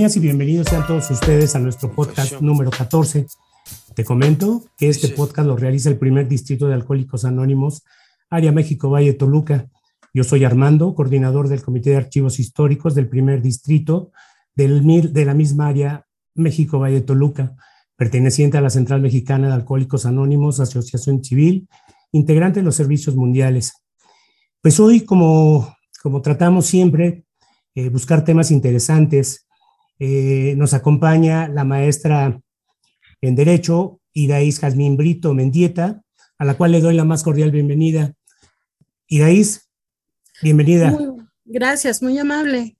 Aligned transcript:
bienvenidas 0.00 0.16
y 0.16 0.20
bienvenidos 0.20 0.68
sean 0.68 0.86
todos 0.86 1.10
ustedes 1.10 1.54
a 1.54 1.58
nuestro 1.58 1.94
podcast 1.94 2.40
número 2.40 2.70
14. 2.70 3.26
Te 3.94 4.02
comento 4.02 4.64
que 4.78 4.88
este 4.88 5.08
podcast 5.08 5.46
lo 5.46 5.58
realiza 5.58 5.90
el 5.90 5.98
primer 5.98 6.26
distrito 6.26 6.66
de 6.66 6.72
Alcohólicos 6.72 7.26
Anónimos, 7.26 7.84
Área 8.30 8.50
México 8.50 8.88
Valle 8.88 9.12
Toluca. 9.12 9.66
Yo 10.14 10.24
soy 10.24 10.44
Armando, 10.44 10.94
coordinador 10.94 11.48
del 11.48 11.62
Comité 11.62 11.90
de 11.90 11.98
Archivos 11.98 12.40
Históricos 12.40 12.94
del 12.94 13.10
primer 13.10 13.42
distrito 13.42 14.10
del 14.54 15.12
de 15.12 15.24
la 15.26 15.34
misma 15.34 15.68
área 15.68 16.06
México 16.34 16.78
Valle 16.78 17.02
Toluca, 17.02 17.54
perteneciente 17.94 18.56
a 18.56 18.62
la 18.62 18.70
Central 18.70 19.02
Mexicana 19.02 19.48
de 19.48 19.52
Alcohólicos 19.52 20.06
Anónimos, 20.06 20.60
Asociación 20.60 21.22
Civil, 21.22 21.68
integrante 22.10 22.60
de 22.60 22.64
los 22.64 22.74
servicios 22.74 23.16
mundiales. 23.16 23.74
Pues 24.62 24.80
hoy, 24.80 25.02
como, 25.02 25.76
como 26.02 26.22
tratamos 26.22 26.64
siempre, 26.64 27.26
eh, 27.74 27.90
buscar 27.90 28.24
temas 28.24 28.50
interesantes, 28.50 29.46
eh, 30.00 30.54
nos 30.56 30.72
acompaña 30.72 31.46
la 31.46 31.64
maestra 31.64 32.40
en 33.20 33.36
Derecho, 33.36 34.00
Iraís 34.14 34.58
Jazmín 34.58 34.96
Brito 34.96 35.34
Mendieta, 35.34 36.00
a 36.38 36.44
la 36.46 36.54
cual 36.54 36.72
le 36.72 36.80
doy 36.80 36.94
la 36.94 37.04
más 37.04 37.22
cordial 37.22 37.50
bienvenida. 37.50 38.14
Iraís, 39.08 39.70
bienvenida. 40.42 40.96
gracias, 41.44 42.02
muy 42.02 42.18
amable. 42.18 42.78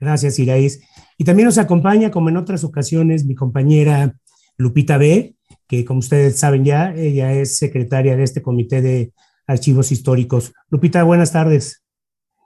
Gracias, 0.00 0.38
Iraís. 0.38 0.82
Y 1.18 1.24
también 1.24 1.46
nos 1.46 1.58
acompaña, 1.58 2.10
como 2.10 2.30
en 2.30 2.38
otras 2.38 2.64
ocasiones, 2.64 3.26
mi 3.26 3.34
compañera 3.34 4.14
Lupita 4.56 4.96
B., 4.96 5.34
que 5.68 5.84
como 5.84 5.98
ustedes 5.98 6.38
saben 6.38 6.64
ya, 6.64 6.94
ella 6.94 7.32
es 7.32 7.58
secretaria 7.58 8.16
de 8.16 8.22
este 8.22 8.40
Comité 8.40 8.80
de 8.80 9.12
Archivos 9.46 9.92
Históricos. 9.92 10.54
Lupita, 10.70 11.02
buenas 11.02 11.32
tardes. 11.32 11.84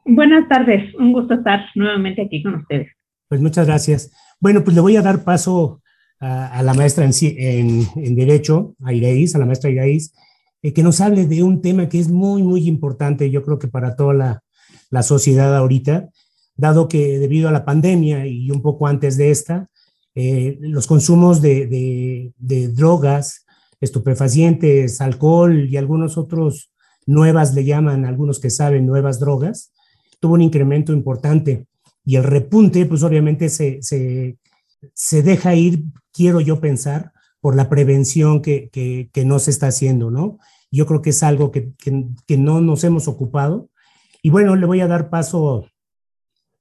Buenas 0.05 0.49
tardes, 0.49 0.93
un 0.97 1.13
gusto 1.13 1.35
estar 1.35 1.61
nuevamente 1.77 2.23
aquí 2.23 2.43
con 2.43 2.57
ustedes. 2.57 2.89
Pues 3.31 3.41
muchas 3.41 3.69
gracias. 3.69 4.11
Bueno, 4.41 4.65
pues 4.65 4.75
le 4.75 4.81
voy 4.81 4.97
a 4.97 5.03
dar 5.03 5.23
paso 5.23 5.81
a, 6.19 6.63
la 6.65 6.75
maestra 6.75 7.05
en, 7.05 7.87
en, 7.95 8.15
Derecho, 8.17 8.75
a 8.83 8.93
Iraís, 8.93 9.37
a 9.37 9.39
la 9.39 9.47
maestra 9.47 9.71
Iraís, 9.71 10.13
eh, 10.63 10.73
que 10.73 10.83
nos 10.83 11.01
hable 11.01 11.27
de 11.27 11.45
un 11.45 11.63
tema 11.63 11.89
que 11.89 12.01
es 12.01 12.09
muy, 12.09 12.43
muy 12.43 12.67
importante, 12.67 13.31
yo 13.31 13.45
creo 13.45 13.61
que 13.61 13.69
para 13.69 13.95
toda 13.95 14.15
la, 14.15 14.43
la 14.91 15.05
sociedad 15.05 15.57
ahorita, 15.57 16.09
dado 16.57 16.89
que 16.89 17.21
debido 17.21 17.49
a 17.49 17.53
la 17.53 17.65
pandemia 17.65 18.27
y 18.27 18.51
un 18.51 18.63
poco 18.63 18.89
antes 18.89 19.17
de 19.17 19.31
esta, 19.31 19.69
eh, 20.17 20.59
los 20.61 20.89
consumos 20.89 21.41
de, 21.41 22.33
drogas, 22.75 23.47
estupefacientes, 23.81 25.01
alcohol 25.01 25.69
y 25.71 25.77
algunos 25.77 26.19
otros 26.19 26.73
nuevas, 27.07 27.55
le 27.55 27.65
llaman 27.65 28.05
algunos 28.05 28.41
que 28.41 28.51
saben 28.51 28.87
nuevas 28.87 29.21
drogas, 29.21 29.73
tuvo 30.19 30.35
un 30.35 30.43
incremento 30.43 30.93
importante. 30.93 31.69
Y 32.05 32.17
el 32.17 32.25
repunte, 32.25 32.87
pues 32.87 33.03
obviamente 33.03 33.49
se, 33.49 33.81
se, 33.83 35.23
deja 35.23 35.55
ir, 35.55 35.85
quiero 36.13 36.41
yo 36.41 36.61
pensar, 36.61 37.13
por 37.41 37.57
la 37.57 37.69
prevención 37.69 38.43
que, 38.43 38.69
que, 38.71 39.25
no 39.25 39.39
se 39.39 39.51
está 39.51 39.69
haciendo, 39.69 40.11
¿no? 40.11 40.39
Yo 40.71 40.87
creo 40.87 41.03
que 41.03 41.11
es 41.11 41.23
algo 41.23 41.51
que, 41.51 41.73
que, 41.79 42.37
no 42.37 42.61
nos 42.61 42.85
hemos 42.85 43.09
ocupado. 43.09 43.71
Y 44.23 44.31
bueno, 44.31 44.57
le 44.57 44.67
voy 44.67 44.81
a 44.81 44.87
dar 44.87 45.11
paso 45.11 45.67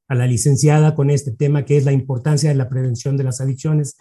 a 0.07 0.15
la 0.15 0.25
licenciada 0.25 0.95
con 0.95 1.09
este 1.09 1.31
tema 1.31 1.65
que 1.65 1.77
es 1.77 1.85
la 1.85 1.91
importancia 1.91 2.49
de 2.49 2.55
la 2.55 2.69
prevención 2.69 3.17
de 3.17 3.23
las 3.23 3.41
adicciones. 3.41 3.97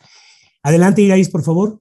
Adelante, 0.62 1.02
Irais, 1.02 1.28
por 1.28 1.42
favor. 1.42 1.80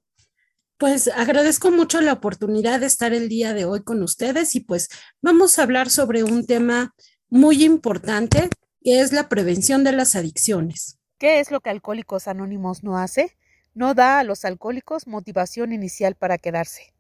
Pues 0.78 1.08
agradezco 1.08 1.72
mucho 1.72 2.02
la 2.02 2.14
oportunidad 2.14 2.80
de 2.80 2.86
estar 2.86 3.14
el 3.14 3.30
día 3.30 3.54
de 3.54 3.66
hoy 3.66 3.82
con 3.82 4.04
ustedes 4.04 4.56
y 4.56 4.60
pues 4.60 4.90
vamos 5.22 5.58
a 5.58 5.64
hablar 5.64 5.90
sobre 5.90 6.24
un 6.24 6.46
tema 6.46 6.94
muy 7.30 7.64
importante 7.64 8.50
que 8.88 9.02
es 9.02 9.12
la 9.12 9.28
prevención 9.28 9.84
de 9.84 9.92
las 9.92 10.16
adicciones. 10.16 10.98
¿Qué 11.18 11.42
es 11.42 11.52
lo 11.52 11.60
que 11.60 11.70
Alcohólicos 11.70 12.30
Anónimos 12.30 12.86
no 12.86 12.98
hace? 12.98 13.36
No 13.74 13.94
da 13.94 14.20
a 14.20 14.24
los 14.24 14.46
alcohólicos 14.46 15.08
motivación 15.08 15.74
inicial 15.74 16.16
para 16.16 16.38
quedarse. 16.38 16.94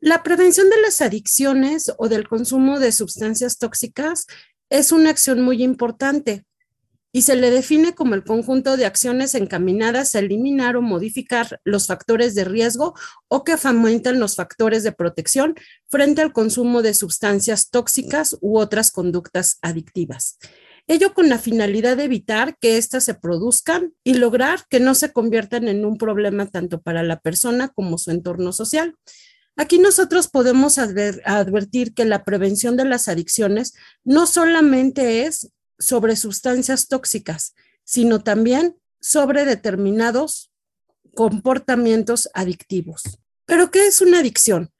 La 0.00 0.22
prevención 0.22 0.68
de 0.68 0.78
las 0.82 1.00
adicciones 1.00 1.94
o 1.96 2.10
del 2.10 2.28
consumo 2.28 2.78
de 2.78 2.92
sustancias 2.92 3.56
tóxicas 3.56 4.26
es 4.68 4.92
una 4.92 5.08
acción 5.08 5.40
muy 5.40 5.62
importante 5.62 6.44
y 7.10 7.22
se 7.22 7.36
le 7.36 7.50
define 7.50 7.94
como 7.94 8.14
el 8.14 8.22
conjunto 8.22 8.76
de 8.76 8.84
acciones 8.84 9.34
encaminadas 9.34 10.14
a 10.14 10.18
eliminar 10.18 10.76
o 10.76 10.82
modificar 10.82 11.58
los 11.64 11.86
factores 11.86 12.34
de 12.34 12.44
riesgo 12.44 12.92
o 13.28 13.44
que 13.44 13.56
fomentan 13.56 14.20
los 14.20 14.36
factores 14.36 14.82
de 14.82 14.92
protección 14.92 15.54
frente 15.88 16.20
al 16.20 16.34
consumo 16.34 16.82
de 16.82 16.92
sustancias 16.92 17.70
tóxicas 17.70 18.36
u 18.42 18.58
otras 18.58 18.90
conductas 18.90 19.56
adictivas. 19.62 20.36
Ello 20.90 21.14
con 21.14 21.28
la 21.28 21.38
finalidad 21.38 21.96
de 21.96 22.02
evitar 22.02 22.58
que 22.58 22.76
éstas 22.76 23.04
se 23.04 23.14
produzcan 23.14 23.94
y 24.02 24.14
lograr 24.14 24.64
que 24.68 24.80
no 24.80 24.96
se 24.96 25.12
conviertan 25.12 25.68
en 25.68 25.84
un 25.84 25.96
problema 25.96 26.46
tanto 26.46 26.80
para 26.80 27.04
la 27.04 27.20
persona 27.20 27.68
como 27.68 27.96
su 27.96 28.10
entorno 28.10 28.52
social. 28.52 28.96
Aquí 29.54 29.78
nosotros 29.78 30.26
podemos 30.26 30.78
advertir 30.78 31.94
que 31.94 32.04
la 32.04 32.24
prevención 32.24 32.76
de 32.76 32.86
las 32.86 33.06
adicciones 33.06 33.74
no 34.02 34.26
solamente 34.26 35.26
es 35.26 35.52
sobre 35.78 36.16
sustancias 36.16 36.88
tóxicas, 36.88 37.54
sino 37.84 38.24
también 38.24 38.76
sobre 39.00 39.44
determinados 39.44 40.50
comportamientos 41.14 42.28
adictivos. 42.34 43.04
¿Pero 43.44 43.70
qué 43.70 43.86
es 43.86 44.00
una 44.00 44.18
adicción? 44.18 44.72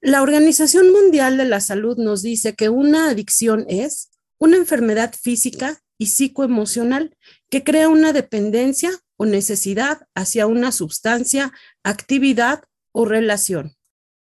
La 0.00 0.22
Organización 0.22 0.92
Mundial 0.92 1.36
de 1.36 1.46
la 1.46 1.60
Salud 1.60 1.96
nos 1.96 2.22
dice 2.22 2.54
que 2.54 2.68
una 2.68 3.10
adicción 3.10 3.66
es 3.68 4.10
una 4.38 4.56
enfermedad 4.56 5.14
física 5.14 5.80
y 5.98 6.06
psicoemocional 6.06 7.16
que 7.48 7.64
crea 7.64 7.88
una 7.88 8.12
dependencia 8.12 8.90
o 9.16 9.24
necesidad 9.24 10.06
hacia 10.14 10.46
una 10.46 10.72
sustancia, 10.72 11.52
actividad 11.82 12.62
o 12.92 13.04
relación. 13.04 13.74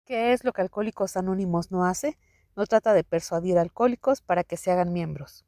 ¿Qué 0.06 0.34
es 0.34 0.44
lo 0.44 0.54
que 0.54 0.62
Alcohólicos 0.62 1.18
Anónimos 1.18 1.72
no 1.72 1.86
hace? 1.86 2.18
No 2.56 2.66
trata 2.66 2.94
de 2.94 3.04
persuadir 3.04 3.58
a 3.58 3.62
alcohólicos 3.62 4.22
para 4.22 4.44
que 4.44 4.58
se 4.58 4.70
hagan 4.72 4.94
miembros. 4.94 5.46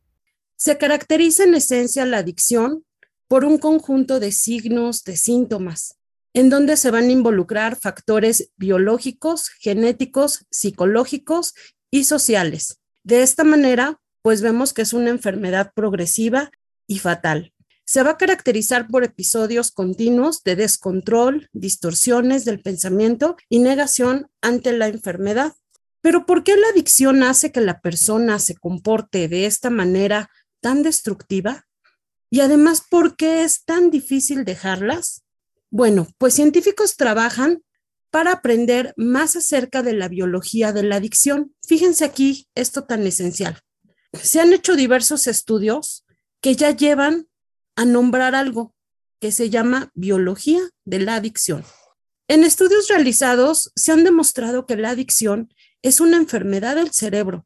Se 0.55 0.77
caracteriza 0.77 1.43
en 1.43 1.55
esencia 1.55 2.05
la 2.05 2.19
adicción 2.19 2.85
por 3.27 3.45
un 3.45 3.57
conjunto 3.57 4.19
de 4.19 4.31
signos, 4.31 5.03
de 5.03 5.17
síntomas, 5.17 5.99
en 6.33 6.49
donde 6.49 6.77
se 6.77 6.91
van 6.91 7.05
a 7.05 7.11
involucrar 7.11 7.75
factores 7.75 8.51
biológicos, 8.55 9.49
genéticos, 9.49 10.45
psicológicos 10.49 11.53
y 11.91 12.05
sociales. 12.05 12.79
De 13.03 13.21
esta 13.21 13.43
manera, 13.43 13.99
pues 14.25 14.41
vemos 14.41 14.73
que 14.73 14.81
es 14.81 14.91
una 14.91 15.11
enfermedad 15.11 15.71
progresiva 15.75 16.49
y 16.87 16.97
fatal. 16.97 17.53
Se 17.85 18.01
va 18.01 18.09
a 18.09 18.17
caracterizar 18.17 18.87
por 18.87 19.03
episodios 19.03 19.69
continuos 19.69 20.41
de 20.43 20.55
descontrol, 20.55 21.47
distorsiones 21.53 22.43
del 22.43 22.59
pensamiento 22.59 23.37
y 23.49 23.59
negación 23.59 24.25
ante 24.41 24.71
la 24.71 24.87
enfermedad. 24.87 25.53
Pero 26.01 26.25
¿por 26.25 26.43
qué 26.43 26.57
la 26.57 26.69
adicción 26.69 27.21
hace 27.21 27.51
que 27.51 27.61
la 27.61 27.81
persona 27.81 28.39
se 28.39 28.55
comporte 28.55 29.27
de 29.27 29.45
esta 29.45 29.69
manera 29.69 30.31
tan 30.59 30.81
destructiva? 30.81 31.67
Y 32.31 32.39
además, 32.39 32.81
¿por 32.89 33.15
qué 33.15 33.43
es 33.43 33.63
tan 33.63 33.91
difícil 33.91 34.43
dejarlas? 34.43 35.21
Bueno, 35.69 36.07
pues 36.17 36.33
científicos 36.33 36.97
trabajan 36.97 37.61
para 38.09 38.31
aprender 38.31 38.91
más 38.97 39.35
acerca 39.35 39.83
de 39.83 39.93
la 39.93 40.07
biología 40.07 40.73
de 40.73 40.81
la 40.81 40.95
adicción. 40.95 41.53
Fíjense 41.61 42.05
aquí 42.05 42.47
esto 42.55 42.85
tan 42.85 43.05
esencial. 43.05 43.61
Se 44.21 44.39
han 44.39 44.53
hecho 44.53 44.75
diversos 44.75 45.27
estudios 45.27 46.05
que 46.41 46.55
ya 46.55 46.71
llevan 46.71 47.27
a 47.75 47.85
nombrar 47.85 48.35
algo 48.35 48.73
que 49.19 49.31
se 49.31 49.49
llama 49.49 49.91
biología 49.93 50.61
de 50.83 50.99
la 50.99 51.15
adicción. 51.15 51.63
En 52.27 52.43
estudios 52.43 52.87
realizados 52.87 53.71
se 53.75 53.91
han 53.91 54.03
demostrado 54.03 54.65
que 54.65 54.77
la 54.77 54.91
adicción 54.91 55.53
es 55.81 55.99
una 55.99 56.17
enfermedad 56.17 56.75
del 56.75 56.91
cerebro 56.91 57.45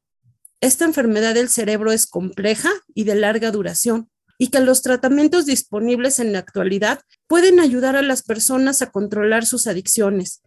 esta 0.62 0.84
enfermedad 0.84 1.36
del 1.36 1.50
cerebro 1.50 1.92
es 1.92 2.06
compleja 2.06 2.70
y 2.94 3.06
de 3.06 3.16
larga 3.16 3.52
duración 3.52 4.10
y 4.38 4.48
que 4.48 4.60
los 4.60 4.82
tratamientos 4.82 5.46
disponibles 5.46 6.20
en 6.20 6.34
la 6.34 6.40
actualidad 6.40 7.02
pueden 7.28 7.60
ayudar 7.60 7.96
a 7.96 8.02
las 8.02 8.24
personas 8.24 8.82
a 8.82 8.92
controlar 8.92 9.46
sus 9.46 9.68
adicciones, 9.68 10.42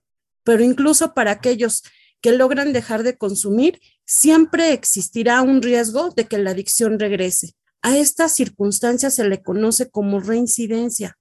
pero 0.45 0.63
incluso 0.63 1.15
para 1.15 1.31
aquellos 1.31 1.83
que 2.23 2.33
logran 2.33 2.73
dejar 2.73 3.03
de 3.03 3.19
consumir, 3.19 3.81
siempre 4.07 4.73
existirá 4.73 5.43
un 5.43 5.61
riesgo 5.61 6.11
de 6.11 6.27
que 6.27 6.39
la 6.39 6.53
adicción 6.53 6.99
regrese. 6.99 7.55
A 7.83 7.99
esta 7.99 8.29
circunstancia 8.29 9.11
se 9.11 9.29
le 9.29 9.43
conoce 9.43 9.91
como 9.91 10.21
reincidencia. 10.21 11.19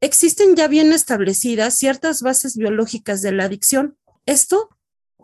Existen 0.00 0.54
ya 0.54 0.68
bien 0.68 0.92
establecidas 0.92 1.74
ciertas 1.74 2.22
bases 2.22 2.56
biológicas 2.56 3.20
de 3.20 3.32
la 3.32 3.44
adicción. 3.44 3.96
Esto 4.26 4.68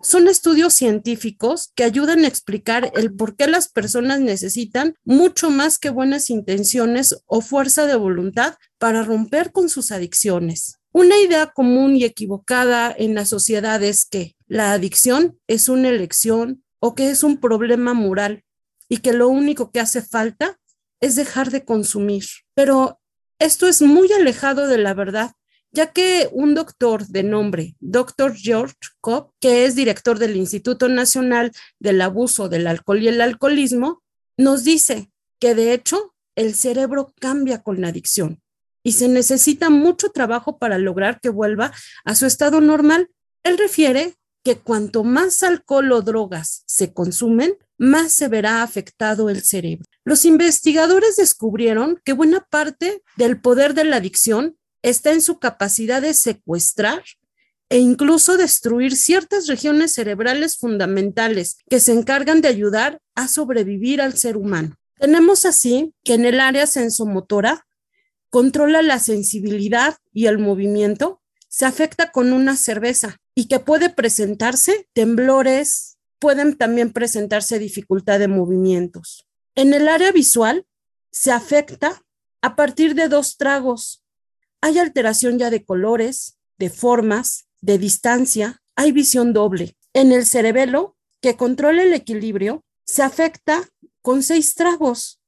son 0.02 0.26
estudios 0.26 0.74
científicos 0.74 1.70
que 1.74 1.84
ayudan 1.84 2.24
a 2.24 2.28
explicar 2.28 2.90
el 2.96 3.14
por 3.14 3.36
qué 3.36 3.46
las 3.46 3.68
personas 3.68 4.20
necesitan 4.20 4.96
mucho 5.04 5.50
más 5.50 5.78
que 5.78 5.90
buenas 5.90 6.30
intenciones 6.30 7.22
o 7.26 7.40
fuerza 7.40 7.86
de 7.86 7.96
voluntad 7.96 8.56
para 8.78 9.02
romper 9.04 9.52
con 9.52 9.68
sus 9.68 9.92
adicciones. 9.92 10.79
Una 10.92 11.16
idea 11.18 11.46
común 11.46 11.94
y 11.94 12.04
equivocada 12.04 12.92
en 12.96 13.14
la 13.14 13.24
sociedad 13.24 13.80
es 13.82 14.06
que 14.06 14.34
la 14.48 14.72
adicción 14.72 15.38
es 15.46 15.68
una 15.68 15.88
elección 15.88 16.64
o 16.80 16.96
que 16.96 17.10
es 17.10 17.22
un 17.22 17.38
problema 17.38 17.94
moral 17.94 18.44
y 18.88 18.96
que 18.96 19.12
lo 19.12 19.28
único 19.28 19.70
que 19.70 19.78
hace 19.78 20.02
falta 20.02 20.58
es 21.00 21.14
dejar 21.14 21.52
de 21.52 21.64
consumir. 21.64 22.24
Pero 22.54 23.00
esto 23.38 23.68
es 23.68 23.82
muy 23.82 24.12
alejado 24.12 24.66
de 24.66 24.78
la 24.78 24.92
verdad, 24.92 25.30
ya 25.70 25.92
que 25.92 26.28
un 26.32 26.56
doctor 26.56 27.06
de 27.06 27.22
nombre 27.22 27.76
Dr. 27.78 28.34
George 28.34 28.74
Cobb, 29.00 29.30
que 29.38 29.66
es 29.66 29.76
director 29.76 30.18
del 30.18 30.36
Instituto 30.36 30.88
Nacional 30.88 31.52
del 31.78 32.00
Abuso 32.00 32.48
del 32.48 32.66
Alcohol 32.66 33.00
y 33.00 33.06
el 33.06 33.20
Alcoholismo, 33.20 34.02
nos 34.36 34.64
dice 34.64 35.12
que 35.38 35.54
de 35.54 35.72
hecho 35.72 36.16
el 36.34 36.56
cerebro 36.56 37.14
cambia 37.20 37.62
con 37.62 37.80
la 37.80 37.88
adicción 37.88 38.39
y 38.82 38.92
se 38.92 39.08
necesita 39.08 39.70
mucho 39.70 40.10
trabajo 40.10 40.58
para 40.58 40.78
lograr 40.78 41.20
que 41.20 41.28
vuelva 41.28 41.72
a 42.04 42.14
su 42.14 42.26
estado 42.26 42.60
normal. 42.60 43.08
Él 43.42 43.58
refiere 43.58 44.14
que 44.42 44.58
cuanto 44.58 45.04
más 45.04 45.42
alcohol 45.42 45.92
o 45.92 46.02
drogas 46.02 46.62
se 46.66 46.92
consumen, 46.92 47.56
más 47.76 48.12
se 48.12 48.28
verá 48.28 48.62
afectado 48.62 49.28
el 49.28 49.42
cerebro. 49.42 49.84
Los 50.04 50.24
investigadores 50.24 51.16
descubrieron 51.16 52.00
que 52.04 52.12
buena 52.12 52.46
parte 52.50 53.02
del 53.16 53.40
poder 53.40 53.74
de 53.74 53.84
la 53.84 53.96
adicción 53.96 54.56
está 54.82 55.12
en 55.12 55.20
su 55.20 55.38
capacidad 55.38 56.00
de 56.00 56.14
secuestrar 56.14 57.02
e 57.68 57.78
incluso 57.78 58.36
destruir 58.36 58.96
ciertas 58.96 59.46
regiones 59.46 59.92
cerebrales 59.92 60.56
fundamentales 60.56 61.58
que 61.68 61.80
se 61.80 61.92
encargan 61.92 62.40
de 62.40 62.48
ayudar 62.48 63.00
a 63.14 63.28
sobrevivir 63.28 64.00
al 64.00 64.16
ser 64.16 64.36
humano. 64.36 64.74
Tenemos 64.98 65.46
así 65.46 65.94
que 66.02 66.14
en 66.14 66.24
el 66.24 66.40
área 66.40 66.66
sensomotora 66.66 67.66
controla 68.30 68.82
la 68.82 68.98
sensibilidad 68.98 69.96
y 70.12 70.26
el 70.26 70.38
movimiento, 70.38 71.20
se 71.48 71.66
afecta 71.66 72.12
con 72.12 72.32
una 72.32 72.56
cerveza 72.56 73.20
y 73.34 73.48
que 73.48 73.58
puede 73.58 73.90
presentarse 73.90 74.88
temblores, 74.92 75.98
pueden 76.18 76.56
también 76.56 76.92
presentarse 76.92 77.58
dificultad 77.58 78.18
de 78.18 78.28
movimientos. 78.28 79.26
En 79.56 79.74
el 79.74 79.88
área 79.88 80.12
visual 80.12 80.64
se 81.10 81.32
afecta 81.32 82.02
a 82.40 82.56
partir 82.56 82.94
de 82.94 83.08
dos 83.08 83.36
tragos. 83.36 84.04
Hay 84.60 84.78
alteración 84.78 85.38
ya 85.38 85.50
de 85.50 85.64
colores, 85.64 86.38
de 86.58 86.70
formas, 86.70 87.46
de 87.60 87.78
distancia, 87.78 88.62
hay 88.76 88.92
visión 88.92 89.32
doble. 89.32 89.76
En 89.92 90.12
el 90.12 90.24
cerebelo, 90.24 90.96
que 91.20 91.36
controla 91.36 91.82
el 91.82 91.92
equilibrio, 91.92 92.64
se 92.84 93.02
afecta 93.02 93.68
con 94.02 94.22
seis 94.22 94.54
tragos 94.54 95.20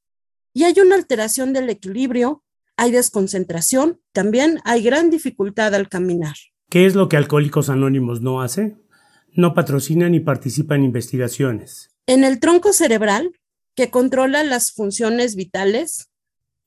y 0.53 0.63
hay 0.63 0.79
una 0.79 0.95
alteración 0.95 1.53
del 1.53 1.69
equilibrio, 1.69 2.42
hay 2.77 2.91
desconcentración, 2.91 4.01
también 4.11 4.59
hay 4.65 4.83
gran 4.83 5.09
dificultad 5.09 5.73
al 5.75 5.89
caminar. 5.89 6.35
¿Qué 6.69 6.85
es 6.85 6.95
lo 6.95 7.09
que 7.09 7.17
Alcohólicos 7.17 7.69
Anónimos 7.69 8.21
no 8.21 8.41
hace? 8.41 8.75
No 9.31 9.53
patrocina 9.53 10.09
ni 10.09 10.19
participa 10.19 10.75
en 10.75 10.83
investigaciones. 10.83 11.89
En 12.05 12.23
el 12.23 12.39
tronco 12.39 12.73
cerebral, 12.73 13.31
que 13.75 13.89
controla 13.89 14.43
las 14.43 14.71
funciones 14.71 15.35
vitales, 15.35 16.09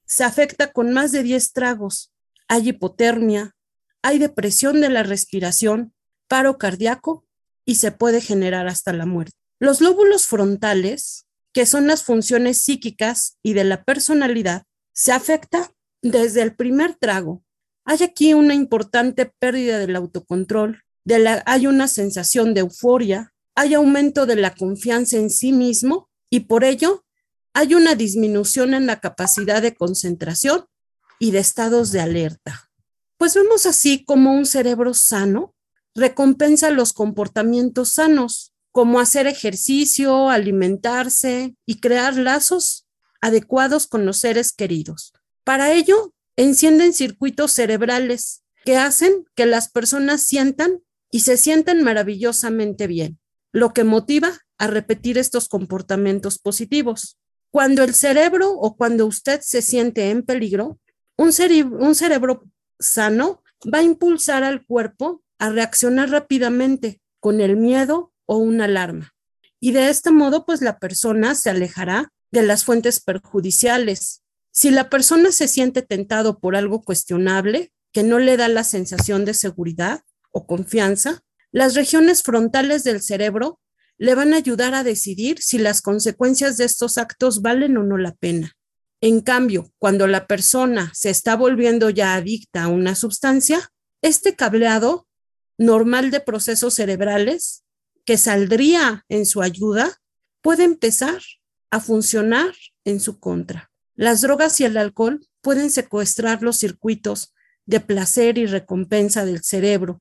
se 0.07 0.25
afecta 0.25 0.73
con 0.73 0.93
más 0.93 1.13
de 1.13 1.23
10 1.23 1.53
tragos. 1.53 2.13
Hay 2.49 2.69
hipotermia, 2.69 3.57
hay 4.03 4.19
depresión 4.19 4.81
de 4.81 4.89
la 4.89 5.03
respiración, 5.03 5.93
paro 6.29 6.59
cardíaco 6.59 7.25
y 7.65 7.77
se 7.77 7.91
puede 7.93 8.21
generar 8.21 8.69
hasta 8.69 8.93
la 8.93 9.07
muerte. 9.07 9.33
Los 9.59 9.81
lóbulos 9.81 10.27
frontales, 10.27 11.27
que 11.53 11.67
son 11.67 11.87
las 11.87 12.05
funciones 12.05 12.63
psíquicas 12.63 13.39
y 13.43 13.55
de 13.55 13.65
la 13.65 13.85
personalidad, 13.85 14.65
se 14.93 15.13
afecta 15.13 15.73
desde 16.11 16.43
el 16.43 16.55
primer 16.55 16.95
trago. 16.95 17.43
Hay 17.85 18.03
aquí 18.03 18.35
una 18.35 18.55
importante 18.55 19.33
pérdida 19.39 19.79
del 19.79 19.97
autocontrol, 19.97 20.83
hay 21.45 21.67
una 21.67 21.89
sensación 21.89 22.55
de 22.55 22.61
euforia, 22.61 23.33
hay 23.55 23.75
aumento 23.75 24.27
de 24.27 24.37
la 24.37 24.55
confianza 24.55 25.17
en 25.17 25.31
sí 25.31 25.53
mismo 25.53 26.09
y 26.31 26.41
por 26.41 26.65
ello 26.65 27.05
hay 27.55 27.75
una 27.75 27.95
disminución 27.95 28.75
en 28.75 28.87
la 28.87 29.01
capacidad 29.01 29.63
de 29.63 29.75
concentración 29.75 30.67
y 31.19 31.31
de 31.31 31.39
estados 31.39 31.93
de 31.93 32.01
alerta. 32.01 32.71
Pues 33.17 33.35
vemos 33.35 33.65
así 33.65 34.05
como 34.05 34.35
un 34.35 34.45
cerebro 34.45 34.93
sano 34.93 35.55
recompensa 35.97 36.71
los 36.71 36.93
comportamientos 36.93 37.95
sanos, 37.95 38.53
como 38.71 39.01
hacer 39.01 39.27
ejercicio, 39.27 40.29
alimentarse 40.29 41.57
y 41.65 41.81
crear 41.81 42.17
lazos 42.19 42.87
adecuados 43.23 43.87
con 43.87 44.05
los 44.05 44.19
seres 44.19 44.53
queridos. 44.53 45.15
Para 45.47 45.73
ello, 45.73 46.13
encienden 46.35 46.93
circuitos 46.93 47.53
cerebrales 47.53 48.43
que 48.65 48.79
hacen 48.79 49.27
que 49.37 49.47
las 49.47 49.71
personas 49.71 50.23
sientan 50.23 50.81
y 51.13 51.21
se 51.21 51.37
sienten 51.37 51.85
maravillosamente 51.85 52.89
bien, 52.89 53.21
lo 53.53 53.73
que 53.73 53.85
motiva 53.85 54.41
a 54.59 54.67
repetir 54.67 55.19
estos 55.19 55.49
comportamientos 55.49 56.41
positivos. 56.41 57.17
Cuando 57.53 57.85
el 57.85 57.95
cerebro 57.95 58.51
o 58.55 58.77
cuando 58.77 59.07
usted 59.07 59.41
se 59.41 59.63
siente 59.63 60.11
en 60.11 60.25
peligro, 60.25 60.81
un, 61.17 61.31
un 61.79 61.95
cerebro 61.95 62.43
sano 62.81 63.45
va 63.73 63.79
a 63.79 63.85
impulsar 63.85 64.43
al 64.43 64.67
cuerpo 64.67 65.23
a 65.39 65.51
reaccionar 65.51 66.11
rápidamente 66.11 67.01
con 67.21 67.41
el 67.41 67.57
miedo 67.57 68.13
o 68.25 68.39
una 68.39 68.65
alarma. 68.65 69.15
Y 69.61 69.71
de 69.71 69.91
este 69.91 70.11
modo, 70.11 70.45
pues 70.45 70.61
la 70.61 70.81
persona 70.81 71.37
se 71.37 71.51
alejará 71.51 72.13
de 72.33 72.43
las 72.43 72.65
fuentes 72.65 72.99
perjudiciales. 72.99 74.25
Si 74.59 74.71
la 74.71 74.89
persona 74.89 75.33
se 75.33 75.49
siente 75.49 75.83
tentado 75.83 76.39
por 76.39 76.57
algo 76.57 76.81
cuestionable, 76.81 77.75
que 77.93 78.03
no 78.03 78.19
le 78.19 78.39
da 78.39 78.49
la 78.49 78.65
sensación 78.65 79.27
de 79.27 79.35
seguridad 79.35 80.01
o 80.31 80.47
confianza, 80.47 81.23
las 81.53 81.75
regiones 81.75 82.23
frontales 82.23 82.83
del 82.83 83.03
cerebro 83.03 83.61
le 83.99 84.15
van 84.15 84.33
a 84.33 84.39
ayudar 84.39 84.73
a 84.73 84.83
decidir 84.83 85.43
si 85.43 85.59
las 85.59 85.83
consecuencias 85.83 86.57
de 86.57 86.65
estos 86.65 86.97
actos 86.97 87.43
valen 87.43 87.77
o 87.77 87.83
no 87.83 87.99
la 87.99 88.15
pena. 88.15 88.57
En 89.03 89.21
cambio, 89.21 89.75
cuando 89.77 90.07
la 90.07 90.27
persona 90.27 90.91
se 90.95 91.11
está 91.11 91.37
volviendo 91.37 91.91
ya 91.91 92.15
adicta 92.15 92.63
a 92.63 92.69
una 92.69 92.95
sustancia, 92.95 93.71
este 94.01 94.37
cableado 94.37 95.07
normal 95.59 96.11
de 96.11 96.21
procesos 96.21 96.73
cerebrales 96.73 97.63
que 98.07 98.17
saldría 98.17 99.05
en 99.11 99.27
su 99.27 99.43
ayuda 99.43 100.01
puede 100.41 100.65
empezar 100.65 101.21
a 101.71 101.79
funcionar 101.79 102.55
en 102.87 103.01
su 103.01 103.21
contra. 103.21 103.71
Las 103.97 104.21
drogas 104.21 104.61
y 104.61 104.65
el 104.65 104.77
alcohol 104.77 105.27
pueden 105.41 105.71
secuestrar 105.71 106.43
los 106.43 106.59
circuitos 106.59 107.35
de 107.65 107.81
placer 107.81 108.39
y 108.39 108.47
recompensa 108.47 109.25
del 109.25 109.43
cerebro 109.43 110.01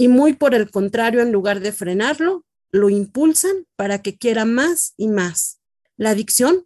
y 0.00 0.08
muy 0.08 0.32
por 0.32 0.54
el 0.54 0.70
contrario, 0.70 1.20
en 1.20 1.30
lugar 1.30 1.60
de 1.60 1.72
frenarlo, 1.72 2.46
lo 2.70 2.88
impulsan 2.88 3.66
para 3.76 4.00
que 4.00 4.16
quiera 4.16 4.46
más 4.46 4.94
y 4.96 5.08
más. 5.08 5.60
La 5.98 6.08
adicción 6.08 6.64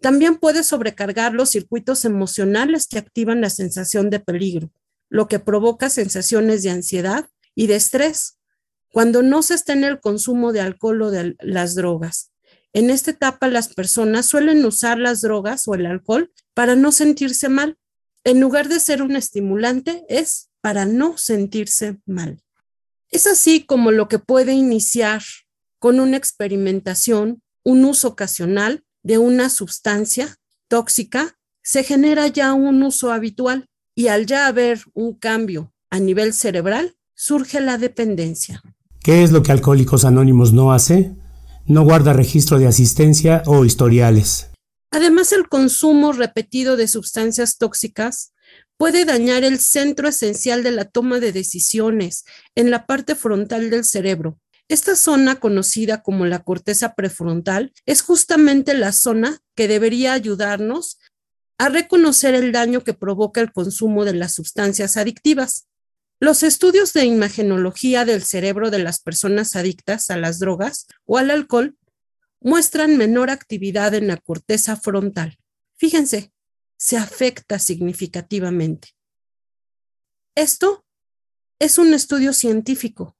también 0.00 0.38
puede 0.38 0.62
sobrecargar 0.62 1.34
los 1.34 1.50
circuitos 1.50 2.06
emocionales 2.06 2.86
que 2.86 2.96
activan 2.96 3.42
la 3.42 3.50
sensación 3.50 4.08
de 4.08 4.18
peligro, 4.18 4.70
lo 5.10 5.28
que 5.28 5.38
provoca 5.38 5.90
sensaciones 5.90 6.62
de 6.62 6.70
ansiedad 6.70 7.28
y 7.54 7.66
de 7.66 7.76
estrés 7.76 8.38
cuando 8.90 9.22
no 9.22 9.42
se 9.42 9.56
está 9.56 9.74
en 9.74 9.84
el 9.84 10.00
consumo 10.00 10.54
de 10.54 10.62
alcohol 10.62 11.02
o 11.02 11.10
de 11.10 11.36
las 11.40 11.74
drogas. 11.74 12.32
En 12.72 12.90
esta 12.90 13.10
etapa 13.10 13.48
las 13.48 13.74
personas 13.74 14.26
suelen 14.26 14.64
usar 14.64 14.98
las 14.98 15.20
drogas 15.20 15.66
o 15.66 15.74
el 15.74 15.86
alcohol 15.86 16.32
para 16.54 16.76
no 16.76 16.92
sentirse 16.92 17.48
mal. 17.48 17.78
En 18.22 18.40
lugar 18.40 18.68
de 18.68 18.80
ser 18.80 19.02
un 19.02 19.16
estimulante, 19.16 20.04
es 20.08 20.50
para 20.60 20.84
no 20.84 21.16
sentirse 21.16 21.98
mal. 22.06 22.42
Es 23.08 23.26
así 23.26 23.64
como 23.64 23.90
lo 23.90 24.08
que 24.08 24.18
puede 24.18 24.52
iniciar 24.52 25.22
con 25.78 25.98
una 25.98 26.16
experimentación, 26.16 27.42
un 27.64 27.84
uso 27.84 28.08
ocasional 28.08 28.84
de 29.02 29.18
una 29.18 29.48
sustancia 29.48 30.36
tóxica, 30.68 31.36
se 31.62 31.82
genera 31.82 32.28
ya 32.28 32.52
un 32.52 32.82
uso 32.82 33.12
habitual 33.12 33.66
y 33.94 34.08
al 34.08 34.26
ya 34.26 34.46
haber 34.46 34.82
un 34.94 35.14
cambio 35.14 35.72
a 35.90 35.98
nivel 35.98 36.32
cerebral, 36.32 36.94
surge 37.14 37.60
la 37.60 37.78
dependencia. 37.78 38.62
¿Qué 39.02 39.24
es 39.24 39.32
lo 39.32 39.42
que 39.42 39.52
Alcohólicos 39.52 40.04
Anónimos 40.04 40.52
no 40.52 40.72
hace? 40.72 41.16
No 41.66 41.84
guarda 41.84 42.12
registro 42.12 42.58
de 42.58 42.66
asistencia 42.66 43.42
o 43.46 43.64
historiales. 43.64 44.50
Además, 44.90 45.32
el 45.32 45.48
consumo 45.48 46.12
repetido 46.12 46.76
de 46.76 46.88
sustancias 46.88 47.58
tóxicas 47.58 48.32
puede 48.76 49.04
dañar 49.04 49.44
el 49.44 49.60
centro 49.60 50.08
esencial 50.08 50.62
de 50.62 50.72
la 50.72 50.86
toma 50.86 51.20
de 51.20 51.32
decisiones 51.32 52.24
en 52.54 52.70
la 52.70 52.86
parte 52.86 53.14
frontal 53.14 53.70
del 53.70 53.84
cerebro. 53.84 54.38
Esta 54.68 54.96
zona, 54.96 55.36
conocida 55.40 56.02
como 56.02 56.26
la 56.26 56.44
corteza 56.44 56.94
prefrontal, 56.94 57.72
es 57.86 58.02
justamente 58.02 58.74
la 58.74 58.92
zona 58.92 59.40
que 59.54 59.68
debería 59.68 60.12
ayudarnos 60.12 60.98
a 61.58 61.68
reconocer 61.68 62.34
el 62.34 62.52
daño 62.52 62.82
que 62.82 62.94
provoca 62.94 63.40
el 63.40 63.52
consumo 63.52 64.04
de 64.04 64.14
las 64.14 64.32
sustancias 64.34 64.96
adictivas. 64.96 65.66
Los 66.22 66.42
estudios 66.42 66.92
de 66.92 67.06
imagenología 67.06 68.04
del 68.04 68.22
cerebro 68.22 68.70
de 68.70 68.78
las 68.78 69.00
personas 69.00 69.56
adictas 69.56 70.10
a 70.10 70.18
las 70.18 70.38
drogas 70.38 70.86
o 71.06 71.16
al 71.16 71.30
alcohol 71.30 71.78
muestran 72.40 72.98
menor 72.98 73.30
actividad 73.30 73.94
en 73.94 74.06
la 74.06 74.18
corteza 74.18 74.76
frontal. 74.76 75.38
Fíjense, 75.76 76.30
se 76.76 76.98
afecta 76.98 77.58
significativamente. 77.58 78.90
Esto 80.34 80.84
es 81.58 81.78
un 81.78 81.94
estudio 81.94 82.34
científico. 82.34 83.16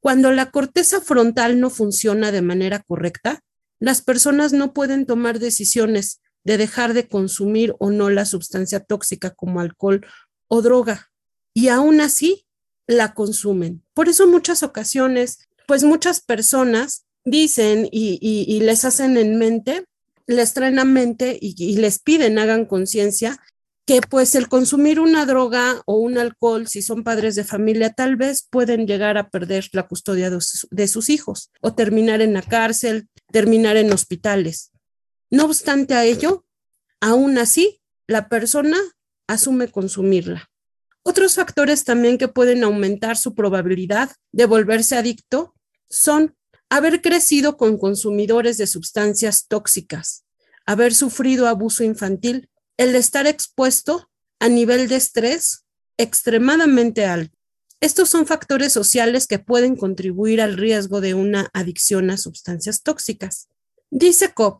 Cuando 0.00 0.32
la 0.32 0.50
corteza 0.50 1.00
frontal 1.00 1.60
no 1.60 1.70
funciona 1.70 2.32
de 2.32 2.42
manera 2.42 2.82
correcta, 2.82 3.44
las 3.78 4.02
personas 4.02 4.52
no 4.52 4.72
pueden 4.72 5.06
tomar 5.06 5.38
decisiones 5.38 6.20
de 6.42 6.58
dejar 6.58 6.92
de 6.92 7.06
consumir 7.06 7.76
o 7.78 7.90
no 7.90 8.10
la 8.10 8.24
sustancia 8.24 8.80
tóxica 8.80 9.30
como 9.30 9.60
alcohol 9.60 10.04
o 10.48 10.60
droga. 10.60 11.12
Y 11.56 11.68
aún 11.68 12.02
así 12.02 12.44
la 12.86 13.14
consumen. 13.14 13.82
Por 13.94 14.10
eso 14.10 14.26
muchas 14.26 14.62
ocasiones, 14.62 15.38
pues 15.66 15.84
muchas 15.84 16.20
personas 16.20 17.06
dicen 17.24 17.88
y, 17.90 18.60
les 18.60 18.84
hacen 18.84 19.16
en 19.16 19.38
mente, 19.38 19.86
les 20.26 20.52
traen 20.52 20.78
a 20.78 20.84
mente 20.84 21.38
y, 21.40 21.78
les 21.78 21.98
piden, 21.98 22.38
hagan 22.38 22.66
conciencia 22.66 23.40
que 23.86 24.02
pues 24.02 24.34
el 24.34 24.48
consumir 24.48 25.00
una 25.00 25.24
droga 25.24 25.80
o 25.86 25.96
un 25.96 26.18
alcohol, 26.18 26.68
si 26.68 26.82
son 26.82 27.02
padres 27.02 27.36
de 27.36 27.44
familia, 27.44 27.90
tal 27.90 28.16
vez 28.16 28.46
pueden 28.50 28.86
llegar 28.86 29.16
a 29.16 29.30
perder 29.30 29.70
la 29.72 29.88
custodia 29.88 30.28
de 30.28 30.88
sus, 30.88 31.08
hijos 31.08 31.50
o 31.62 31.72
terminar 31.72 32.20
en 32.20 32.34
la 32.34 32.42
cárcel, 32.42 33.08
terminar 33.32 33.78
en 33.78 33.90
hospitales. 33.94 34.72
No 35.30 35.46
obstante 35.46 35.94
a 35.94 36.04
ello, 36.04 36.44
aún 37.00 37.38
así, 37.38 37.80
la 38.06 38.28
persona 38.28 38.76
asume 39.26 39.68
consumirla. 39.68 40.50
Otros 41.08 41.36
factores 41.36 41.84
también 41.84 42.18
que 42.18 42.26
pueden 42.26 42.64
aumentar 42.64 43.16
su 43.16 43.32
probabilidad 43.36 44.10
de 44.32 44.44
volverse 44.44 44.96
adicto 44.96 45.54
son 45.88 46.34
haber 46.68 47.00
crecido 47.00 47.56
con 47.56 47.78
consumidores 47.78 48.58
de 48.58 48.66
sustancias 48.66 49.46
tóxicas, 49.46 50.24
haber 50.66 50.92
sufrido 50.92 51.46
abuso 51.46 51.84
infantil 51.84 52.50
el 52.76 52.96
estar 52.96 53.28
expuesto 53.28 54.10
a 54.40 54.48
nivel 54.48 54.88
de 54.88 54.96
estrés 54.96 55.64
extremadamente 55.96 57.04
alto. 57.04 57.38
Estos 57.80 58.08
son 58.10 58.26
factores 58.26 58.72
sociales 58.72 59.28
que 59.28 59.38
pueden 59.38 59.76
contribuir 59.76 60.40
al 60.40 60.56
riesgo 60.56 61.00
de 61.00 61.14
una 61.14 61.50
adicción 61.52 62.10
a 62.10 62.16
sustancias 62.16 62.82
tóxicas. 62.82 63.46
Dice 63.92 64.34
Cobb, 64.34 64.58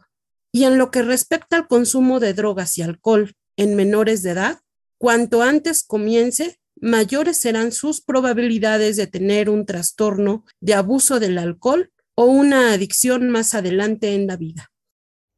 y 0.52 0.62
en 0.62 0.78
lo 0.78 0.92
que 0.92 1.02
respecta 1.02 1.56
al 1.56 1.66
consumo 1.66 2.20
de 2.20 2.34
drogas 2.34 2.78
y 2.78 2.82
alcohol 2.82 3.34
en 3.56 3.74
menores 3.74 4.22
de 4.22 4.30
edad, 4.30 4.60
cuanto 4.98 5.42
antes 5.42 5.84
comience, 5.84 6.58
mayores 6.80 7.36
serán 7.36 7.72
sus 7.72 8.00
probabilidades 8.00 8.96
de 8.96 9.06
tener 9.06 9.48
un 9.50 9.66
trastorno 9.66 10.44
de 10.60 10.74
abuso 10.74 11.20
del 11.20 11.38
alcohol 11.38 11.92
o 12.14 12.26
una 12.26 12.72
adicción 12.72 13.30
más 13.30 13.54
adelante 13.54 14.14
en 14.14 14.26
la 14.26 14.36
vida. 14.36 14.70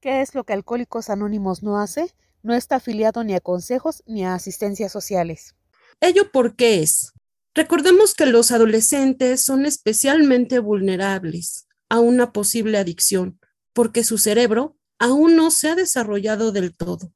¿Qué 0.00 0.20
es 0.20 0.34
lo 0.34 0.44
que 0.44 0.52
Alcohólicos 0.52 1.10
Anónimos 1.10 1.62
no 1.62 1.80
hace? 1.80 2.14
no 2.42 2.54
está 2.54 2.76
afiliado 2.76 3.24
ni 3.24 3.34
a 3.34 3.40
consejos 3.40 4.02
ni 4.06 4.24
a 4.24 4.34
asistencias 4.34 4.92
sociales. 4.92 5.54
¿Ello 6.00 6.30
por 6.30 6.56
qué 6.56 6.82
es? 6.82 7.12
Recordemos 7.54 8.14
que 8.14 8.26
los 8.26 8.52
adolescentes 8.52 9.44
son 9.44 9.66
especialmente 9.66 10.58
vulnerables 10.58 11.66
a 11.88 11.98
una 11.98 12.32
posible 12.32 12.78
adicción 12.78 13.40
porque 13.72 14.04
su 14.04 14.18
cerebro 14.18 14.76
aún 14.98 15.36
no 15.36 15.50
se 15.50 15.68
ha 15.68 15.74
desarrollado 15.74 16.52
del 16.52 16.76
todo. 16.76 17.12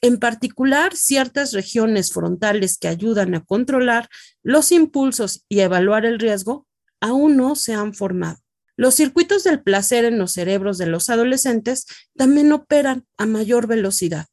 En 0.00 0.18
particular, 0.18 0.94
ciertas 0.94 1.52
regiones 1.52 2.12
frontales 2.12 2.78
que 2.78 2.88
ayudan 2.88 3.34
a 3.34 3.44
controlar 3.44 4.08
los 4.42 4.72
impulsos 4.72 5.44
y 5.48 5.60
evaluar 5.60 6.04
el 6.04 6.18
riesgo 6.18 6.66
aún 7.00 7.36
no 7.36 7.56
se 7.56 7.74
han 7.74 7.94
formado. 7.94 8.38
Los 8.76 8.94
circuitos 8.94 9.44
del 9.44 9.62
placer 9.62 10.04
en 10.04 10.18
los 10.18 10.32
cerebros 10.32 10.76
de 10.78 10.86
los 10.86 11.08
adolescentes 11.08 11.86
también 12.14 12.52
operan 12.52 13.06
a 13.16 13.26
mayor 13.26 13.66
velocidad 13.66 14.26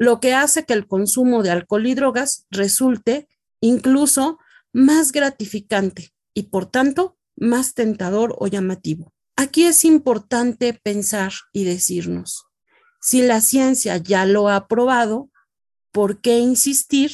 lo 0.00 0.18
que 0.18 0.32
hace 0.32 0.64
que 0.64 0.72
el 0.72 0.86
consumo 0.88 1.42
de 1.42 1.50
alcohol 1.50 1.86
y 1.86 1.94
drogas 1.94 2.46
resulte 2.50 3.28
incluso 3.60 4.38
más 4.72 5.12
gratificante 5.12 6.14
y 6.32 6.44
por 6.44 6.70
tanto 6.70 7.18
más 7.36 7.74
tentador 7.74 8.34
o 8.38 8.46
llamativo. 8.46 9.12
Aquí 9.36 9.64
es 9.64 9.84
importante 9.84 10.72
pensar 10.72 11.32
y 11.52 11.64
decirnos, 11.64 12.46
si 13.00 13.22
la 13.22 13.40
ciencia 13.40 13.96
ya 13.96 14.26
lo 14.26 14.48
ha 14.48 14.68
probado, 14.68 15.30
¿por 15.90 16.20
qué 16.20 16.38
insistir 16.38 17.12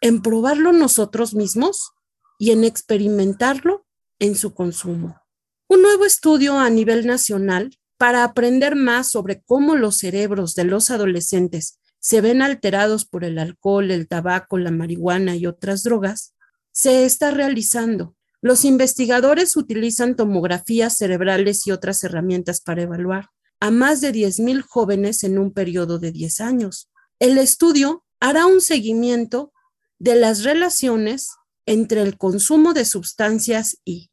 en 0.00 0.22
probarlo 0.22 0.72
nosotros 0.72 1.34
mismos 1.34 1.92
y 2.38 2.52
en 2.52 2.64
experimentarlo 2.64 3.86
en 4.18 4.36
su 4.36 4.54
consumo? 4.54 5.20
Un 5.68 5.82
nuevo 5.82 6.04
estudio 6.04 6.58
a 6.58 6.70
nivel 6.70 7.06
nacional 7.06 7.76
para 7.98 8.24
aprender 8.24 8.76
más 8.76 9.08
sobre 9.08 9.42
cómo 9.42 9.74
los 9.74 9.98
cerebros 9.98 10.54
de 10.54 10.64
los 10.64 10.90
adolescentes 10.90 11.78
se 11.98 12.20
ven 12.20 12.40
alterados 12.40 13.04
por 13.04 13.24
el 13.24 13.38
alcohol, 13.38 13.90
el 13.90 14.08
tabaco, 14.08 14.58
la 14.58 14.70
marihuana 14.70 15.36
y 15.36 15.46
otras 15.46 15.82
drogas, 15.82 16.34
se 16.72 17.04
está 17.04 17.30
realizando. 17.30 18.16
Los 18.40 18.64
investigadores 18.64 19.54
utilizan 19.56 20.16
tomografías 20.16 20.96
cerebrales 20.96 21.66
y 21.66 21.72
otras 21.72 22.02
herramientas 22.04 22.62
para 22.62 22.82
evaluar 22.82 23.28
a 23.60 23.70
más 23.70 24.00
de 24.00 24.12
10.000 24.12 24.62
jóvenes 24.62 25.22
en 25.22 25.38
un 25.38 25.52
periodo 25.52 25.98
de 25.98 26.12
10 26.12 26.40
años. 26.40 26.90
El 27.18 27.38
estudio 27.38 28.04
hará 28.18 28.46
un 28.46 28.60
seguimiento 28.60 29.52
de 29.98 30.16
las 30.16 30.42
relaciones 30.42 31.30
entre 31.66 32.02
el 32.02 32.16
consumo 32.16 32.72
de 32.72 32.84
sustancias 32.84 33.78
y 33.84 34.10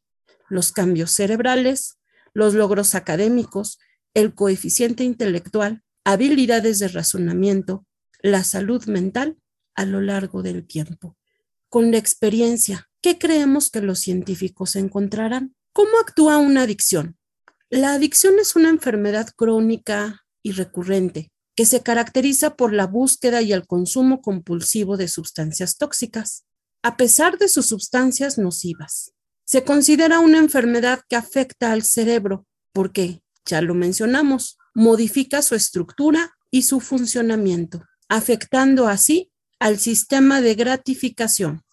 los 0.48 0.72
cambios 0.72 1.10
cerebrales, 1.10 1.98
los 2.34 2.54
logros 2.54 2.94
académicos, 2.94 3.78
el 4.14 4.34
coeficiente 4.34 5.04
intelectual, 5.04 5.82
habilidades 6.04 6.78
de 6.78 6.88
razonamiento, 6.88 7.86
la 8.22 8.44
salud 8.44 8.84
mental 8.86 9.38
a 9.74 9.84
lo 9.84 10.00
largo 10.00 10.42
del 10.42 10.66
tiempo. 10.66 11.16
Con 11.68 11.90
la 11.90 11.98
experiencia, 11.98 12.88
¿qué 13.00 13.18
creemos 13.18 13.70
que 13.70 13.80
los 13.80 14.00
científicos 14.00 14.76
encontrarán? 14.76 15.54
¿Cómo 15.72 15.98
actúa 16.00 16.38
una 16.38 16.62
adicción? 16.62 17.17
La 17.70 17.92
adicción 17.92 18.38
es 18.38 18.56
una 18.56 18.70
enfermedad 18.70 19.28
crónica 19.36 20.24
y 20.42 20.52
recurrente 20.52 21.30
que 21.54 21.66
se 21.66 21.82
caracteriza 21.82 22.56
por 22.56 22.72
la 22.72 22.86
búsqueda 22.86 23.42
y 23.42 23.52
el 23.52 23.66
consumo 23.66 24.22
compulsivo 24.22 24.96
de 24.96 25.06
sustancias 25.06 25.76
tóxicas, 25.76 26.46
a 26.82 26.96
pesar 26.96 27.36
de 27.36 27.48
sus 27.48 27.66
sustancias 27.66 28.38
nocivas. 28.38 29.12
Se 29.44 29.64
considera 29.64 30.20
una 30.20 30.38
enfermedad 30.38 31.02
que 31.10 31.16
afecta 31.16 31.72
al 31.72 31.82
cerebro 31.82 32.46
porque, 32.72 33.20
ya 33.44 33.60
lo 33.60 33.74
mencionamos, 33.74 34.56
modifica 34.72 35.42
su 35.42 35.54
estructura 35.54 36.38
y 36.50 36.62
su 36.62 36.80
funcionamiento, 36.80 37.84
afectando 38.08 38.88
así 38.88 39.30
al 39.58 39.78
sistema 39.78 40.40
de 40.40 40.54
gratificación. 40.54 41.64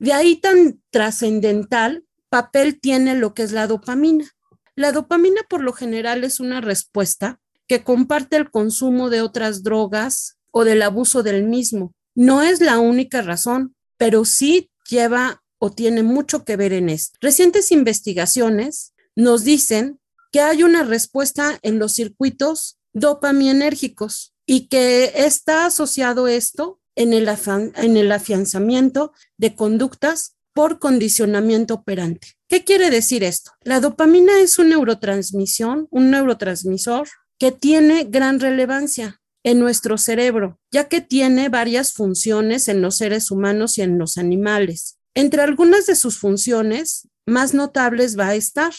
De 0.00 0.12
ahí 0.12 0.40
tan 0.40 0.82
trascendental 0.90 2.04
papel 2.28 2.80
tiene 2.80 3.14
lo 3.14 3.34
que 3.34 3.44
es 3.44 3.52
la 3.52 3.68
dopamina. 3.68 4.33
La 4.76 4.92
dopamina 4.92 5.42
por 5.48 5.62
lo 5.62 5.72
general 5.72 6.24
es 6.24 6.40
una 6.40 6.60
respuesta 6.60 7.40
que 7.68 7.84
comparte 7.84 8.36
el 8.36 8.50
consumo 8.50 9.08
de 9.08 9.22
otras 9.22 9.62
drogas 9.62 10.36
o 10.50 10.64
del 10.64 10.82
abuso 10.82 11.22
del 11.22 11.44
mismo. 11.44 11.92
No 12.14 12.42
es 12.42 12.60
la 12.60 12.78
única 12.78 13.22
razón, 13.22 13.74
pero 13.96 14.24
sí 14.24 14.70
lleva 14.88 15.42
o 15.58 15.70
tiene 15.70 16.02
mucho 16.02 16.44
que 16.44 16.56
ver 16.56 16.72
en 16.72 16.88
esto. 16.88 17.18
Recientes 17.20 17.72
investigaciones 17.72 18.94
nos 19.16 19.44
dicen 19.44 20.00
que 20.32 20.40
hay 20.40 20.62
una 20.62 20.82
respuesta 20.82 21.58
en 21.62 21.78
los 21.78 21.94
circuitos 21.94 22.78
dopaminérgicos 22.92 24.34
y 24.46 24.68
que 24.68 25.12
está 25.16 25.66
asociado 25.66 26.28
esto 26.28 26.80
en 26.96 27.12
el, 27.12 27.28
en 27.76 27.96
el 27.96 28.12
afianzamiento 28.12 29.12
de 29.36 29.54
conductas 29.54 30.36
por 30.52 30.78
condicionamiento 30.78 31.74
operante. 31.74 32.33
¿Qué 32.48 32.62
quiere 32.62 32.90
decir 32.90 33.24
esto? 33.24 33.52
La 33.62 33.80
dopamina 33.80 34.38
es 34.40 34.58
un 34.58 34.68
neurotransmisión, 34.68 35.88
un 35.90 36.10
neurotransmisor 36.10 37.08
que 37.38 37.52
tiene 37.52 38.04
gran 38.04 38.38
relevancia 38.38 39.20
en 39.44 39.58
nuestro 39.58 39.98
cerebro, 39.98 40.58
ya 40.70 40.88
que 40.88 41.00
tiene 41.00 41.48
varias 41.48 41.92
funciones 41.92 42.68
en 42.68 42.82
los 42.82 42.96
seres 42.96 43.30
humanos 43.30 43.78
y 43.78 43.82
en 43.82 43.98
los 43.98 44.18
animales. 44.18 44.98
Entre 45.14 45.42
algunas 45.42 45.86
de 45.86 45.96
sus 45.96 46.18
funciones 46.18 47.08
más 47.26 47.54
notables 47.54 48.18
va 48.18 48.28
a 48.28 48.34
estar 48.34 48.72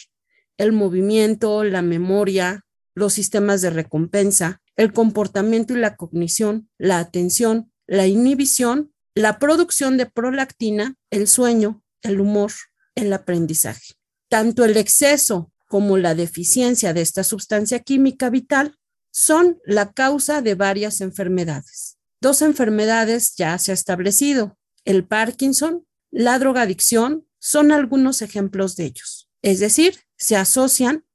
el 0.57 0.71
movimiento, 0.71 1.63
la 1.63 1.81
memoria, 1.81 2.65
los 2.93 3.13
sistemas 3.13 3.61
de 3.61 3.71
recompensa, 3.71 4.61
el 4.75 4.93
comportamiento 4.93 5.73
y 5.73 5.77
la 5.77 5.95
cognición, 5.95 6.69
la 6.77 6.99
atención, 6.99 7.71
la 7.87 8.07
inhibición, 8.07 8.93
la 9.15 9.39
producción 9.39 9.97
de 9.97 10.05
prolactina, 10.05 10.95
el 11.09 11.27
sueño, 11.27 11.83
el 12.01 12.19
humor, 12.19 12.51
el 12.95 13.13
aprendizaje. 13.13 13.93
Tanto 14.29 14.65
el 14.65 14.77
exceso 14.77 15.51
como 15.67 15.97
la 15.97 16.15
deficiencia 16.15 16.93
de 16.93 17.01
esta 17.01 17.23
sustancia 17.23 17.79
química 17.79 18.29
vital 18.29 18.77
son 19.11 19.59
la 19.65 19.91
causa 19.91 20.41
de 20.41 20.55
varias 20.55 21.01
enfermedades. 21.01 21.97
Dos 22.21 22.41
enfermedades 22.41 23.35
ya 23.35 23.57
se 23.57 23.71
ha 23.71 23.73
establecido, 23.73 24.57
el 24.83 25.05
Parkinson, 25.05 25.85
la 26.11 26.39
drogadicción, 26.39 27.27
son 27.39 27.71
algunos 27.71 28.21
ejemplos 28.21 28.75
de 28.75 28.85
ellos. 28.85 29.29
Es 29.41 29.59
decir, 29.59 29.99
se 30.17 30.35
asocian 30.35 31.05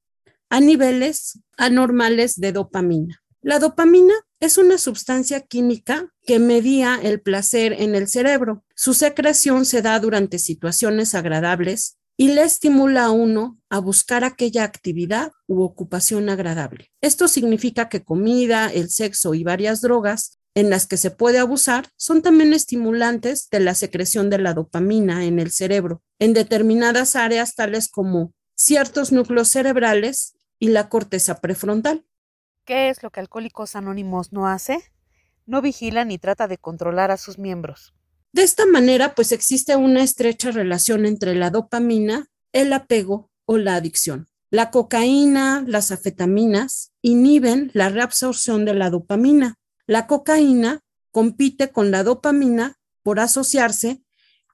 a 0.49 0.61
niveles 0.61 1.41
anormales 1.57 2.37
de 2.37 2.53
dopamina. 2.53 3.23
La 3.43 3.59
dopamina 3.59 4.13
es 4.39 4.59
una 4.59 4.77
sustancia 4.77 5.41
química 5.41 6.13
que 6.27 6.39
medía 6.39 6.99
el 7.03 7.23
placer 7.23 7.73
en 7.73 7.95
el 7.95 8.07
cerebro. 8.07 8.65
Su 8.75 8.93
secreción 8.93 9.65
se 9.65 9.81
da 9.81 9.99
durante 9.99 10.39
situaciones 10.39 11.15
agradables 11.15 11.97
y 12.19 12.29
le 12.29 12.43
estimula 12.43 13.07
a 13.07 13.11
uno 13.11 13.59
a 13.71 13.79
buscar 13.79 14.25
aquella 14.25 14.65
actividad 14.65 15.33
u 15.47 15.63
ocupación 15.63 16.29
agradable. 16.29 16.91
Esto 17.01 17.29
significa 17.29 17.89
que 17.89 18.05
comida, 18.05 18.71
el 18.71 18.91
sexo 18.91 19.33
y 19.33 19.43
varias 19.43 19.81
drogas 19.81 20.39
en 20.55 20.69
las 20.69 20.87
que 20.87 20.99
se 20.99 21.11
puede 21.11 21.39
abusar 21.39 21.89
son 21.97 22.21
también 22.21 22.53
estimulantes 22.53 23.49
de 23.51 23.61
la 23.61 23.75
secreción 23.75 24.29
de 24.29 24.37
la 24.37 24.53
dopamina 24.53 25.25
en 25.25 25.39
el 25.39 25.51
cerebro, 25.51 26.03
en 26.19 26.35
determinadas 26.35 27.17
áreas 27.17 27.55
tales 27.55 27.89
como 27.89 28.35
ciertos 28.55 29.13
núcleos 29.13 29.49
cerebrales 29.49 30.35
y 30.59 30.69
la 30.69 30.91
corteza 30.91 31.41
prefrontal. 31.41 32.05
¿Qué 32.65 32.91
es 32.91 33.03
lo 33.03 33.11
que 33.11 33.21
Alcohólicos 33.21 33.77
Anónimos 33.77 34.33
no 34.33 34.47
hace? 34.47 34.83
No 35.47 35.63
vigila 35.63 36.05
ni 36.05 36.19
trata 36.19 36.47
de 36.47 36.59
controlar 36.59 37.11
a 37.11 37.17
sus 37.17 37.39
miembros. 37.39 37.95
De 38.33 38.43
esta 38.43 38.65
manera, 38.67 39.15
pues 39.15 39.33
existe 39.33 39.75
una 39.75 40.03
estrecha 40.03 40.51
relación 40.53 41.05
entre 41.05 41.35
la 41.35 41.51
dopamina, 41.51 42.29
el 42.53 42.73
apego 42.73 43.31
o 43.45 43.59
la 43.59 43.75
adicción. 43.75 44.29
La 44.51 44.71
cocaína, 44.71 45.65
las 45.67 45.91
afetaminas 45.91 46.93
inhiben 47.03 47.71
la 47.75 47.89
reabsorción 47.89 48.65
de 48.65 48.75
la 48.75 48.91
dopamina. 48.91 49.57
La 49.87 50.07
cocaína 50.07 50.81
compite 51.11 51.71
con 51.71 51.91
la 51.91 52.05
dopamina 52.05 52.77
por 53.03 53.21
asociarse 53.21 54.03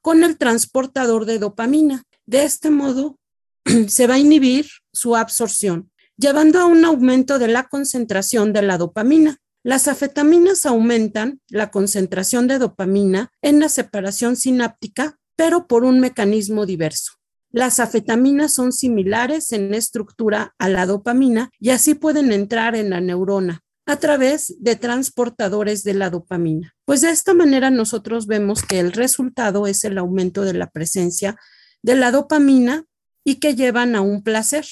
con 0.00 0.22
el 0.22 0.38
transportador 0.38 1.26
de 1.26 1.38
dopamina. 1.38 2.04
De 2.26 2.44
este 2.44 2.70
modo, 2.70 3.18
se 3.88 4.06
va 4.06 4.14
a 4.14 4.18
inhibir 4.18 4.66
su 4.92 5.16
absorción, 5.16 5.90
llevando 6.16 6.60
a 6.60 6.66
un 6.66 6.84
aumento 6.84 7.38
de 7.38 7.48
la 7.48 7.64
concentración 7.64 8.52
de 8.52 8.62
la 8.62 8.78
dopamina. 8.78 9.38
Las 9.62 9.88
afetaminas 9.88 10.64
aumentan 10.66 11.40
la 11.48 11.70
concentración 11.70 12.46
de 12.46 12.58
dopamina 12.58 13.32
en 13.42 13.60
la 13.60 13.68
separación 13.68 14.36
sináptica, 14.36 15.18
pero 15.34 15.66
por 15.66 15.84
un 15.84 16.00
mecanismo 16.00 16.66
diverso. 16.66 17.12
Las 17.50 17.80
afetaminas 17.80 18.54
son 18.54 18.72
similares 18.72 19.52
en 19.52 19.72
estructura 19.74 20.54
a 20.58 20.68
la 20.68 20.86
dopamina 20.86 21.50
y 21.58 21.70
así 21.70 21.94
pueden 21.94 22.32
entrar 22.32 22.76
en 22.76 22.90
la 22.90 23.00
neurona 23.00 23.62
a 23.86 23.96
través 23.96 24.56
de 24.58 24.74
transportadores 24.76 25.84
de 25.84 25.94
la 25.94 26.10
dopamina. 26.10 26.74
Pues 26.84 27.02
de 27.02 27.10
esta 27.10 27.34
manera 27.34 27.70
nosotros 27.70 28.26
vemos 28.26 28.62
que 28.62 28.80
el 28.80 28.92
resultado 28.92 29.66
es 29.66 29.84
el 29.84 29.96
aumento 29.96 30.42
de 30.42 30.54
la 30.54 30.70
presencia 30.70 31.36
de 31.82 31.94
la 31.94 32.10
dopamina 32.10 32.84
y 33.24 33.36
que 33.36 33.54
llevan 33.54 33.94
a 33.94 34.00
un 34.00 34.22
placer. 34.22 34.66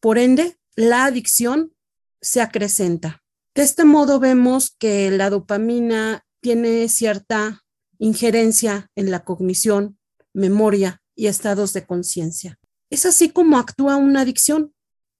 Por 0.00 0.18
ende, 0.18 0.57
la 0.78 1.06
adicción 1.06 1.74
se 2.20 2.40
acrecenta. 2.40 3.24
De 3.52 3.64
este 3.64 3.84
modo 3.84 4.20
vemos 4.20 4.76
que 4.78 5.10
la 5.10 5.28
dopamina 5.28 6.24
tiene 6.40 6.88
cierta 6.88 7.64
injerencia 7.98 8.88
en 8.94 9.10
la 9.10 9.24
cognición, 9.24 9.98
memoria 10.32 11.02
y 11.16 11.26
estados 11.26 11.72
de 11.72 11.84
conciencia. 11.84 12.60
Es 12.90 13.06
así 13.06 13.30
como 13.30 13.58
actúa 13.58 13.96
una 13.96 14.20
adicción. 14.20 14.72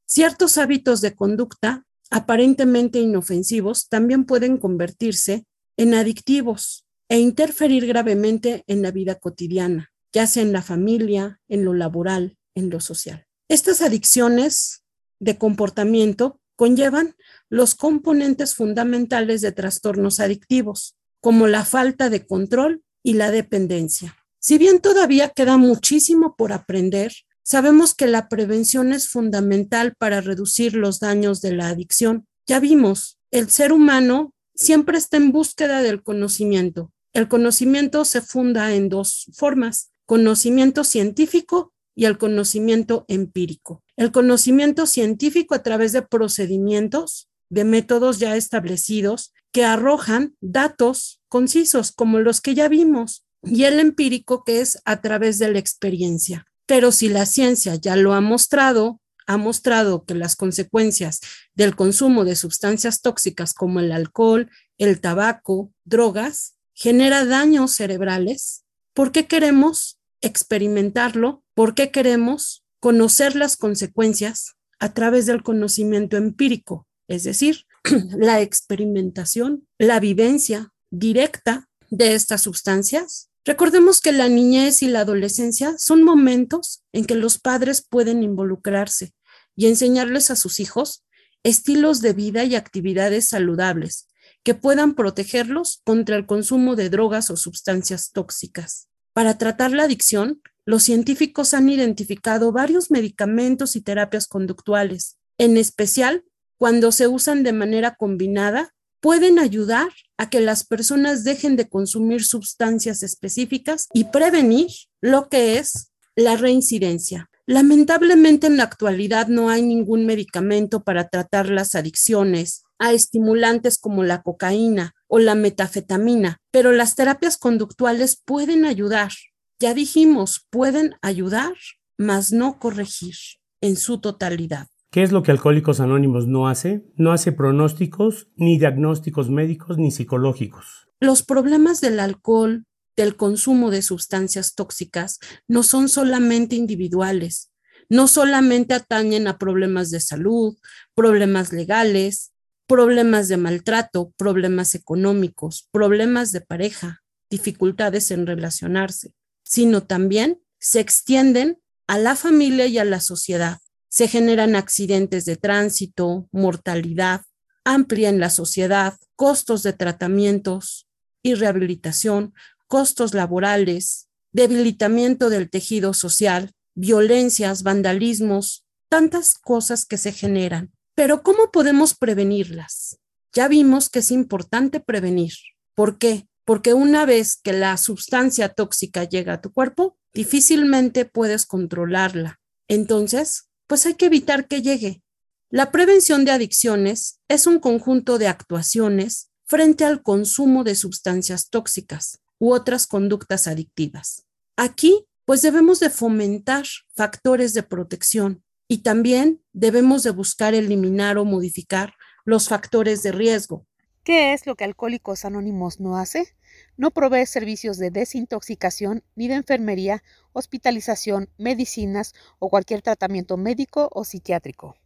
Ciertos 0.06 0.58
hábitos 0.58 1.00
de 1.00 1.16
conducta 1.16 1.84
aparentemente 2.08 3.00
inofensivos 3.00 3.88
también 3.88 4.26
pueden 4.26 4.58
convertirse 4.58 5.44
en 5.76 5.94
adictivos 5.94 6.87
e 7.09 7.18
interferir 7.18 7.85
gravemente 7.85 8.62
en 8.68 8.83
la 8.83 8.92
vida 8.92 9.16
cotidiana, 9.16 9.90
ya 10.12 10.28
sea 10.28 10.44
en 10.44 10.52
la 10.52 10.62
familia, 10.62 11.40
en 11.48 11.64
lo 11.64 11.74
laboral, 11.74 12.38
en 12.54 12.70
lo 12.70 12.78
social. 12.78 13.26
Estas 13.48 13.83
adicciones 13.83 14.85
de 15.20 15.38
comportamiento 15.38 16.40
conllevan 16.57 17.14
los 17.48 17.74
componentes 17.74 18.54
fundamentales 18.54 19.40
de 19.40 19.52
trastornos 19.52 20.20
adictivos, 20.20 20.96
como 21.20 21.46
la 21.46 21.64
falta 21.64 22.11
de 22.11 22.26
control 22.26 22.83
y 23.02 23.14
la 23.14 23.31
dependencia. 23.31 24.16
Si 24.40 24.59
bien 24.59 24.81
todavía 24.81 25.28
queda 25.31 25.57
muchísimo 25.57 26.35
por 26.37 26.52
aprender, 26.52 27.12
sabemos 27.42 27.94
que 27.94 28.07
la 28.07 28.28
prevención 28.28 28.92
es 28.92 29.09
fundamental 29.09 29.94
para 29.98 30.20
reducir 30.20 30.74
los 30.74 31.00
daños 31.00 31.40
de 31.40 31.52
la 31.52 31.68
adicción. 31.68 32.26
Ya 32.46 32.61
vimos, 32.61 33.18
el 33.31 33.50
ser 33.50 33.72
humano 33.72 34.33
siempre 34.54 34.98
está 34.98 35.16
en 35.16 35.33
búsqueda 35.33 35.83
del 35.83 36.02
conocimiento. 36.02 36.92
El 37.12 37.28
conocimiento 37.28 38.04
se 38.04 38.20
funda 38.20 38.74
en 38.74 38.88
dos 38.88 39.31
formas, 39.35 39.90
conocimiento 40.07 40.85
científico 40.85 41.72
y 41.98 42.04
el 42.04 42.16
conocimiento 42.16 43.04
empírico. 43.08 43.82
El 43.96 44.12
conocimiento 44.12 44.87
científico 44.87 45.56
a 45.56 45.64
través 45.64 45.90
de 45.90 46.02
procedimientos, 46.02 47.28
de 47.48 47.64
métodos 47.64 48.20
ya 48.20 48.37
establecidos 48.37 49.32
que 49.50 49.64
arrojan 49.64 50.37
datos 50.40 51.20
concisos 51.26 51.90
como 51.90 52.20
los 52.20 52.40
que 52.40 52.54
ya 52.54 52.68
vimos 52.68 53.26
y 53.42 53.64
el 53.64 53.80
empírico 53.80 54.44
que 54.44 54.61
es 54.61 54.80
a 54.84 55.00
través 55.00 55.40
de 55.40 55.50
la 55.52 55.58
experiencia. 55.58 56.46
Pero 56.66 56.92
si 56.92 57.08
la 57.08 57.26
ciencia 57.26 57.74
ya 57.74 57.96
lo 57.96 58.14
ha 58.14 58.20
mostrado, 58.20 59.00
ha 59.26 59.37
mostrado 59.37 60.04
que 60.04 60.14
las 60.14 60.37
consecuencias 60.37 61.18
del 61.56 61.74
consumo 61.74 62.24
de 62.24 62.37
sustancias 62.37 63.02
tóxicas 63.02 63.54
como 63.54 63.80
el 63.80 63.90
alcohol, 63.90 64.48
el 64.76 65.00
tabaco, 65.00 65.72
drogas, 65.84 66.54
genera 66.74 67.24
daños 67.24 67.72
cerebrales, 67.72 68.62
¿por 68.94 69.11
qué 69.11 69.26
queremos 69.26 69.98
experimentarlo? 70.20 71.42
¿Por 71.59 71.75
qué 71.75 71.90
queremos 71.90 72.64
conocer 72.79 73.35
las 73.35 73.57
consecuencias 73.57 74.55
a 74.79 74.94
través 74.94 75.27
del 75.27 75.42
conocimiento 75.42 76.16
empírico? 76.16 76.87
Es 77.09 77.25
decir, 77.25 77.64
la 78.16 78.40
experimentación, 78.40 79.66
la 79.77 79.99
vivencia 79.99 80.73
directa 80.90 81.68
de 81.90 82.14
estas 82.14 82.42
sustancias. 82.42 83.31
Recordemos 83.44 84.01
que 84.01 84.12
la 84.12 84.29
niñez 84.29 84.85
y 84.85 84.87
la 84.87 85.01
adolescencia 85.01 85.77
son 85.79 86.05
momentos 86.05 86.85
en 86.92 87.07
que 87.07 87.16
los 87.16 87.40
padres 87.40 87.85
pueden 87.85 88.23
involucrarse 88.23 89.12
y 89.57 89.66
enseñarles 89.66 90.31
a 90.31 90.37
sus 90.37 90.61
hijos 90.61 91.03
estilos 91.42 92.01
de 92.01 92.12
vida 92.12 92.44
y 92.44 92.55
actividades 92.55 93.27
saludables 93.27 94.07
que 94.44 94.55
puedan 94.55 94.94
protegerlos 94.94 95.81
contra 95.83 96.14
el 96.14 96.25
consumo 96.25 96.77
de 96.77 96.88
drogas 96.88 97.31
o 97.31 97.37
sustancias 97.37 98.12
tóxicas. 98.12 98.87
Para 99.12 99.38
tratar 99.38 99.73
la 99.73 99.83
adicción, 99.83 100.40
los 100.68 100.83
científicos 100.83 101.54
han 101.54 101.70
identificado 101.70 102.52
varios 102.52 102.90
medicamentos 102.90 103.74
y 103.74 103.81
terapias 103.81 104.26
conductuales, 104.28 105.16
en 105.38 105.57
especial 105.57 106.24
cuando 106.59 106.92
se 106.92 107.09
usan 107.09 107.42
de 107.42 107.54
manera 107.54 107.94
combinada, 107.94 108.74
pueden 109.00 109.38
ayudar 109.38 109.88
a 110.18 110.28
que 110.28 110.42
las 110.42 110.66
personas 110.66 111.24
dejen 111.24 111.57
de 111.57 111.70
consumir 111.70 112.22
sustancias 112.22 113.02
específicas 113.02 113.88
y 113.94 114.04
prevenir 114.04 114.68
lo 115.00 115.31
que 115.31 115.57
es 115.57 115.90
la 116.14 116.37
reincidencia. 116.37 117.31
Lamentablemente 117.46 118.46
en 118.46 118.59
la 118.59 118.64
actualidad 118.64 119.28
no 119.28 119.48
hay 119.48 119.62
ningún 119.62 120.04
medicamento 120.04 120.85
para 120.85 121.09
tratar 121.09 121.48
las 121.48 121.76
adicciones 121.76 122.64
a 122.78 122.92
estimulantes 122.92 123.78
como 123.78 124.04
la 124.04 124.20
cocaína 124.20 124.94
o 125.07 125.18
la 125.18 125.35
metafetamina, 125.35 126.42
pero 126.50 126.72
las 126.72 126.94
terapias 126.94 127.38
conductuales 127.38 128.20
pueden 128.22 128.66
ayudar 128.66 129.12
ya 129.61 129.75
dijimos, 129.75 130.47
pueden 130.51 130.94
ayudar, 131.03 131.55
mas 131.97 132.33
no 132.33 132.59
corregir 132.59 133.16
en 133.61 133.77
su 133.77 133.99
totalidad. 133.99 134.68
¿Qué 134.90 135.03
es 135.03 135.12
lo 135.12 135.23
que 135.23 135.33
Alcohólicos 135.33 135.81
Anónimos 135.81 136.27
no 136.27 136.49
hace? 136.49 136.87
No 136.97 137.12
hace 137.12 137.33
pronósticos, 137.33 138.29
ni 138.37 138.59
diagnósticos 138.59 139.29
médicos, 139.29 139.77
ni 139.77 139.90
psicológicos. 139.90 140.88
Los 141.01 141.23
problemas 141.23 141.81
del 141.81 142.01
alcohol, 142.01 142.64
del 142.97 143.16
consumo 143.16 143.71
de 143.71 143.83
sustancias 143.83 144.55
tóxicas, 144.55 145.18
no 145.47 145.62
son 145.62 145.88
solamente 145.88 146.57
individuales, 146.57 147.53
no 147.90 148.09
solamente 148.09 148.75
atañen 148.75 149.29
a 149.29 149.38
problemas 149.38 149.90
de 149.90 150.01
salud, 150.01 150.57
problemas 150.94 151.53
legales, 151.53 152.33
problemas 152.66 153.29
de 153.29 153.37
maltrato, 153.37 154.12
problemas 154.16 154.75
económicos, 154.75 155.68
problemas 155.71 156.33
de 156.33 156.40
pareja, 156.40 157.03
dificultades 157.31 158.11
en 158.11 158.27
relacionarse 158.27 159.12
sino 159.48 159.82
también 159.82 160.40
se 160.58 160.80
extienden 160.80 161.58
a 161.87 161.98
la 161.98 162.14
familia 162.14 162.66
y 162.66 162.78
a 162.78 162.84
la 162.84 163.00
sociedad. 163.00 163.58
Se 163.88 164.06
generan 164.06 164.54
accidentes 164.54 165.24
de 165.24 165.37
tránsito, 165.37 166.28
mortalidad 166.30 167.22
amplia 167.68 168.08
en 168.08 168.18
la 168.18 168.30
sociedad, 168.30 168.98
costos 169.14 169.62
de 169.62 169.74
tratamientos 169.74 170.87
y 171.22 171.34
rehabilitación, 171.34 172.32
costos 172.66 173.12
laborales, 173.12 174.08
debilitamiento 174.32 175.28
del 175.28 175.50
tejido 175.50 175.92
social, 175.92 176.52
violencias, 176.74 177.62
vandalismos, 177.62 178.64
tantas 178.88 179.34
cosas 179.34 179.84
que 179.84 179.98
se 179.98 180.12
generan. 180.12 180.72
Pero 180.94 181.22
¿cómo 181.22 181.50
podemos 181.50 181.94
prevenirlas? 181.94 182.98
Ya 183.34 183.48
vimos 183.48 183.90
que 183.90 183.98
es 183.98 184.11
importante 184.11 184.80
prevenir. 184.80 185.32
¿Por 185.74 185.98
qué? 185.98 186.26
Porque 186.48 186.72
una 186.72 187.04
vez 187.04 187.37
que 187.37 187.52
la 187.52 187.76
sustancia 187.76 188.48
tóxica 188.48 189.04
llega 189.04 189.34
a 189.34 189.40
tu 189.42 189.52
cuerpo, 189.52 189.98
difícilmente 190.14 191.04
puedes 191.04 191.44
controlarla. 191.44 192.40
Entonces, 192.68 193.50
pues 193.66 193.84
hay 193.84 193.96
que 193.96 194.06
evitar 194.06 194.48
que 194.48 194.62
llegue. 194.62 195.02
La 195.50 195.70
prevención 195.70 196.24
de 196.24 196.30
adicciones 196.30 197.20
es 197.28 197.46
un 197.46 197.58
conjunto 197.58 198.16
de 198.16 198.28
actuaciones 198.28 199.30
frente 199.44 199.84
al 199.84 200.02
consumo 200.02 200.64
de 200.64 200.74
sustancias 200.74 201.50
tóxicas 201.50 202.20
u 202.38 202.54
otras 202.54 202.87
conductas 202.87 203.46
adictivas. 203.46 204.24
Aquí 204.56 205.04
pues 205.26 205.42
debemos 205.42 205.80
de 205.80 205.90
fomentar 205.90 206.64
factores 206.94 207.52
de 207.52 207.62
protección 207.62 208.42
y 208.66 208.78
también 208.78 209.42
debemos 209.52 210.02
de 210.02 210.12
buscar 210.12 210.54
eliminar 210.54 211.18
o 211.18 211.26
modificar 211.26 211.92
los 212.24 212.48
factores 212.48 213.02
de 213.02 213.12
riesgo. 213.12 213.66
¿Qué 214.02 214.32
es 214.32 214.46
lo 214.46 214.54
que 214.54 214.64
Alcohólicos 214.64 215.26
Anónimos 215.26 215.80
no 215.80 215.98
hace? 215.98 216.38
No 216.78 216.92
provee 216.92 217.26
servicios 217.26 217.76
de 217.76 217.90
desintoxicación 217.90 219.02
ni 219.16 219.26
de 219.26 219.34
enfermería, 219.34 220.04
hospitalización, 220.32 221.28
medicinas 221.36 222.14
o 222.38 222.48
cualquier 222.48 222.82
tratamiento 222.82 223.36
médico 223.36 223.90
o 223.92 224.04
psiquiátrico. 224.04 224.76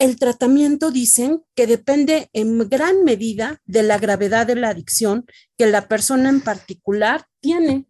El 0.00 0.18
tratamiento 0.18 0.90
dicen 0.90 1.44
que 1.54 1.68
depende 1.68 2.30
en 2.32 2.68
gran 2.68 3.04
medida 3.04 3.62
de 3.64 3.84
la 3.84 3.98
gravedad 3.98 4.44
de 4.44 4.56
la 4.56 4.70
adicción 4.70 5.24
que 5.56 5.66
la 5.66 5.86
persona 5.86 6.30
en 6.30 6.40
particular 6.40 7.28
tiene. 7.38 7.86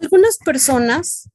Algunas 0.00 0.38
personas 0.38 1.30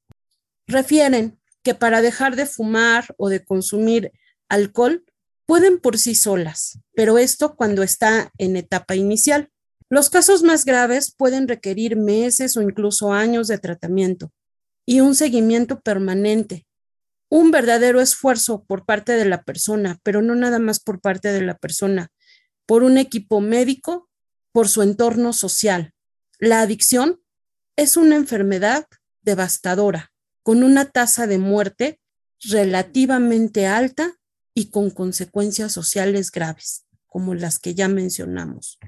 refieren 0.66 1.40
que 1.62 1.72
para 1.72 2.02
dejar 2.02 2.36
de 2.36 2.44
fumar 2.44 3.14
o 3.16 3.30
de 3.30 3.42
consumir 3.42 4.12
alcohol 4.50 5.06
pueden 5.46 5.78
por 5.78 5.96
sí 5.96 6.14
solas, 6.14 6.78
pero 6.92 7.16
esto 7.16 7.56
cuando 7.56 7.82
está 7.82 8.32
en 8.36 8.56
etapa 8.58 8.96
inicial. 8.96 9.50
Los 9.90 10.10
casos 10.10 10.42
más 10.42 10.66
graves 10.66 11.14
pueden 11.16 11.48
requerir 11.48 11.96
meses 11.96 12.56
o 12.56 12.62
incluso 12.62 13.12
años 13.12 13.48
de 13.48 13.58
tratamiento 13.58 14.30
y 14.84 15.00
un 15.00 15.14
seguimiento 15.14 15.80
permanente. 15.80 16.66
Un 17.30 17.50
verdadero 17.50 18.00
esfuerzo 18.00 18.64
por 18.64 18.84
parte 18.84 19.12
de 19.12 19.24
la 19.24 19.42
persona, 19.42 19.98
pero 20.02 20.20
no 20.20 20.34
nada 20.34 20.58
más 20.58 20.80
por 20.80 21.00
parte 21.00 21.32
de 21.32 21.42
la 21.42 21.56
persona, 21.56 22.10
por 22.66 22.82
un 22.82 22.98
equipo 22.98 23.40
médico, 23.40 24.08
por 24.52 24.68
su 24.68 24.82
entorno 24.82 25.32
social. 25.32 25.92
La 26.38 26.60
adicción 26.60 27.20
es 27.76 27.96
una 27.96 28.16
enfermedad 28.16 28.86
devastadora, 29.22 30.12
con 30.42 30.62
una 30.62 30.86
tasa 30.86 31.26
de 31.26 31.38
muerte 31.38 32.00
relativamente 32.40 33.66
alta 33.66 34.14
y 34.52 34.70
con 34.70 34.90
consecuencias 34.90 35.72
sociales 35.72 36.30
graves, 36.30 36.86
como 37.06 37.34
las 37.34 37.58
que 37.58 37.74
ya 37.74 37.88
mencionamos. 37.88 38.78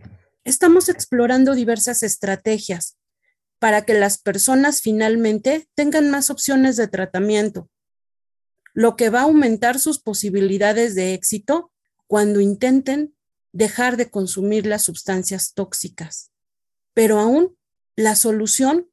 Estamos 0.51 0.89
explorando 0.89 1.55
diversas 1.55 2.03
estrategias 2.03 2.99
para 3.61 3.83
que 3.83 3.95
las 3.95 4.19
personas 4.19 4.81
finalmente 4.81 5.69
tengan 5.77 6.11
más 6.11 6.29
opciones 6.29 6.75
de 6.75 6.89
tratamiento, 6.89 7.71
lo 8.75 8.97
que 8.97 9.11
va 9.11 9.21
a 9.21 9.25
aumentar 9.31 9.79
sus 9.79 10.01
posibilidades 10.01 10.97
de 10.97 11.15
éxito 11.15 11.71
cuando 12.09 12.41
intenten 12.41 13.15
dejar 13.53 13.97
de 13.97 14.11
consumir 14.11 14.67
las 14.67 14.83
sustancias 14.83 15.55
tóxicas. 15.55 16.33
Pero 16.95 17.21
aún 17.21 17.57
la 17.95 18.17
solución 18.17 18.91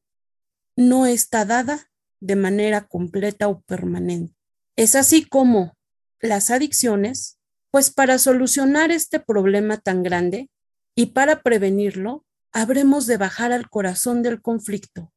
no 0.75 1.07
está 1.07 1.43
dada 1.43 1.89
de 2.19 2.35
manera 2.35 2.87
completa 2.87 3.47
o 3.47 3.61
permanente. 3.61 4.35
Es 4.75 4.93
así 4.93 5.25
como 5.25 5.75
las 6.19 6.51
adicciones, 6.51 7.39
pues 7.71 7.89
para 7.89 8.19
solucionar 8.19 8.91
este 8.91 9.19
problema 9.19 9.77
tan 9.77 10.03
grande 10.03 10.51
y 10.99 11.05
para 11.07 11.43
prevenirlo, 11.43 12.25
habremos 12.51 13.05
de 13.05 13.17
bajar 13.17 13.51
al 13.51 13.69
corazón 13.69 14.23
del 14.23 14.41
conflicto. 14.41 15.13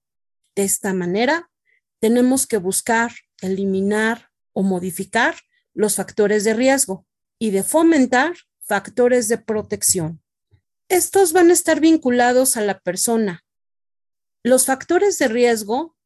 De 0.55 0.63
esta 0.63 0.93
manera, 0.93 1.51
tenemos 2.01 2.47
que 2.47 2.59
buscar, 2.59 3.13
eliminar 3.41 4.29
o 4.53 4.63
modificar 4.63 5.37
los 5.73 5.97
factores 5.97 6.45
de 6.45 6.53
riesgo 6.53 7.07
y 7.39 7.51
de 7.51 7.63
fomentar 7.63 8.35
factores 8.61 9.29
de 9.29 9.39
protección. 9.39 10.23
Estos 10.91 11.33
van 11.33 11.49
a 11.49 11.55
estar 11.55 11.81
vinculados 11.81 12.59
a 12.59 12.61
la 12.61 12.79
persona. 12.81 13.43
Los 14.43 14.67
factores 14.67 15.19
de 15.19 15.29
riesgo, 15.29 15.97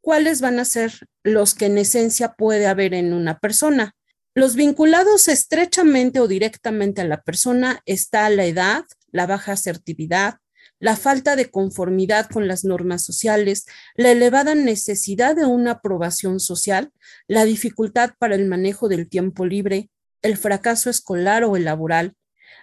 ¿cuáles 0.00 0.42
van 0.42 0.60
a 0.60 0.64
ser 0.64 0.92
los 1.24 1.56
que 1.56 1.66
en 1.66 1.78
esencia 1.78 2.34
puede 2.34 2.68
haber 2.68 2.94
en 2.94 3.12
una 3.12 3.40
persona? 3.40 3.96
Los 4.32 4.54
vinculados 4.54 5.26
estrechamente 5.26 6.20
o 6.20 6.28
directamente 6.28 7.00
a 7.00 7.04
la 7.04 7.20
persona 7.20 7.82
está 7.84 8.30
la 8.30 8.44
edad, 8.44 8.84
la 9.14 9.26
baja 9.26 9.52
asertividad, 9.52 10.38
la 10.80 10.96
falta 10.96 11.36
de 11.36 11.48
conformidad 11.48 12.28
con 12.28 12.48
las 12.48 12.64
normas 12.64 13.04
sociales, 13.04 13.64
la 13.94 14.10
elevada 14.10 14.56
necesidad 14.56 15.36
de 15.36 15.46
una 15.46 15.70
aprobación 15.70 16.40
social, 16.40 16.90
la 17.28 17.44
dificultad 17.44 18.14
para 18.18 18.34
el 18.34 18.48
manejo 18.48 18.88
del 18.88 19.08
tiempo 19.08 19.46
libre, 19.46 19.88
el 20.20 20.36
fracaso 20.36 20.90
escolar 20.90 21.44
o 21.44 21.54
el 21.54 21.64
laboral, 21.64 22.16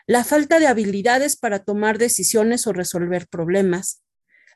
la 0.08 0.26
falta 0.26 0.60
de 0.60 0.68
habilidades 0.68 1.38
para 1.38 1.60
tomar 1.60 1.98
decisiones 1.98 2.68
o 2.68 2.74
resolver 2.74 3.28
problemas, 3.28 4.04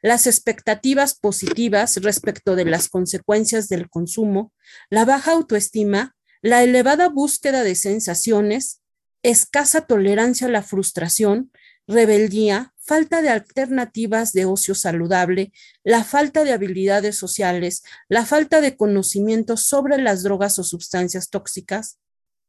las 0.01 0.27
expectativas 0.27 1.15
positivas 1.15 1.95
respecto 2.01 2.58
de 2.58 2.65
las 2.65 2.89
consecuencias 2.89 3.69
del 3.69 3.89
consumo, 3.89 4.51
la 4.89 5.05
baja 5.05 5.31
autoestima, 5.31 6.13
la 6.41 6.62
elevada 6.62 7.08
búsqueda 7.08 7.63
de 7.63 7.75
sensaciones, 7.75 8.81
escasa 9.23 9.88
tolerancia 9.88 10.47
a 10.47 10.51
la 10.51 10.62
frustración, 10.62 11.51
rebeldía, 11.87 12.73
falta 12.79 13.21
de 13.21 13.29
alternativas 13.29 14.31
de 14.33 14.45
ocio 14.45 14.75
saludable, 14.75 15.51
la 15.83 16.03
falta 16.03 16.43
de 16.43 16.53
habilidades 16.53 17.17
sociales, 17.17 17.83
la 18.09 18.25
falta 18.25 18.61
de 18.61 18.77
conocimiento 18.77 19.57
sobre 19.57 19.97
las 19.97 20.23
drogas 20.23 20.59
o 20.59 20.63
sustancias 20.63 21.29
tóxicas, 21.29 21.97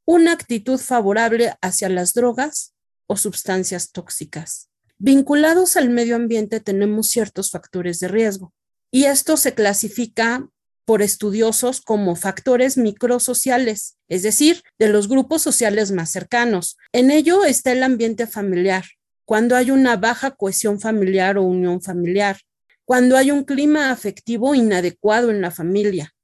una 0.05 0.33
actitud 0.33 0.79
favorable 0.79 1.55
hacia 1.61 1.89
las 1.89 2.13
drogas 2.13 2.75
o 3.07 3.17
sustancias 3.17 3.93
tóxicas. 3.93 4.69
Vinculados 4.99 5.77
al 5.77 5.91
medio 5.91 6.17
ambiente 6.17 6.61
tenemos 6.61 7.09
ciertos 7.09 7.51
factores 7.51 7.99
de 7.99 8.09
riesgo 8.09 8.55
y 8.91 9.05
esto 9.05 9.37
se 9.37 9.55
clasifica 9.55 10.49
por 10.87 11.03
estudiosos 11.03 11.81
como 11.81 12.15
factores 12.15 12.79
microsociales, 12.79 13.99
es 14.09 14.23
decir, 14.23 14.63
de 14.79 14.89
los 14.89 15.09
grupos 15.09 15.43
sociales 15.43 15.91
más 15.91 16.11
cercanos. 16.11 16.79
En 16.93 17.11
ello 17.11 17.45
está 17.45 17.73
el 17.73 17.83
ambiente 17.83 18.27
familiar, 18.27 18.85
cuando 19.27 19.57
hay 19.57 19.73
una 19.73 19.97
baja 19.97 20.31
cohesión 20.31 20.81
familiar 20.81 21.37
o 21.37 21.43
unión 21.43 21.83
familiar, 21.83 22.39
cuando 22.85 23.17
hay 23.17 23.33
un 23.33 23.43
clima 23.43 23.91
afectivo 23.91 24.55
inadecuado 24.55 25.31
en 25.31 25.41
la 25.41 25.51
familia, 25.51 26.15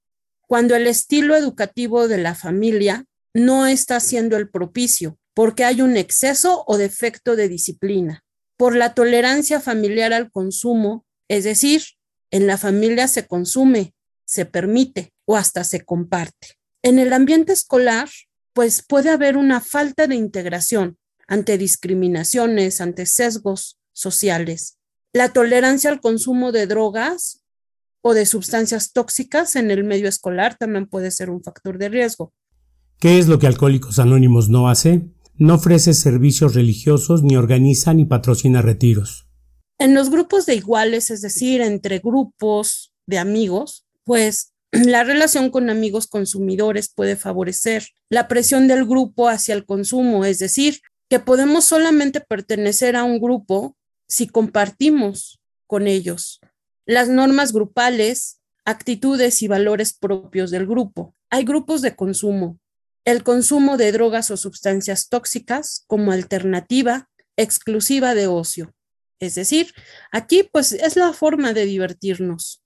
cuando 0.47 0.77
el 0.77 0.87
estilo 0.87 1.35
educativo 1.35 2.07
de 2.07 2.19
la 2.19 2.37
familia 2.37 3.05
no 3.35 3.67
está 3.67 3.99
siendo 3.99 4.37
el 4.37 4.49
propicio, 4.49 5.19
porque 5.35 5.65
hay 5.65 5.83
un 5.83 5.97
exceso 5.97 6.63
o 6.69 6.79
defecto 6.79 7.35
de 7.35 7.49
disciplina, 7.49 8.23
por 8.57 8.77
la 8.77 8.95
tolerancia 8.95 9.61
familiar 9.61 10.13
al 10.13 10.31
consumo, 10.31 11.05
es 11.27 11.43
decir, 11.43 11.83
en 12.31 12.47
la 12.47 12.57
familia 12.57 13.09
se 13.09 13.27
consume, 13.27 13.95
se 14.25 14.47
permite 14.47 15.13
o 15.25 15.37
hasta 15.37 15.65
se 15.65 15.85
comparte. 15.85 16.55
En 16.83 17.01
el 17.01 17.13
ambiente 17.13 17.53
escolar, 17.53 18.09
pues 18.53 18.85
puede 18.87 19.11
haber 19.11 19.37
una 19.37 19.61
falta 19.61 20.07
de 20.07 20.15
integración 20.15 20.99
ante 21.27 21.59
discriminaciones, 21.59 22.81
ante 22.81 23.07
sesgos 23.07 23.79
sociales. 23.93 24.79
La 25.13 25.33
tolerancia 25.33 25.91
al 25.91 26.01
consumo 26.01 26.53
de 26.53 26.67
drogas 26.67 27.43
o 28.03 28.15
de 28.15 28.27
sustancias 28.27 28.93
tóxicas 28.93 29.57
en 29.57 29.71
el 29.71 29.85
medio 29.85 30.09
escolar 30.09 30.57
también 30.59 30.87
puede 30.87 31.11
ser 31.11 31.31
un 31.31 31.43
factor 31.43 31.79
de 31.79 31.89
riesgo. 31.89 32.33
¿Qué 32.99 33.19
es 33.19 33.29
lo 33.29 33.39
que 33.39 33.47
Alcohólicos 33.47 33.99
Anónimos 33.99 34.49
no 34.49 34.69
hace? 34.69 35.09
No 35.35 35.55
ofrece 35.55 35.95
servicios 35.95 36.55
religiosos 36.55 37.23
ni 37.23 37.37
organiza 37.37 37.95
ni 37.95 38.05
patrocina 38.05 38.63
retiros. 38.63 39.29
En 39.79 39.95
los 39.95 40.11
grupos 40.11 40.47
de 40.47 40.55
iguales, 40.55 41.11
es 41.11 41.23
decir, 41.23 41.61
entre 41.61 41.99
grupos 41.99 42.95
de 43.07 43.19
amigos, 43.19 43.87
pues 44.05 44.53
la 44.71 45.05
relación 45.05 45.51
con 45.51 45.71
amigos 45.71 46.07
consumidores 46.07 46.93
puede 46.95 47.17
favorecer 47.17 47.89
la 48.09 48.29
presión 48.29 48.69
del 48.69 48.85
grupo 48.85 49.29
hacia 49.29 49.55
el 49.55 49.65
consumo, 49.65 50.25
es 50.25 50.39
decir, 50.39 50.81
que 51.13 51.21
podemos 51.21 51.67
solamente 51.67 52.23
pertenecer 52.23 52.97
a 52.97 53.05
un 53.05 53.21
grupo 53.21 53.77
si 54.09 54.29
compartimos 54.29 55.43
con 55.67 55.87
ellos 55.87 56.41
las 56.87 57.11
normas 57.11 57.53
grupales, 57.53 58.41
actitudes 58.65 59.43
y 59.43 59.47
valores 59.47 59.93
propios 59.93 60.51
del 60.51 60.67
grupo. 60.67 61.15
Hay 61.29 61.45
grupos 61.45 61.83
de 61.83 61.95
consumo. 61.95 62.59
El 63.05 63.25
consumo 63.25 63.77
de 63.77 63.93
drogas 63.93 64.31
o 64.31 64.39
sustancias 64.39 65.11
tóxicas 65.11 65.85
como 65.87 66.13
alternativa 66.13 67.11
exclusiva 67.37 68.15
de 68.15 68.29
ocio. 68.29 68.75
Es 69.21 69.35
decir, 69.35 69.75
aquí 70.13 70.49
pues 70.51 70.73
es 70.73 70.97
la 70.97 71.13
forma 71.13 71.53
de 71.53 71.67
divertirnos. 71.67 72.62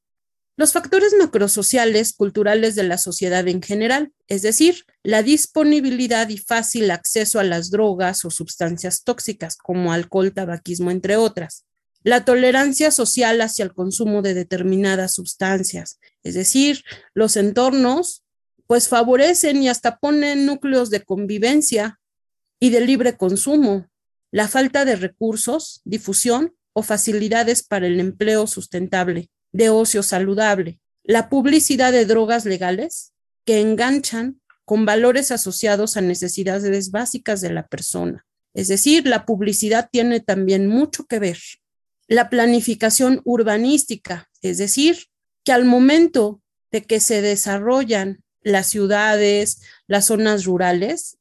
Los 0.59 0.73
factores 0.73 1.15
macrosociales 1.19 2.15
culturales 2.15 2.75
de 2.77 2.83
la 2.83 2.97
sociedad 2.97 3.47
en 3.47 3.61
general, 3.61 4.13
es 4.27 4.41
decir, 4.41 4.87
la 5.03 5.23
disponibilidad 5.23 6.31
y 6.31 6.39
fácil 6.39 6.91
acceso 6.91 7.39
a 7.39 7.45
las 7.45 7.71
drogas 7.71 8.25
o 8.25 8.31
sustancias 8.31 9.05
tóxicas 9.05 9.59
como 9.59 9.93
alcohol, 9.93 10.33
tabaquismo, 10.33 10.91
entre 10.91 11.17
otras. 11.17 11.67
La 12.03 12.25
tolerancia 12.25 12.91
social 12.91 13.43
hacia 13.43 13.67
el 13.67 13.75
consumo 13.75 14.23
de 14.23 14.33
determinadas 14.33 15.13
sustancias, 15.13 15.99
es 16.23 16.33
decir, 16.35 16.85
los 17.13 17.37
entornos 17.37 18.23
pues 18.67 18.89
favorecen 18.89 19.63
y 19.63 19.69
hasta 19.69 19.99
ponen 19.99 20.47
núcleos 20.47 20.89
de 20.89 21.05
convivencia 21.05 22.01
y 22.59 22.71
de 22.71 22.81
libre 22.81 23.19
consumo. 23.19 23.91
La 24.31 24.49
falta 24.49 24.87
de 24.87 24.97
recursos, 24.97 25.83
difusión 25.85 26.57
o 26.73 26.83
facilidades 26.83 27.63
para 27.63 27.87
el 27.87 28.01
empleo 28.01 28.47
sustentable 28.47 29.31
de 29.53 29.71
ocio 29.71 30.03
saludable, 30.03 30.81
la 31.03 31.29
publicidad 31.29 31.93
de 31.93 32.05
drogas 32.05 32.45
legales 32.45 33.13
que 33.45 33.61
enganchan 33.61 34.41
con 34.65 34.85
valores 34.85 35.31
asociados 35.31 35.97
a 35.97 36.01
necesidades 36.01 36.91
básicas 36.91 37.41
de 37.41 37.51
la 37.51 37.67
persona. 37.69 38.27
Es 38.53 38.69
decir, 38.69 39.07
la 39.07 39.25
publicidad 39.25 39.89
tiene 39.91 40.21
también 40.21 40.67
mucho 40.67 41.07
que 41.07 41.19
ver. 41.19 41.39
La 42.09 42.29
planificación 42.31 43.21
urbanística, 43.25 44.29
es 44.43 44.59
decir, 44.59 45.07
que 45.45 45.53
al 45.53 45.65
momento 45.65 46.43
de 46.73 46.83
que 46.83 46.99
se 46.99 47.23
desarrollan 47.23 48.25
las 48.43 48.67
ciudades, 48.67 49.61
las 49.87 50.07
zonas 50.07 50.45
rurales, 50.45 51.19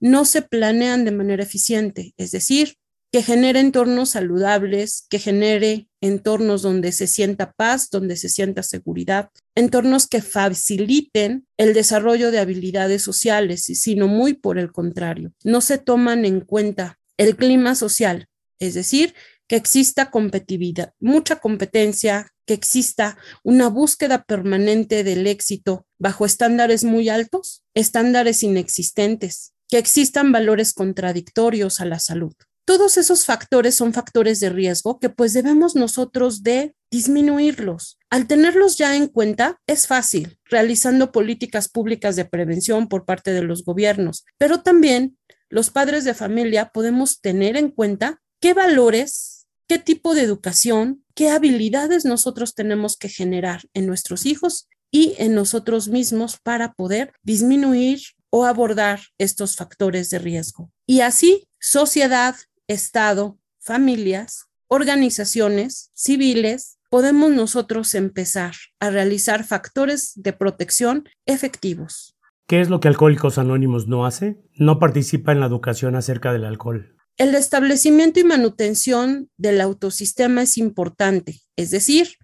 no 0.00 0.24
se 0.24 0.42
planean 0.42 1.04
de 1.04 1.12
manera 1.12 1.42
eficiente, 1.42 2.14
es 2.16 2.30
decir, 2.30 2.76
que 3.14 3.22
genere 3.22 3.60
entornos 3.60 4.10
saludables, 4.10 5.06
que 5.08 5.20
genere 5.20 5.88
entornos 6.00 6.62
donde 6.62 6.90
se 6.90 7.06
sienta 7.06 7.52
paz, 7.52 7.88
donde 7.88 8.16
se 8.16 8.28
sienta 8.28 8.64
seguridad, 8.64 9.30
entornos 9.54 10.08
que 10.08 10.20
faciliten 10.20 11.46
el 11.56 11.74
desarrollo 11.74 12.32
de 12.32 12.40
habilidades 12.40 13.02
sociales, 13.02 13.66
sino 13.66 14.08
muy 14.08 14.34
por 14.34 14.58
el 14.58 14.72
contrario, 14.72 15.32
no 15.44 15.60
se 15.60 15.78
toman 15.78 16.24
en 16.24 16.40
cuenta 16.40 16.98
el 17.16 17.36
clima 17.36 17.76
social, 17.76 18.26
es 18.58 18.74
decir, 18.74 19.14
que 19.46 19.54
exista 19.54 20.10
competitividad, 20.10 20.92
mucha 20.98 21.36
competencia, 21.36 22.32
que 22.46 22.54
exista 22.54 23.16
una 23.44 23.68
búsqueda 23.68 24.24
permanente 24.24 25.04
del 25.04 25.28
éxito 25.28 25.86
bajo 26.00 26.26
estándares 26.26 26.82
muy 26.82 27.08
altos, 27.08 27.62
estándares 27.74 28.42
inexistentes, 28.42 29.54
que 29.68 29.78
existan 29.78 30.32
valores 30.32 30.72
contradictorios 30.72 31.80
a 31.80 31.84
la 31.84 32.00
salud. 32.00 32.34
Todos 32.64 32.96
esos 32.96 33.26
factores 33.26 33.74
son 33.74 33.92
factores 33.92 34.40
de 34.40 34.48
riesgo 34.48 34.98
que 34.98 35.10
pues 35.10 35.34
debemos 35.34 35.76
nosotros 35.76 36.42
de 36.42 36.74
disminuirlos. 36.90 37.98
Al 38.08 38.26
tenerlos 38.26 38.78
ya 38.78 38.96
en 38.96 39.08
cuenta, 39.08 39.60
es 39.66 39.86
fácil 39.86 40.38
realizando 40.44 41.12
políticas 41.12 41.68
públicas 41.68 42.16
de 42.16 42.24
prevención 42.24 42.88
por 42.88 43.04
parte 43.04 43.32
de 43.32 43.42
los 43.42 43.64
gobiernos, 43.64 44.24
pero 44.38 44.62
también 44.62 45.18
los 45.50 45.70
padres 45.70 46.04
de 46.04 46.14
familia 46.14 46.70
podemos 46.70 47.20
tener 47.20 47.56
en 47.56 47.70
cuenta 47.70 48.22
qué 48.40 48.54
valores, 48.54 49.46
qué 49.68 49.78
tipo 49.78 50.14
de 50.14 50.22
educación, 50.22 51.04
qué 51.14 51.30
habilidades 51.30 52.04
nosotros 52.04 52.54
tenemos 52.54 52.96
que 52.96 53.08
generar 53.08 53.62
en 53.74 53.86
nuestros 53.86 54.24
hijos 54.24 54.68
y 54.90 55.14
en 55.18 55.34
nosotros 55.34 55.88
mismos 55.88 56.38
para 56.42 56.72
poder 56.72 57.12
disminuir 57.22 58.00
o 58.30 58.44
abordar 58.46 59.00
estos 59.18 59.56
factores 59.56 60.10
de 60.10 60.18
riesgo. 60.18 60.70
Y 60.86 61.00
así, 61.00 61.48
sociedad, 61.60 62.36
Estado, 62.68 63.38
familias, 63.58 64.46
organizaciones 64.68 65.90
civiles, 65.94 66.78
podemos 66.88 67.30
nosotros 67.30 67.94
empezar 67.94 68.54
a 68.80 68.90
realizar 68.90 69.44
factores 69.44 70.12
de 70.14 70.32
protección 70.32 71.08
efectivos. 71.26 72.16
¿Qué 72.46 72.60
es 72.60 72.68
lo 72.68 72.80
que 72.80 72.88
Alcohólicos 72.88 73.38
Anónimos 73.38 73.88
no 73.88 74.06
hace? 74.06 74.38
No 74.54 74.78
participa 74.78 75.32
en 75.32 75.40
la 75.40 75.46
educación 75.46 75.96
acerca 75.96 76.32
del 76.32 76.44
alcohol. 76.44 76.96
El 77.16 77.34
establecimiento 77.34 78.20
y 78.20 78.24
manutención 78.24 79.30
del 79.36 79.60
autosistema 79.60 80.42
es 80.42 80.58
importante, 80.58 81.40
es 81.56 81.70
decir, 81.70 82.16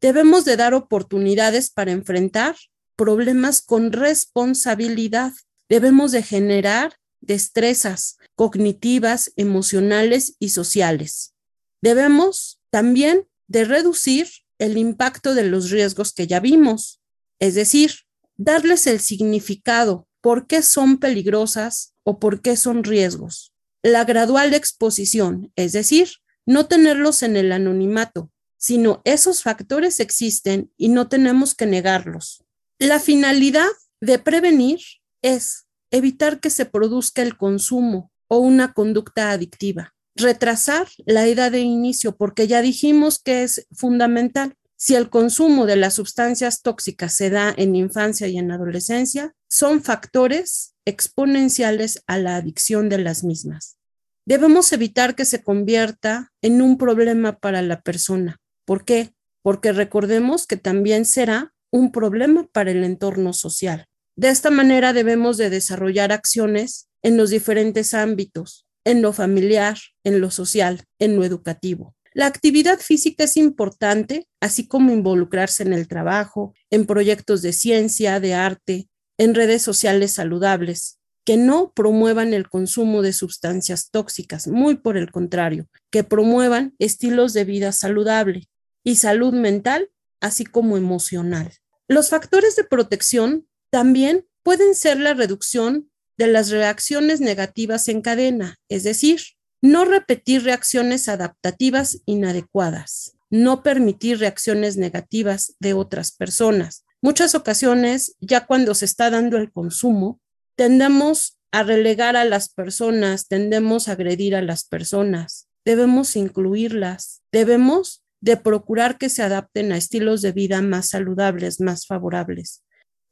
debemos 0.00 0.44
de 0.44 0.56
dar 0.56 0.74
oportunidades 0.74 1.70
para 1.70 1.92
enfrentar 1.92 2.56
problemas 2.96 3.62
con 3.62 3.92
responsabilidad. 3.92 5.32
Debemos 5.68 6.12
de 6.12 6.22
generar 6.22 6.94
destrezas 7.20 8.18
cognitivas, 8.34 9.32
emocionales 9.36 10.36
y 10.38 10.50
sociales. 10.50 11.34
Debemos 11.82 12.60
también 12.70 13.26
de 13.46 13.64
reducir 13.64 14.28
el 14.58 14.78
impacto 14.78 15.34
de 15.34 15.44
los 15.44 15.70
riesgos 15.70 16.12
que 16.12 16.26
ya 16.26 16.40
vimos, 16.40 17.00
es 17.38 17.54
decir, 17.54 17.92
darles 18.36 18.86
el 18.86 19.00
significado, 19.00 20.06
por 20.20 20.46
qué 20.46 20.62
son 20.62 20.98
peligrosas 20.98 21.94
o 22.02 22.18
por 22.18 22.42
qué 22.42 22.56
son 22.56 22.84
riesgos. 22.84 23.52
La 23.82 24.04
gradual 24.04 24.52
exposición, 24.54 25.52
es 25.56 25.72
decir, 25.72 26.10
no 26.46 26.66
tenerlos 26.66 27.22
en 27.22 27.36
el 27.36 27.52
anonimato, 27.52 28.30
sino 28.58 29.00
esos 29.04 29.42
factores 29.42 30.00
existen 30.00 30.70
y 30.76 30.90
no 30.90 31.08
tenemos 31.08 31.54
que 31.54 31.66
negarlos. 31.66 32.44
La 32.78 33.00
finalidad 33.00 33.70
de 34.00 34.18
prevenir 34.18 34.80
es 35.22 35.66
evitar 35.90 36.40
que 36.40 36.50
se 36.50 36.66
produzca 36.66 37.22
el 37.22 37.36
consumo 37.36 38.10
o 38.28 38.38
una 38.38 38.72
conducta 38.72 39.30
adictiva. 39.30 39.94
Retrasar 40.14 40.88
la 41.04 41.26
edad 41.26 41.52
de 41.52 41.60
inicio, 41.60 42.16
porque 42.16 42.46
ya 42.46 42.62
dijimos 42.62 43.18
que 43.18 43.42
es 43.42 43.66
fundamental. 43.72 44.54
Si 44.76 44.94
el 44.94 45.10
consumo 45.10 45.66
de 45.66 45.76
las 45.76 45.94
sustancias 45.94 46.62
tóxicas 46.62 47.12
se 47.14 47.30
da 47.30 47.52
en 47.56 47.76
infancia 47.76 48.28
y 48.28 48.38
en 48.38 48.50
adolescencia, 48.50 49.34
son 49.48 49.82
factores 49.82 50.74
exponenciales 50.84 52.02
a 52.06 52.18
la 52.18 52.36
adicción 52.36 52.88
de 52.88 52.98
las 52.98 53.24
mismas. 53.24 53.76
Debemos 54.24 54.72
evitar 54.72 55.14
que 55.14 55.24
se 55.24 55.42
convierta 55.42 56.32
en 56.40 56.62
un 56.62 56.78
problema 56.78 57.38
para 57.38 57.62
la 57.62 57.80
persona. 57.80 58.38
¿Por 58.64 58.84
qué? 58.84 59.12
Porque 59.42 59.72
recordemos 59.72 60.46
que 60.46 60.56
también 60.56 61.04
será 61.04 61.52
un 61.70 61.92
problema 61.92 62.46
para 62.52 62.70
el 62.70 62.84
entorno 62.84 63.32
social. 63.32 63.86
De 64.20 64.28
esta 64.28 64.50
manera 64.50 64.92
debemos 64.92 65.38
de 65.38 65.48
desarrollar 65.48 66.12
acciones 66.12 66.90
en 67.00 67.16
los 67.16 67.30
diferentes 67.30 67.94
ámbitos, 67.94 68.66
en 68.84 69.00
lo 69.00 69.14
familiar, 69.14 69.78
en 70.04 70.20
lo 70.20 70.30
social, 70.30 70.84
en 70.98 71.16
lo 71.16 71.24
educativo. 71.24 71.94
La 72.12 72.26
actividad 72.26 72.80
física 72.80 73.24
es 73.24 73.38
importante, 73.38 74.28
así 74.38 74.68
como 74.68 74.92
involucrarse 74.92 75.62
en 75.62 75.72
el 75.72 75.88
trabajo, 75.88 76.52
en 76.68 76.84
proyectos 76.84 77.40
de 77.40 77.54
ciencia, 77.54 78.20
de 78.20 78.34
arte, 78.34 78.90
en 79.16 79.34
redes 79.34 79.62
sociales 79.62 80.12
saludables, 80.12 80.98
que 81.24 81.38
no 81.38 81.72
promuevan 81.74 82.34
el 82.34 82.46
consumo 82.46 83.00
de 83.00 83.14
sustancias 83.14 83.88
tóxicas, 83.90 84.48
muy 84.48 84.74
por 84.74 84.98
el 84.98 85.10
contrario, 85.10 85.66
que 85.88 86.04
promuevan 86.04 86.74
estilos 86.78 87.32
de 87.32 87.44
vida 87.44 87.72
saludable 87.72 88.50
y 88.84 88.96
salud 88.96 89.32
mental, 89.32 89.88
así 90.20 90.44
como 90.44 90.76
emocional. 90.76 91.54
Los 91.88 92.10
factores 92.10 92.54
de 92.54 92.64
protección 92.64 93.46
también 93.70 94.26
pueden 94.42 94.74
ser 94.74 94.98
la 94.98 95.14
reducción 95.14 95.90
de 96.18 96.26
las 96.26 96.50
reacciones 96.50 97.20
negativas 97.20 97.88
en 97.88 98.02
cadena, 98.02 98.58
es 98.68 98.84
decir, 98.84 99.20
no 99.62 99.84
repetir 99.84 100.44
reacciones 100.44 101.08
adaptativas 101.08 102.02
inadecuadas, 102.04 103.16
no 103.30 103.62
permitir 103.62 104.18
reacciones 104.18 104.76
negativas 104.76 105.54
de 105.60 105.74
otras 105.74 106.12
personas. 106.12 106.84
Muchas 107.02 107.34
ocasiones, 107.34 108.16
ya 108.20 108.46
cuando 108.46 108.74
se 108.74 108.84
está 108.84 109.10
dando 109.10 109.38
el 109.38 109.50
consumo, 109.52 110.20
tendemos 110.56 111.38
a 111.52 111.62
relegar 111.62 112.16
a 112.16 112.24
las 112.24 112.48
personas, 112.48 113.28
tendemos 113.28 113.88
a 113.88 113.92
agredir 113.92 114.36
a 114.36 114.42
las 114.42 114.64
personas. 114.64 115.48
Debemos 115.64 116.16
incluirlas, 116.16 117.22
debemos 117.32 118.02
de 118.20 118.36
procurar 118.36 118.98
que 118.98 119.08
se 119.08 119.22
adapten 119.22 119.72
a 119.72 119.76
estilos 119.76 120.22
de 120.22 120.32
vida 120.32 120.60
más 120.60 120.88
saludables, 120.88 121.60
más 121.60 121.86
favorables. 121.86 122.62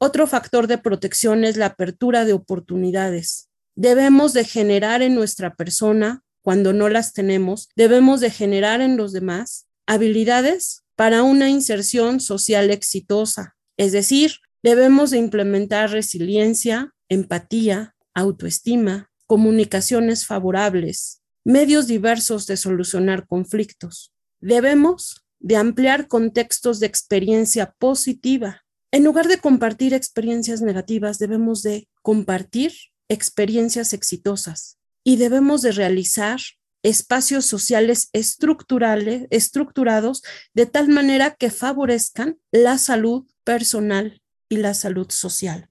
Otro 0.00 0.28
factor 0.28 0.68
de 0.68 0.78
protección 0.78 1.44
es 1.44 1.56
la 1.56 1.66
apertura 1.66 2.24
de 2.24 2.32
oportunidades. 2.32 3.48
Debemos 3.74 4.32
de 4.32 4.44
generar 4.44 5.02
en 5.02 5.16
nuestra 5.16 5.56
persona, 5.56 6.22
cuando 6.40 6.72
no 6.72 6.88
las 6.88 7.14
tenemos, 7.14 7.68
debemos 7.74 8.20
de 8.20 8.30
generar 8.30 8.80
en 8.80 8.96
los 8.96 9.12
demás 9.12 9.66
habilidades 9.86 10.84
para 10.94 11.24
una 11.24 11.50
inserción 11.50 12.20
social 12.20 12.70
exitosa. 12.70 13.56
Es 13.76 13.90
decir, 13.90 14.36
debemos 14.62 15.10
de 15.10 15.18
implementar 15.18 15.90
resiliencia, 15.90 16.94
empatía, 17.08 17.96
autoestima, 18.14 19.10
comunicaciones 19.26 20.26
favorables, 20.26 21.22
medios 21.42 21.88
diversos 21.88 22.46
de 22.46 22.56
solucionar 22.56 23.26
conflictos. 23.26 24.12
Debemos 24.40 25.24
de 25.40 25.56
ampliar 25.56 26.06
contextos 26.06 26.78
de 26.78 26.86
experiencia 26.86 27.74
positiva 27.78 28.62
en 28.90 29.04
lugar 29.04 29.28
de 29.28 29.38
compartir 29.38 29.94
experiencias 29.94 30.62
negativas, 30.62 31.18
debemos 31.18 31.62
de 31.62 31.88
compartir 32.02 32.72
experiencias 33.08 33.92
exitosas 33.92 34.78
y 35.04 35.16
debemos 35.16 35.62
de 35.62 35.72
realizar 35.72 36.40
espacios 36.82 37.44
sociales 37.44 38.08
estructurales, 38.12 39.26
estructurados 39.30 40.22
de 40.54 40.66
tal 40.66 40.88
manera 40.88 41.34
que 41.34 41.50
favorezcan 41.50 42.38
la 42.50 42.78
salud 42.78 43.26
personal 43.44 44.22
y 44.48 44.58
la 44.58 44.74
salud 44.74 45.10
social. 45.10 45.68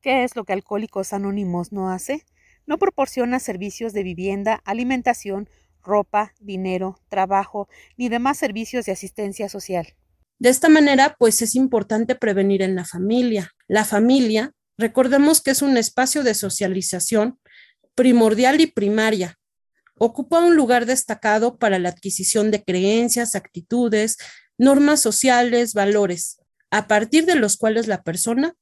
¿Qué 0.00 0.24
es 0.24 0.36
lo 0.36 0.44
que 0.44 0.52
Alcohólicos 0.52 1.12
Anónimos 1.12 1.72
no 1.72 1.90
hace? 1.90 2.24
No 2.64 2.78
proporciona 2.78 3.40
servicios 3.40 3.92
de 3.92 4.02
vivienda, 4.02 4.62
alimentación, 4.64 5.48
ropa, 5.82 6.32
dinero, 6.40 7.00
trabajo, 7.08 7.68
ni 7.96 8.08
demás 8.08 8.38
servicios 8.38 8.86
de 8.86 8.92
asistencia 8.92 9.48
social. 9.48 9.94
De 10.38 10.50
esta 10.50 10.68
manera, 10.68 11.16
pues 11.18 11.40
es 11.42 11.54
importante 11.54 12.14
prevenir 12.14 12.62
en 12.62 12.74
la 12.74 12.84
familia. 12.84 13.52
La 13.68 13.84
familia, 13.84 14.52
recordemos 14.76 15.40
que 15.40 15.52
es 15.52 15.62
un 15.62 15.76
espacio 15.76 16.22
de 16.22 16.34
socialización 16.34 17.38
primordial 17.94 18.60
y 18.60 18.66
primaria. 18.66 19.38
Ocupa 19.98 20.40
un 20.40 20.54
lugar 20.54 20.84
destacado 20.84 21.56
para 21.56 21.78
la 21.78 21.88
adquisición 21.88 22.50
de 22.50 22.62
creencias, 22.62 23.34
actitudes, 23.34 24.18
normas 24.58 25.00
sociales, 25.00 25.72
valores, 25.72 26.38
a 26.70 26.86
partir 26.86 27.24
de 27.24 27.36
los 27.36 27.56
cuales 27.56 27.86
la 27.86 28.02
persona 28.02 28.54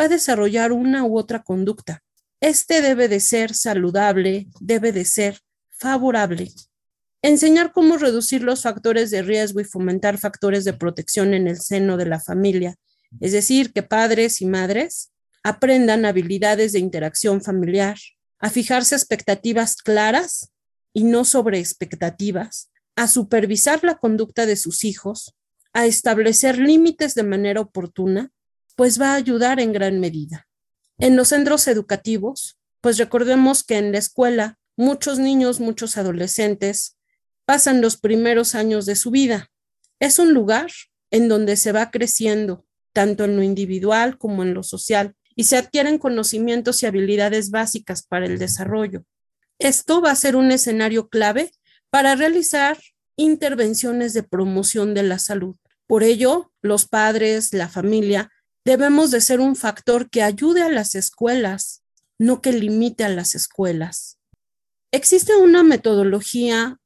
va 0.00 0.04
a 0.04 0.08
desarrollar 0.08 0.72
una 0.72 1.04
u 1.04 1.18
otra 1.18 1.42
conducta. 1.42 2.02
Este 2.40 2.80
debe 2.80 3.08
de 3.08 3.20
ser 3.20 3.54
saludable, 3.54 4.46
debe 4.60 4.92
de 4.92 5.04
ser 5.04 5.40
favorable. 5.68 6.50
Enseñar 7.22 7.72
cómo 7.72 7.96
reducir 7.96 8.42
los 8.42 8.62
factores 8.62 9.10
de 9.10 9.22
riesgo 9.22 9.60
y 9.60 9.64
fomentar 9.64 10.18
factores 10.18 10.64
de 10.64 10.72
protección 10.72 11.34
en 11.34 11.48
el 11.48 11.60
seno 11.60 11.96
de 11.96 12.06
la 12.06 12.20
familia, 12.20 12.76
es 13.20 13.32
decir, 13.32 13.72
que 13.72 13.82
padres 13.82 14.40
y 14.40 14.46
madres 14.46 15.10
aprendan 15.42 16.04
habilidades 16.04 16.72
de 16.72 16.78
interacción 16.78 17.42
familiar, 17.42 17.98
a 18.38 18.50
fijarse 18.50 18.94
expectativas 18.94 19.76
claras 19.76 20.52
y 20.92 21.04
no 21.04 21.24
sobre 21.24 21.58
expectativas, 21.58 22.70
a 22.94 23.08
supervisar 23.08 23.82
la 23.82 23.98
conducta 23.98 24.46
de 24.46 24.56
sus 24.56 24.84
hijos, 24.84 25.34
a 25.72 25.86
establecer 25.86 26.58
límites 26.58 27.14
de 27.14 27.24
manera 27.24 27.60
oportuna, 27.60 28.30
pues 28.76 29.00
va 29.00 29.12
a 29.12 29.16
ayudar 29.16 29.58
en 29.58 29.72
gran 29.72 29.98
medida. 29.98 30.46
En 30.98 31.16
los 31.16 31.28
centros 31.28 31.66
educativos, 31.66 32.58
pues 32.80 32.96
recordemos 32.98 33.64
que 33.64 33.76
en 33.76 33.90
la 33.90 33.98
escuela 33.98 34.58
muchos 34.76 35.18
niños, 35.18 35.58
muchos 35.58 35.96
adolescentes 35.96 36.97
pasan 37.48 37.80
los 37.80 37.96
primeros 37.96 38.54
años 38.54 38.84
de 38.84 38.94
su 38.94 39.10
vida. 39.10 39.50
Es 40.00 40.18
un 40.18 40.34
lugar 40.34 40.70
en 41.10 41.28
donde 41.30 41.56
se 41.56 41.72
va 41.72 41.90
creciendo, 41.90 42.66
tanto 42.92 43.24
en 43.24 43.36
lo 43.36 43.42
individual 43.42 44.18
como 44.18 44.42
en 44.42 44.52
lo 44.52 44.62
social, 44.62 45.16
y 45.34 45.44
se 45.44 45.56
adquieren 45.56 45.96
conocimientos 45.96 46.82
y 46.82 46.86
habilidades 46.86 47.50
básicas 47.50 48.02
para 48.02 48.26
el 48.26 48.38
desarrollo. 48.38 49.04
Esto 49.58 50.02
va 50.02 50.10
a 50.10 50.16
ser 50.16 50.36
un 50.36 50.52
escenario 50.52 51.08
clave 51.08 51.50
para 51.88 52.14
realizar 52.16 52.76
intervenciones 53.16 54.12
de 54.12 54.24
promoción 54.24 54.92
de 54.92 55.04
la 55.04 55.18
salud. 55.18 55.56
Por 55.86 56.02
ello, 56.02 56.52
los 56.60 56.86
padres, 56.86 57.54
la 57.54 57.70
familia, 57.70 58.30
debemos 58.62 59.10
de 59.10 59.22
ser 59.22 59.40
un 59.40 59.56
factor 59.56 60.10
que 60.10 60.22
ayude 60.22 60.60
a 60.60 60.68
las 60.68 60.94
escuelas, 60.94 61.82
no 62.18 62.42
que 62.42 62.52
limite 62.52 63.04
a 63.04 63.08
las 63.08 63.34
escuelas. 63.34 64.18
Existe 64.92 65.34
una 65.34 65.62
metodología 65.62 66.78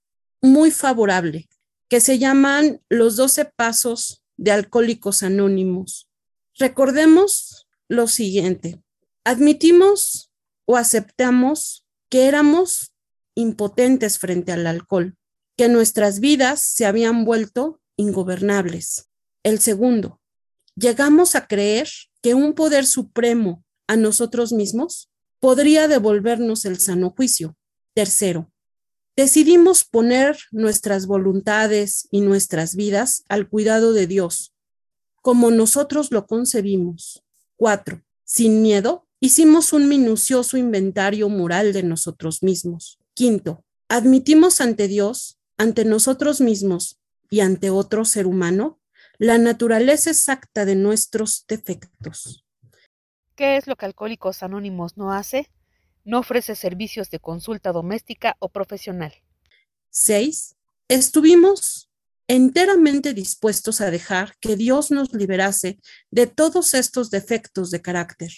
muy 0.42 0.70
favorable 0.70 1.48
que 1.88 2.00
se 2.00 2.18
llaman 2.18 2.80
los 2.88 3.16
12 3.16 3.46
pasos 3.56 4.22
de 4.36 4.50
alcohólicos 4.50 5.22
anónimos. 5.22 6.08
Recordemos 6.54 7.68
lo 7.88 8.08
siguiente. 8.08 8.82
Admitimos 9.24 10.30
o 10.64 10.76
aceptamos 10.76 11.86
que 12.08 12.26
éramos 12.26 12.92
impotentes 13.34 14.18
frente 14.18 14.52
al 14.52 14.66
alcohol, 14.66 15.16
que 15.56 15.68
nuestras 15.68 16.20
vidas 16.20 16.60
se 16.60 16.86
habían 16.86 17.24
vuelto 17.24 17.80
ingobernables. 17.96 19.08
El 19.42 19.60
segundo, 19.60 20.20
llegamos 20.74 21.34
a 21.34 21.46
creer 21.46 21.88
que 22.22 22.34
un 22.34 22.54
poder 22.54 22.86
supremo 22.86 23.64
a 23.86 23.96
nosotros 23.96 24.52
mismos 24.52 25.10
podría 25.40 25.88
devolvernos 25.88 26.64
el 26.64 26.78
sano 26.78 27.10
juicio. 27.10 27.56
Tercero, 27.94 28.51
decidimos 29.16 29.84
poner 29.84 30.38
nuestras 30.50 31.06
voluntades 31.06 32.08
y 32.10 32.20
nuestras 32.20 32.76
vidas 32.76 33.24
al 33.28 33.48
cuidado 33.48 33.92
de 33.92 34.06
Dios, 34.06 34.54
como 35.20 35.50
nosotros 35.50 36.10
lo 36.10 36.26
concebimos, 36.26 37.22
Cuatro, 37.62 38.02
sin 38.24 38.60
miedo, 38.60 39.06
hicimos 39.20 39.72
un 39.72 39.88
minucioso 39.88 40.56
inventario 40.56 41.28
moral 41.28 41.72
de 41.72 41.84
nosotros 41.84 42.42
mismos. 42.42 42.98
Quinto, 43.14 43.64
admitimos 43.88 44.60
ante 44.60 44.88
Dios, 44.88 45.38
ante 45.56 45.84
nosotros 45.84 46.40
mismos 46.40 46.98
y 47.30 47.38
ante 47.38 47.70
otro 47.70 48.04
ser 48.04 48.26
humano 48.26 48.80
la 49.16 49.38
naturaleza 49.38 50.10
exacta 50.10 50.64
de 50.64 50.74
nuestros 50.74 51.44
defectos. 51.46 52.44
¿Qué 53.36 53.58
es 53.58 53.68
lo 53.68 53.76
que 53.76 53.86
Alcohólicos 53.86 54.42
Anónimos 54.42 54.96
no 54.96 55.12
hace? 55.12 55.48
No 56.04 56.18
ofrece 56.18 56.56
servicios 56.56 57.10
de 57.10 57.20
consulta 57.20 57.72
doméstica 57.72 58.36
o 58.40 58.48
profesional. 58.48 59.12
Seis, 59.90 60.56
estuvimos 60.88 61.90
enteramente 62.26 63.14
dispuestos 63.14 63.80
a 63.80 63.90
dejar 63.90 64.36
que 64.40 64.56
Dios 64.56 64.90
nos 64.90 65.12
liberase 65.12 65.78
de 66.10 66.26
todos 66.26 66.74
estos 66.74 67.10
defectos 67.10 67.70
de 67.70 67.82
carácter. 67.82 68.30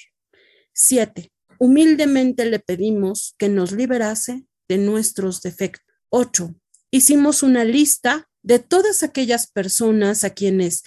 Siete, 0.72 1.32
humildemente 1.58 2.44
le 2.44 2.58
pedimos 2.58 3.34
que 3.38 3.48
nos 3.48 3.72
liberase 3.72 4.46
de 4.68 4.78
nuestros 4.78 5.40
defectos. 5.42 5.84
Ocho, 6.08 6.54
hicimos 6.90 7.42
una 7.42 7.64
lista 7.64 8.28
de 8.42 8.58
todas 8.58 9.02
aquellas 9.02 9.50
personas 9.50 10.24
a 10.24 10.30
quienes 10.30 10.82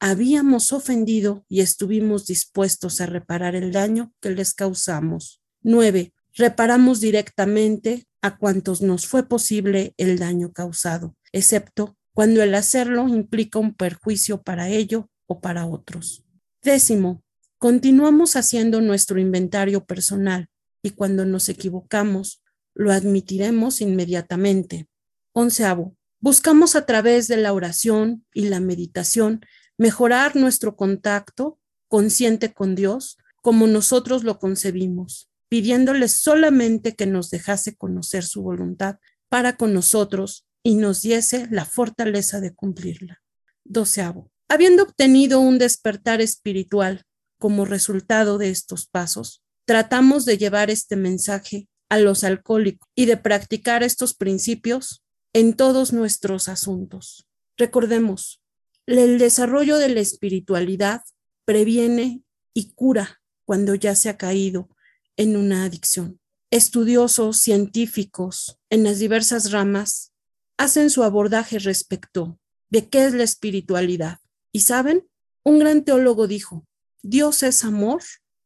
habíamos 0.00 0.72
ofendido 0.72 1.44
y 1.48 1.60
estuvimos 1.60 2.26
dispuestos 2.26 3.00
a 3.00 3.06
reparar 3.06 3.54
el 3.54 3.70
daño 3.70 4.12
que 4.20 4.30
les 4.30 4.54
causamos. 4.54 5.42
Nueve, 5.60 6.12
reparamos 6.34 7.00
directamente 7.00 8.06
a 8.20 8.36
cuantos 8.36 8.80
nos 8.80 9.06
fue 9.06 9.28
posible 9.28 9.94
el 9.96 10.18
daño 10.18 10.52
causado, 10.52 11.16
excepto 11.32 11.96
cuando 12.14 12.42
el 12.42 12.54
hacerlo 12.54 13.08
implica 13.08 13.58
un 13.58 13.74
perjuicio 13.74 14.42
para 14.42 14.68
ello 14.68 15.08
o 15.26 15.40
para 15.40 15.66
otros. 15.66 16.24
Décimo, 16.62 17.22
continuamos 17.58 18.36
haciendo 18.36 18.80
nuestro 18.80 19.18
inventario 19.18 19.84
personal 19.84 20.48
y 20.82 20.90
cuando 20.90 21.24
nos 21.24 21.48
equivocamos, 21.48 22.42
lo 22.74 22.92
admitiremos 22.92 23.80
inmediatamente. 23.80 24.88
Onceavo, 25.32 25.96
buscamos 26.20 26.76
a 26.76 26.86
través 26.86 27.28
de 27.28 27.36
la 27.36 27.52
oración 27.52 28.24
y 28.32 28.48
la 28.48 28.60
meditación 28.60 29.40
mejorar 29.78 30.36
nuestro 30.36 30.76
contacto 30.76 31.58
consciente 31.88 32.52
con 32.52 32.74
Dios 32.74 33.18
como 33.42 33.66
nosotros 33.66 34.22
lo 34.22 34.38
concebimos, 34.38 35.31
pidiéndole 35.52 36.08
solamente 36.08 36.96
que 36.96 37.04
nos 37.04 37.28
dejase 37.28 37.76
conocer 37.76 38.24
su 38.24 38.40
voluntad 38.40 38.96
para 39.28 39.58
con 39.58 39.74
nosotros 39.74 40.46
y 40.62 40.76
nos 40.76 41.02
diese 41.02 41.46
la 41.50 41.66
fortaleza 41.66 42.40
de 42.40 42.54
cumplirla. 42.54 43.20
Doceavo. 43.62 44.30
Habiendo 44.48 44.84
obtenido 44.84 45.40
un 45.40 45.58
despertar 45.58 46.22
espiritual 46.22 47.04
como 47.38 47.66
resultado 47.66 48.38
de 48.38 48.48
estos 48.48 48.86
pasos, 48.86 49.42
tratamos 49.66 50.24
de 50.24 50.38
llevar 50.38 50.70
este 50.70 50.96
mensaje 50.96 51.68
a 51.90 51.98
los 51.98 52.24
alcohólicos 52.24 52.88
y 52.94 53.04
de 53.04 53.18
practicar 53.18 53.82
estos 53.82 54.14
principios 54.14 55.04
en 55.34 55.52
todos 55.52 55.92
nuestros 55.92 56.48
asuntos. 56.48 57.28
Recordemos, 57.58 58.40
el 58.86 59.18
desarrollo 59.18 59.76
de 59.76 59.90
la 59.90 60.00
espiritualidad 60.00 61.02
previene 61.44 62.22
y 62.54 62.72
cura 62.72 63.20
cuando 63.44 63.74
ya 63.74 63.94
se 63.94 64.08
ha 64.08 64.16
caído 64.16 64.70
en 65.16 65.36
una 65.36 65.64
adicción. 65.64 66.20
Estudiosos 66.50 67.38
científicos 67.38 68.58
en 68.70 68.84
las 68.84 68.98
diversas 68.98 69.50
ramas 69.52 70.12
hacen 70.56 70.90
su 70.90 71.02
abordaje 71.02 71.58
respecto 71.58 72.38
de 72.68 72.88
qué 72.88 73.06
es 73.06 73.14
la 73.14 73.24
espiritualidad. 73.24 74.18
Y 74.52 74.60
saben, 74.60 75.08
un 75.44 75.58
gran 75.58 75.84
teólogo 75.84 76.26
dijo, 76.26 76.66
Dios 77.02 77.42
es 77.42 77.64
amor, 77.64 78.02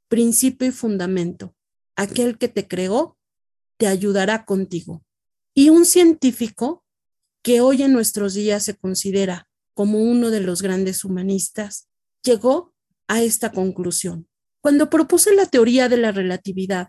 principio 0.09 0.69
y 0.69 0.73
fundamento. 0.73 1.55
Aquel 1.95 2.39
que 2.39 2.49
te 2.49 2.67
creó 2.69 3.19
te 3.77 3.87
ayudará 3.87 4.45
contigo. 4.45 5.05
Y 5.55 5.71
un 5.71 5.85
científico 5.85 6.85
que 7.43 7.61
hoy 7.61 7.83
en 7.83 7.93
nuestros 7.93 8.35
días 8.35 8.65
se 8.65 8.77
considera 8.77 9.49
como 9.75 10.01
uno 10.01 10.31
de 10.31 10.41
los 10.41 10.63
grandes 10.63 11.05
humanistas, 11.05 11.89
llegó 12.23 12.75
a 13.09 13.23
esta 13.23 13.53
conclusión. 13.53 14.27
Cuando 14.67 14.91
propuse 14.91 15.33
la 15.33 15.47
teoría 15.47 15.89
de 15.89 15.97
la 15.97 16.11
relatividad, 16.11 16.89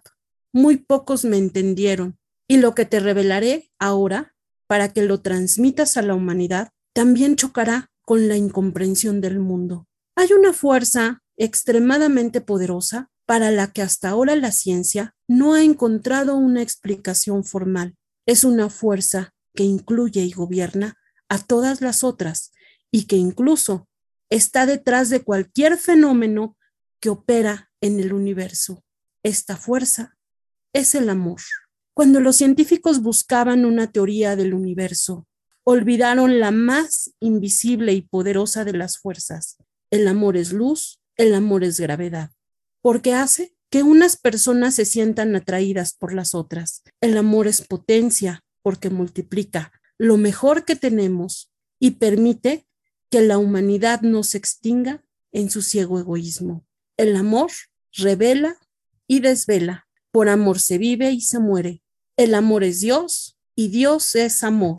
muy 0.52 0.78
pocos 0.78 1.26
me 1.26 1.38
entendieron 1.38 2.18
y 2.48 2.58
lo 2.58 2.74
que 2.74 2.86
te 2.86 3.00
revelaré 3.00 3.70
ahora 3.78 4.34
para 4.66 4.92
que 4.92 5.04
lo 5.04 5.22
transmitas 5.22 5.96
a 5.96 6.02
la 6.02 6.16
humanidad, 6.16 6.72
también 6.92 7.36
chocará 7.36 7.92
con 8.02 8.28
la 8.28 8.36
incomprensión 8.36 9.22
del 9.22 9.38
mundo. 9.38 9.88
Hay 10.16 10.34
una 10.34 10.54
fuerza 10.54 11.22
extremadamente 11.38 12.42
poderosa 12.42 13.12
para 13.28 13.52
la 13.52 13.68
que 13.72 13.84
hasta 13.84 14.10
ahora 14.10 14.36
la 14.36 14.52
ciencia 14.52 15.14
no 15.28 15.54
ha 15.54 15.62
encontrado 15.62 16.36
una 16.36 16.64
explicación 16.64 17.44
formal. 17.44 17.96
Es 18.26 18.44
una 18.44 18.72
fuerza 18.72 19.36
que 19.54 19.66
incluye 19.66 20.22
y 20.22 20.32
gobierna 20.32 20.96
a 21.30 21.38
todas 21.38 21.82
las 21.82 22.04
otras 22.04 22.54
y 22.90 23.06
que 23.06 23.18
incluso 23.18 23.88
está 24.32 24.66
detrás 24.66 25.12
de 25.12 25.22
cualquier 25.22 25.78
fenómeno 25.78 26.57
que 27.00 27.10
opera 27.10 27.70
en 27.82 28.00
el 28.00 28.14
universo. 28.14 28.84
Esta 29.24 29.58
fuerza 29.58 30.18
es 30.74 30.96
el 30.96 31.10
amor. 31.10 31.42
Cuando 31.94 32.20
los 32.20 32.36
científicos 32.36 33.02
buscaban 33.02 33.66
una 33.66 33.92
teoría 33.92 34.36
del 34.36 34.54
universo, 34.54 35.28
olvidaron 35.64 36.40
la 36.40 36.52
más 36.52 37.12
invisible 37.20 37.94
y 37.94 38.02
poderosa 38.02 38.64
de 38.64 38.74
las 38.74 38.98
fuerzas. 39.00 39.58
El 39.90 40.08
amor 40.08 40.38
es 40.38 40.54
luz, 40.54 41.02
el 41.16 41.34
amor 41.34 41.64
es 41.64 41.80
gravedad, 41.80 42.32
porque 42.82 43.14
hace 43.14 43.56
que 43.70 43.84
unas 43.84 44.18
personas 44.18 44.76
se 44.76 44.86
sientan 44.86 45.36
atraídas 45.36 45.94
por 45.94 46.14
las 46.14 46.36
otras. 46.36 46.84
El 47.02 47.18
amor 47.18 47.48
es 47.48 47.62
potencia, 47.62 48.44
porque 48.62 48.90
multiplica 48.90 49.72
lo 49.98 50.18
mejor 50.18 50.66
que 50.66 50.76
tenemos 50.76 51.52
y 51.80 51.92
permite 51.92 52.68
que 53.10 53.22
la 53.22 53.38
humanidad 53.38 54.02
no 54.02 54.24
se 54.24 54.38
extinga 54.38 55.04
en 55.32 55.50
su 55.50 55.62
ciego 55.62 56.00
egoísmo. 56.00 56.67
El 56.98 57.16
amor 57.16 57.52
revela 57.94 58.58
y 59.08 59.20
desvela. 59.20 59.88
Por 60.12 60.30
amor 60.30 60.60
se 60.60 60.80
vive 60.80 61.12
y 61.12 61.22
se 61.22 61.38
muere. 61.38 61.84
El 62.16 62.34
amor 62.34 62.64
es 62.64 62.82
Dios 62.82 63.38
y 63.56 63.68
Dios 63.68 64.16
es 64.16 64.44
amor. 64.44 64.78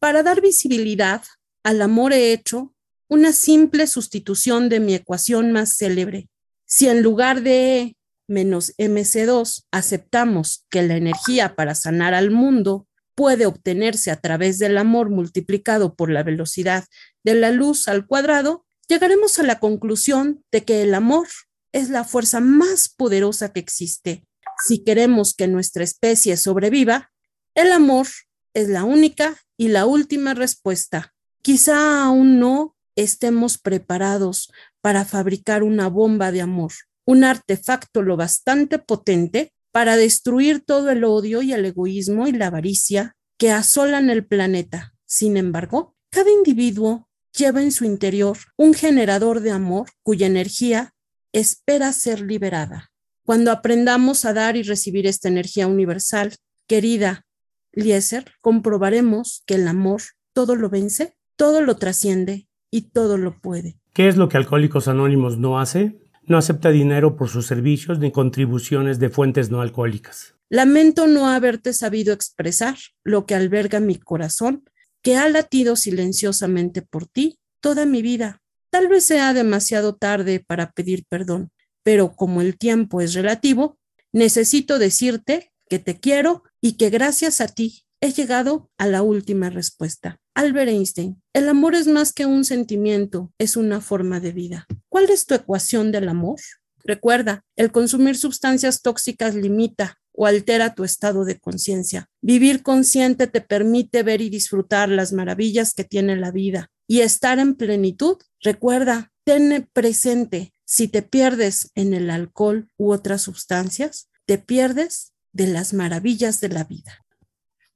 Para 0.00 0.24
dar 0.24 0.40
visibilidad 0.40 1.22
al 1.62 1.82
amor 1.82 2.12
he 2.12 2.32
hecho 2.32 2.74
una 3.08 3.32
simple 3.32 3.86
sustitución 3.86 4.68
de 4.68 4.80
mi 4.80 4.94
ecuación 4.94 5.52
más 5.52 5.76
célebre. 5.76 6.28
Si 6.66 6.88
en 6.88 7.02
lugar 7.02 7.42
de 7.42 7.80
E 7.80 7.96
menos 8.26 8.72
MC2 8.76 9.64
aceptamos 9.70 10.64
que 10.70 10.82
la 10.82 10.96
energía 10.96 11.54
para 11.54 11.74
sanar 11.74 12.14
al 12.14 12.30
mundo 12.30 12.86
puede 13.14 13.46
obtenerse 13.46 14.10
a 14.10 14.20
través 14.20 14.58
del 14.58 14.78
amor 14.78 15.10
multiplicado 15.10 15.94
por 15.94 16.10
la 16.10 16.22
velocidad 16.22 16.84
de 17.24 17.34
la 17.34 17.50
luz 17.50 17.88
al 17.88 18.06
cuadrado, 18.06 18.64
llegaremos 18.90 19.38
a 19.38 19.44
la 19.44 19.60
conclusión 19.60 20.44
de 20.50 20.64
que 20.64 20.82
el 20.82 20.94
amor 20.94 21.28
es 21.72 21.90
la 21.90 22.02
fuerza 22.02 22.40
más 22.40 22.88
poderosa 22.88 23.52
que 23.52 23.60
existe. 23.60 24.26
Si 24.66 24.82
queremos 24.82 25.32
que 25.32 25.46
nuestra 25.46 25.84
especie 25.84 26.36
sobreviva, 26.36 27.12
el 27.54 27.70
amor 27.70 28.08
es 28.52 28.68
la 28.68 28.82
única 28.82 29.36
y 29.56 29.68
la 29.68 29.86
última 29.86 30.34
respuesta. 30.34 31.14
Quizá 31.40 32.02
aún 32.02 32.40
no 32.40 32.76
estemos 32.96 33.58
preparados 33.58 34.50
para 34.80 35.04
fabricar 35.04 35.62
una 35.62 35.88
bomba 35.88 36.32
de 36.32 36.40
amor, 36.40 36.72
un 37.04 37.22
artefacto 37.22 38.02
lo 38.02 38.16
bastante 38.16 38.80
potente 38.80 39.52
para 39.70 39.96
destruir 39.96 40.62
todo 40.62 40.90
el 40.90 41.04
odio 41.04 41.42
y 41.42 41.52
el 41.52 41.64
egoísmo 41.64 42.26
y 42.26 42.32
la 42.32 42.48
avaricia 42.48 43.16
que 43.38 43.52
asolan 43.52 44.10
el 44.10 44.26
planeta. 44.26 44.94
Sin 45.06 45.36
embargo, 45.36 45.94
cada 46.10 46.30
individuo 46.32 47.08
lleva 47.36 47.62
en 47.62 47.72
su 47.72 47.84
interior 47.84 48.38
un 48.56 48.74
generador 48.74 49.40
de 49.40 49.50
amor 49.50 49.88
cuya 50.02 50.26
energía 50.26 50.94
espera 51.32 51.92
ser 51.92 52.20
liberada. 52.20 52.90
Cuando 53.24 53.52
aprendamos 53.52 54.24
a 54.24 54.32
dar 54.32 54.56
y 54.56 54.62
recibir 54.62 55.06
esta 55.06 55.28
energía 55.28 55.66
universal, 55.66 56.34
querida 56.66 57.26
Lieser, 57.72 58.32
comprobaremos 58.40 59.42
que 59.46 59.54
el 59.54 59.68
amor 59.68 60.02
todo 60.32 60.56
lo 60.56 60.68
vence, 60.68 61.14
todo 61.36 61.60
lo 61.60 61.76
trasciende 61.76 62.48
y 62.70 62.90
todo 62.90 63.16
lo 63.18 63.40
puede. 63.40 63.78
¿Qué 63.92 64.08
es 64.08 64.16
lo 64.16 64.28
que 64.28 64.36
Alcohólicos 64.36 64.88
Anónimos 64.88 65.38
no 65.38 65.60
hace? 65.60 66.00
No 66.24 66.38
acepta 66.38 66.70
dinero 66.70 67.16
por 67.16 67.28
sus 67.28 67.46
servicios 67.46 67.98
ni 67.98 68.12
contribuciones 68.12 68.98
de 68.98 69.10
fuentes 69.10 69.50
no 69.50 69.60
alcohólicas. 69.60 70.34
Lamento 70.48 71.06
no 71.06 71.28
haberte 71.28 71.72
sabido 71.72 72.12
expresar 72.12 72.76
lo 73.04 73.26
que 73.26 73.34
alberga 73.34 73.80
mi 73.80 73.96
corazón, 73.96 74.64
que 75.02 75.16
ha 75.16 75.28
latido 75.28 75.76
silenciosamente 75.76 76.82
por 76.82 77.06
ti 77.06 77.38
toda 77.60 77.86
mi 77.86 78.02
vida. 78.02 78.42
Tal 78.70 78.88
vez 78.88 79.04
sea 79.04 79.34
demasiado 79.34 79.96
tarde 79.96 80.44
para 80.46 80.72
pedir 80.72 81.04
perdón, 81.08 81.50
pero 81.82 82.14
como 82.14 82.40
el 82.40 82.56
tiempo 82.56 83.00
es 83.00 83.14
relativo, 83.14 83.78
necesito 84.12 84.78
decirte 84.78 85.52
que 85.68 85.78
te 85.78 85.98
quiero 85.98 86.42
y 86.60 86.72
que 86.72 86.90
gracias 86.90 87.40
a 87.40 87.48
ti 87.48 87.84
he 88.00 88.12
llegado 88.12 88.70
a 88.78 88.86
la 88.86 89.02
última 89.02 89.50
respuesta. 89.50 90.18
Albert 90.34 90.70
Einstein, 90.70 91.22
el 91.34 91.48
amor 91.48 91.74
es 91.74 91.86
más 91.86 92.12
que 92.12 92.26
un 92.26 92.44
sentimiento, 92.44 93.32
es 93.38 93.56
una 93.56 93.80
forma 93.80 94.20
de 94.20 94.32
vida. 94.32 94.66
¿Cuál 94.88 95.10
es 95.10 95.26
tu 95.26 95.34
ecuación 95.34 95.92
del 95.92 96.08
amor? 96.08 96.40
Recuerda, 96.82 97.44
el 97.56 97.72
consumir 97.72 98.16
sustancias 98.16 98.80
tóxicas 98.80 99.34
limita 99.34 99.99
o 100.12 100.26
altera 100.26 100.74
tu 100.74 100.84
estado 100.84 101.24
de 101.24 101.38
conciencia. 101.38 102.08
Vivir 102.20 102.62
consciente 102.62 103.26
te 103.26 103.40
permite 103.40 104.02
ver 104.02 104.20
y 104.20 104.30
disfrutar 104.30 104.88
las 104.88 105.12
maravillas 105.12 105.74
que 105.74 105.84
tiene 105.84 106.16
la 106.16 106.30
vida 106.30 106.70
y 106.86 107.00
estar 107.00 107.38
en 107.38 107.54
plenitud. 107.54 108.16
Recuerda, 108.42 109.12
ten 109.24 109.68
presente, 109.72 110.52
si 110.64 110.88
te 110.88 111.02
pierdes 111.02 111.70
en 111.74 111.94
el 111.94 112.10
alcohol 112.10 112.68
u 112.76 112.92
otras 112.92 113.22
sustancias, 113.22 114.08
te 114.26 114.38
pierdes 114.38 115.12
de 115.32 115.46
las 115.46 115.72
maravillas 115.72 116.40
de 116.40 116.48
la 116.48 116.64
vida. 116.64 117.04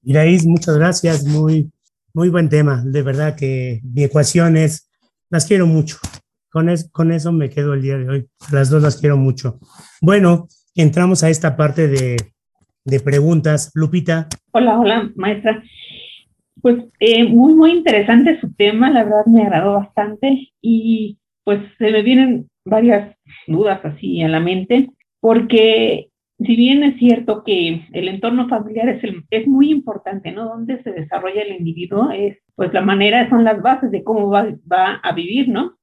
Iraís, 0.02 0.44
muchas 0.44 0.76
gracias, 0.76 1.24
muy, 1.24 1.72
muy 2.12 2.28
buen 2.28 2.48
tema. 2.48 2.82
De 2.84 3.02
verdad 3.02 3.36
que 3.36 3.80
mi 3.84 4.04
ecuación 4.04 4.56
es, 4.56 4.88
las 5.30 5.46
quiero 5.46 5.66
mucho. 5.66 5.98
Con, 6.50 6.72
con 6.92 7.10
eso 7.10 7.32
me 7.32 7.50
quedo 7.50 7.74
el 7.74 7.82
día 7.82 7.98
de 7.98 8.08
hoy. 8.08 8.28
Las 8.52 8.70
dos 8.70 8.82
las 8.82 8.96
quiero 8.96 9.16
mucho. 9.16 9.58
Bueno, 10.00 10.48
entramos 10.82 11.22
a 11.22 11.30
esta 11.30 11.56
parte 11.56 11.88
de, 11.88 12.16
de 12.84 13.00
preguntas. 13.00 13.70
Lupita. 13.74 14.28
Hola, 14.52 14.78
hola, 14.78 15.10
maestra. 15.16 15.62
Pues 16.60 16.84
eh, 17.00 17.24
muy, 17.24 17.54
muy 17.54 17.72
interesante 17.72 18.40
su 18.40 18.52
tema, 18.54 18.90
la 18.90 19.04
verdad 19.04 19.26
me 19.26 19.42
agradó 19.42 19.74
bastante 19.74 20.48
y 20.62 21.18
pues 21.44 21.60
se 21.78 21.90
me 21.90 22.02
vienen 22.02 22.48
varias 22.64 23.14
dudas 23.46 23.84
así 23.84 24.22
a 24.22 24.28
la 24.28 24.40
mente, 24.40 24.88
porque 25.20 26.08
si 26.38 26.56
bien 26.56 26.82
es 26.82 26.98
cierto 26.98 27.44
que 27.44 27.86
el 27.92 28.08
entorno 28.08 28.48
familiar 28.48 28.88
es, 28.88 29.04
el, 29.04 29.24
es 29.30 29.46
muy 29.46 29.70
importante, 29.70 30.32
¿no? 30.32 30.46
Donde 30.46 30.82
se 30.82 30.92
desarrolla 30.92 31.42
el 31.42 31.54
individuo, 31.54 32.10
es 32.10 32.38
pues 32.54 32.72
la 32.72 32.80
manera, 32.80 33.28
son 33.28 33.44
las 33.44 33.60
bases 33.60 33.90
de 33.90 34.02
cómo 34.02 34.30
va, 34.30 34.48
va 34.70 35.00
a 35.02 35.12
vivir, 35.12 35.48
¿no? 35.48 35.76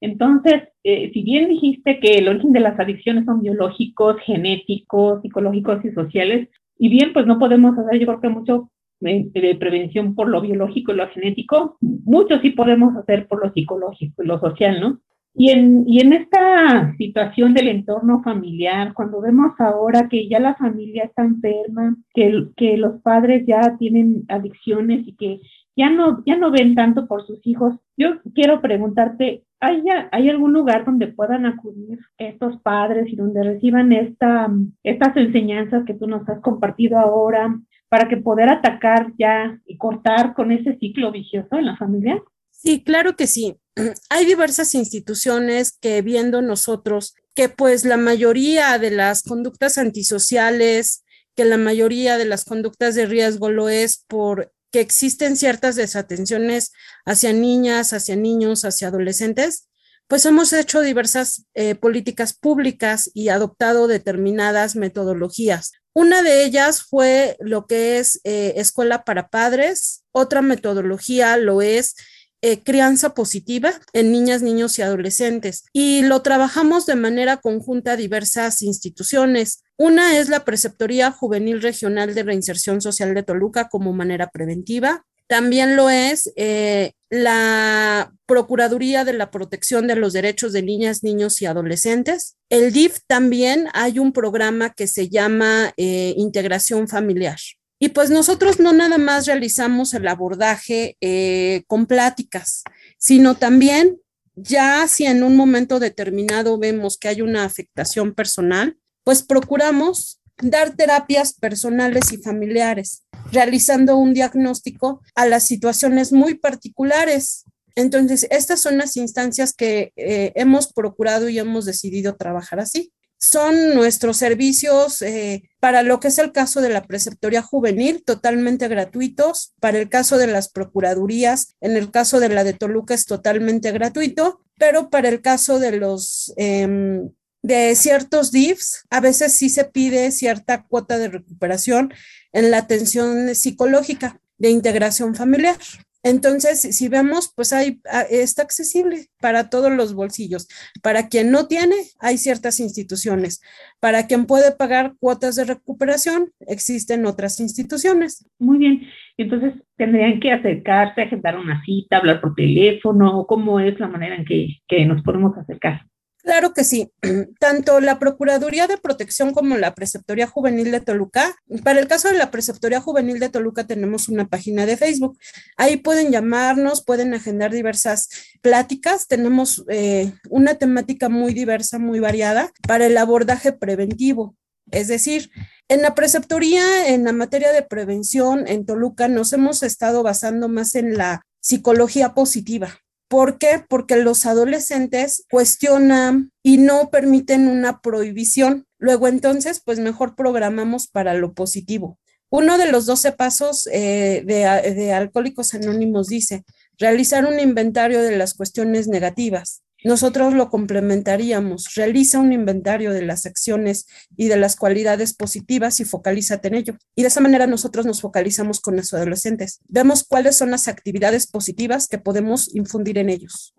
Entonces, 0.00 0.62
eh, 0.82 1.10
si 1.12 1.22
bien 1.22 1.48
dijiste 1.48 2.00
que 2.00 2.18
el 2.18 2.28
origen 2.28 2.52
de 2.52 2.60
las 2.60 2.78
adicciones 2.80 3.24
son 3.26 3.42
biológicos, 3.42 4.16
genéticos, 4.24 5.20
psicológicos 5.22 5.84
y 5.84 5.90
sociales, 5.92 6.48
y 6.78 6.88
bien, 6.88 7.12
pues 7.12 7.26
no 7.26 7.38
podemos 7.38 7.76
hacer, 7.78 8.00
yo 8.00 8.06
creo 8.06 8.20
que 8.20 8.28
mucho 8.30 8.70
de, 9.00 9.30
de 9.34 9.54
prevención 9.56 10.14
por 10.14 10.28
lo 10.28 10.40
biológico 10.40 10.92
y 10.92 10.96
lo 10.96 11.08
genético, 11.08 11.76
mucho 11.80 12.38
sí 12.40 12.50
podemos 12.50 12.96
hacer 12.96 13.28
por 13.28 13.44
lo 13.44 13.52
psicológico 13.52 14.22
y 14.22 14.26
lo 14.26 14.40
social, 14.40 14.80
¿no? 14.80 15.00
Y 15.34 15.50
en, 15.50 15.88
y 15.88 16.00
en 16.00 16.12
esta 16.12 16.94
situación 16.96 17.54
del 17.54 17.68
entorno 17.68 18.22
familiar, 18.22 18.92
cuando 18.94 19.20
vemos 19.20 19.52
ahora 19.58 20.08
que 20.08 20.28
ya 20.28 20.40
la 20.40 20.56
familia 20.56 21.04
está 21.04 21.22
enferma, 21.22 21.96
que, 22.12 22.48
que 22.56 22.76
los 22.76 23.00
padres 23.02 23.44
ya 23.46 23.76
tienen 23.78 24.24
adicciones 24.28 25.06
y 25.06 25.14
que 25.14 25.40
ya 25.76 25.90
no, 25.90 26.22
ya 26.26 26.36
no 26.36 26.50
ven 26.50 26.74
tanto 26.74 27.06
por 27.06 27.26
sus 27.26 27.46
hijos, 27.46 27.74
yo 27.96 28.20
quiero 28.34 28.60
preguntarte, 28.60 29.44
¿hay, 29.60 29.82
¿hay 30.10 30.28
algún 30.28 30.52
lugar 30.52 30.84
donde 30.84 31.08
puedan 31.08 31.46
acudir 31.46 31.98
estos 32.18 32.60
padres 32.62 33.12
y 33.12 33.16
donde 33.16 33.42
reciban 33.42 33.92
esta, 33.92 34.50
estas 34.82 35.16
enseñanzas 35.16 35.84
que 35.84 35.94
tú 35.94 36.06
nos 36.06 36.28
has 36.28 36.40
compartido 36.40 36.98
ahora 36.98 37.58
para 37.88 38.08
que 38.08 38.16
poder 38.16 38.48
atacar 38.48 39.12
ya 39.18 39.60
y 39.66 39.76
cortar 39.76 40.34
con 40.34 40.52
ese 40.52 40.76
ciclo 40.78 41.12
vicioso 41.12 41.56
en 41.56 41.66
la 41.66 41.76
familia? 41.76 42.22
Sí, 42.50 42.82
claro 42.82 43.16
que 43.16 43.26
sí. 43.26 43.56
Hay 44.10 44.26
diversas 44.26 44.74
instituciones 44.74 45.76
que 45.78 46.02
viendo 46.02 46.42
nosotros 46.42 47.14
que 47.34 47.48
pues 47.48 47.84
la 47.84 47.96
mayoría 47.96 48.78
de 48.78 48.90
las 48.90 49.22
conductas 49.22 49.78
antisociales, 49.78 51.04
que 51.34 51.44
la 51.44 51.56
mayoría 51.56 52.18
de 52.18 52.26
las 52.26 52.44
conductas 52.44 52.94
de 52.94 53.06
riesgo 53.06 53.50
lo 53.50 53.68
es 53.68 54.04
por 54.08 54.52
que 54.70 54.80
existen 54.80 55.36
ciertas 55.36 55.76
desatenciones 55.76 56.72
hacia 57.04 57.32
niñas, 57.32 57.92
hacia 57.92 58.16
niños, 58.16 58.64
hacia 58.64 58.88
adolescentes, 58.88 59.68
pues 60.10 60.26
hemos 60.26 60.52
hecho 60.52 60.80
diversas 60.80 61.44
eh, 61.54 61.76
políticas 61.76 62.32
públicas 62.32 63.10
y 63.14 63.28
adoptado 63.28 63.86
determinadas 63.86 64.74
metodologías. 64.74 65.72
Una 65.92 66.22
de 66.22 66.44
ellas 66.44 66.82
fue 66.82 67.36
lo 67.40 67.66
que 67.66 67.98
es 67.98 68.20
eh, 68.24 68.54
escuela 68.56 69.04
para 69.04 69.28
padres, 69.28 70.04
otra 70.12 70.42
metodología 70.42 71.36
lo 71.36 71.62
es 71.62 71.94
eh, 72.42 72.62
crianza 72.62 73.14
positiva 73.14 73.72
en 73.92 74.12
niñas, 74.12 74.42
niños 74.42 74.78
y 74.78 74.82
adolescentes. 74.82 75.64
Y 75.72 76.02
lo 76.02 76.22
trabajamos 76.22 76.86
de 76.86 76.96
manera 76.96 77.36
conjunta 77.36 77.92
a 77.92 77.96
diversas 77.96 78.62
instituciones. 78.62 79.62
Una 79.76 80.18
es 80.18 80.28
la 80.28 80.44
Preceptoría 80.44 81.10
Juvenil 81.10 81.60
Regional 81.60 82.14
de 82.14 82.22
Reinserción 82.22 82.80
Social 82.80 83.14
de 83.14 83.22
Toluca 83.22 83.68
como 83.68 83.92
manera 83.92 84.30
preventiva. 84.30 85.04
También 85.30 85.76
lo 85.76 85.90
es 85.90 86.32
eh, 86.34 86.92
la 87.08 88.12
Procuraduría 88.26 89.04
de 89.04 89.12
la 89.12 89.30
Protección 89.30 89.86
de 89.86 89.94
los 89.94 90.12
Derechos 90.12 90.52
de 90.52 90.62
Niñas, 90.62 91.04
Niños 91.04 91.40
y 91.40 91.46
Adolescentes. 91.46 92.36
El 92.48 92.72
DIF 92.72 92.98
también 93.06 93.68
hay 93.72 93.98
un 93.98 94.12
programa 94.12 94.70
que 94.70 94.86
se 94.86 95.08
llama 95.08 95.72
eh, 95.76 96.14
Integración 96.16 96.88
Familiar. 96.88 97.38
Y 97.82 97.88
pues 97.88 98.10
nosotros 98.10 98.60
no 98.60 98.74
nada 98.74 98.98
más 98.98 99.26
realizamos 99.26 99.94
el 99.94 100.06
abordaje 100.06 100.98
eh, 101.00 101.64
con 101.66 101.86
pláticas, 101.86 102.62
sino 102.98 103.36
también 103.36 103.98
ya 104.36 104.86
si 104.86 105.06
en 105.06 105.22
un 105.22 105.34
momento 105.34 105.80
determinado 105.80 106.58
vemos 106.58 106.98
que 106.98 107.08
hay 107.08 107.22
una 107.22 107.44
afectación 107.44 108.14
personal, 108.14 108.76
pues 109.02 109.22
procuramos 109.22 110.20
dar 110.42 110.76
terapias 110.76 111.32
personales 111.32 112.12
y 112.12 112.18
familiares, 112.18 113.04
realizando 113.32 113.96
un 113.96 114.12
diagnóstico 114.12 115.00
a 115.14 115.26
las 115.26 115.46
situaciones 115.46 116.12
muy 116.12 116.34
particulares. 116.34 117.44
Entonces, 117.76 118.26
estas 118.30 118.60
son 118.60 118.76
las 118.76 118.98
instancias 118.98 119.54
que 119.54 119.92
eh, 119.96 120.32
hemos 120.34 120.70
procurado 120.70 121.30
y 121.30 121.38
hemos 121.38 121.64
decidido 121.64 122.14
trabajar 122.16 122.60
así 122.60 122.92
son 123.20 123.74
nuestros 123.74 124.16
servicios 124.16 125.02
eh, 125.02 125.42
para 125.60 125.82
lo 125.82 126.00
que 126.00 126.08
es 126.08 126.18
el 126.18 126.32
caso 126.32 126.62
de 126.62 126.70
la 126.70 126.84
preceptoría 126.84 127.42
juvenil, 127.42 128.02
totalmente 128.02 128.66
gratuitos. 128.66 129.52
Para 129.60 129.78
el 129.78 129.88
caso 129.90 130.16
de 130.16 130.26
las 130.26 130.48
procuradurías, 130.48 131.54
en 131.60 131.76
el 131.76 131.90
caso 131.90 132.18
de 132.18 132.30
la 132.30 132.44
de 132.44 132.54
Toluca 132.54 132.94
es 132.94 133.04
totalmente 133.04 133.70
gratuito. 133.72 134.40
pero 134.56 134.90
para 134.90 135.08
el 135.08 135.22
caso 135.22 135.58
de 135.58 135.72
los 135.72 136.34
em, 136.36 137.10
de 137.42 137.74
ciertos 137.74 138.30
DIFs, 138.30 138.84
a 138.90 139.00
veces 139.00 139.32
sí 139.32 139.48
se 139.48 139.64
pide 139.64 140.10
cierta 140.10 140.64
cuota 140.64 140.98
de 140.98 141.08
recuperación 141.08 141.92
en 142.32 142.50
la 142.50 142.58
atención 142.58 143.34
psicológica 143.34 144.20
de 144.36 144.50
integración 144.50 145.14
familiar. 145.14 145.56
Entonces, 146.02 146.60
si 146.60 146.88
vemos, 146.88 147.32
pues 147.34 147.52
hay, 147.52 147.80
ah, 147.90 148.04
está 148.10 148.42
accesible 148.42 149.06
para 149.20 149.50
todos 149.50 149.70
los 149.70 149.94
bolsillos. 149.94 150.48
Para 150.82 151.08
quien 151.08 151.30
no 151.30 151.46
tiene, 151.46 151.74
hay 151.98 152.16
ciertas 152.16 152.60
instituciones. 152.60 153.42
Para 153.80 154.06
quien 154.06 154.26
puede 154.26 154.52
pagar 154.52 154.94
cuotas 154.98 155.36
de 155.36 155.44
recuperación, 155.44 156.30
existen 156.40 157.04
otras 157.06 157.40
instituciones. 157.40 158.26
Muy 158.38 158.58
bien. 158.58 158.82
Entonces, 159.18 159.54
tendrían 159.76 160.20
que 160.20 160.32
acercarse, 160.32 161.02
agendar 161.02 161.38
una 161.38 161.62
cita, 161.64 161.98
hablar 161.98 162.20
por 162.20 162.34
teléfono, 162.34 163.26
¿cómo 163.26 163.60
es 163.60 163.78
la 163.78 163.88
manera 163.88 164.16
en 164.16 164.24
que, 164.24 164.56
que 164.66 164.86
nos 164.86 165.02
podemos 165.02 165.36
acercar? 165.36 165.89
Claro 166.22 166.52
que 166.52 166.64
sí. 166.64 166.90
Tanto 167.40 167.80
la 167.80 167.98
Procuraduría 167.98 168.66
de 168.66 168.78
Protección 168.78 169.32
como 169.32 169.56
la 169.56 169.74
Preceptoría 169.74 170.26
Juvenil 170.26 170.70
de 170.70 170.80
Toluca. 170.80 171.36
Para 171.64 171.80
el 171.80 171.88
caso 171.88 172.08
de 172.08 172.18
la 172.18 172.30
Preceptoría 172.30 172.80
Juvenil 172.80 173.18
de 173.18 173.28
Toluca 173.28 173.66
tenemos 173.66 174.08
una 174.08 174.28
página 174.28 174.66
de 174.66 174.76
Facebook. 174.76 175.18
Ahí 175.56 175.76
pueden 175.76 176.10
llamarnos, 176.10 176.84
pueden 176.84 177.14
agendar 177.14 177.52
diversas 177.52 178.08
pláticas. 178.42 179.06
Tenemos 179.06 179.64
eh, 179.68 180.12
una 180.28 180.54
temática 180.54 181.08
muy 181.08 181.34
diversa, 181.34 181.78
muy 181.78 182.00
variada 182.00 182.50
para 182.66 182.86
el 182.86 182.96
abordaje 182.96 183.52
preventivo. 183.52 184.36
Es 184.70 184.88
decir, 184.88 185.30
en 185.68 185.82
la 185.82 185.94
preceptoría, 185.94 186.88
en 186.88 187.04
la 187.04 187.12
materia 187.12 187.52
de 187.52 187.62
prevención 187.62 188.46
en 188.46 188.66
Toluca, 188.66 189.08
nos 189.08 189.32
hemos 189.32 189.62
estado 189.62 190.02
basando 190.02 190.48
más 190.48 190.74
en 190.74 190.96
la 190.96 191.22
psicología 191.40 192.14
positiva, 192.14 192.78
¿Por 193.10 193.38
qué? 193.38 193.64
Porque 193.68 193.96
los 193.96 194.24
adolescentes 194.24 195.24
cuestionan 195.28 196.30
y 196.44 196.58
no 196.58 196.90
permiten 196.90 197.48
una 197.48 197.80
prohibición. 197.80 198.66
Luego 198.78 199.08
entonces, 199.08 199.60
pues 199.64 199.80
mejor 199.80 200.14
programamos 200.14 200.86
para 200.86 201.14
lo 201.14 201.32
positivo. 201.32 201.98
Uno 202.28 202.56
de 202.56 202.70
los 202.70 202.86
12 202.86 203.10
pasos 203.10 203.66
eh, 203.72 204.22
de, 204.24 204.74
de 204.74 204.92
Alcohólicos 204.92 205.54
Anónimos 205.54 206.06
dice, 206.06 206.44
realizar 206.78 207.26
un 207.26 207.40
inventario 207.40 208.00
de 208.00 208.16
las 208.16 208.34
cuestiones 208.34 208.86
negativas, 208.86 209.64
nosotros 209.84 210.34
lo 210.34 210.50
complementaríamos. 210.50 211.74
Realiza 211.74 212.18
un 212.18 212.32
inventario 212.32 212.92
de 212.92 213.02
las 213.02 213.26
acciones 213.26 213.86
y 214.16 214.28
de 214.28 214.36
las 214.36 214.56
cualidades 214.56 215.14
positivas 215.14 215.80
y 215.80 215.84
focalízate 215.84 216.48
en 216.48 216.54
ello. 216.54 216.74
Y 216.94 217.02
de 217.02 217.08
esa 217.08 217.20
manera 217.20 217.46
nosotros 217.46 217.86
nos 217.86 218.00
focalizamos 218.00 218.60
con 218.60 218.76
los 218.76 218.92
adolescentes. 218.92 219.60
Vemos 219.68 220.04
cuáles 220.04 220.36
son 220.36 220.50
las 220.50 220.68
actividades 220.68 221.26
positivas 221.26 221.88
que 221.88 221.98
podemos 221.98 222.54
infundir 222.54 222.98
en 222.98 223.08
ellos. 223.08 223.54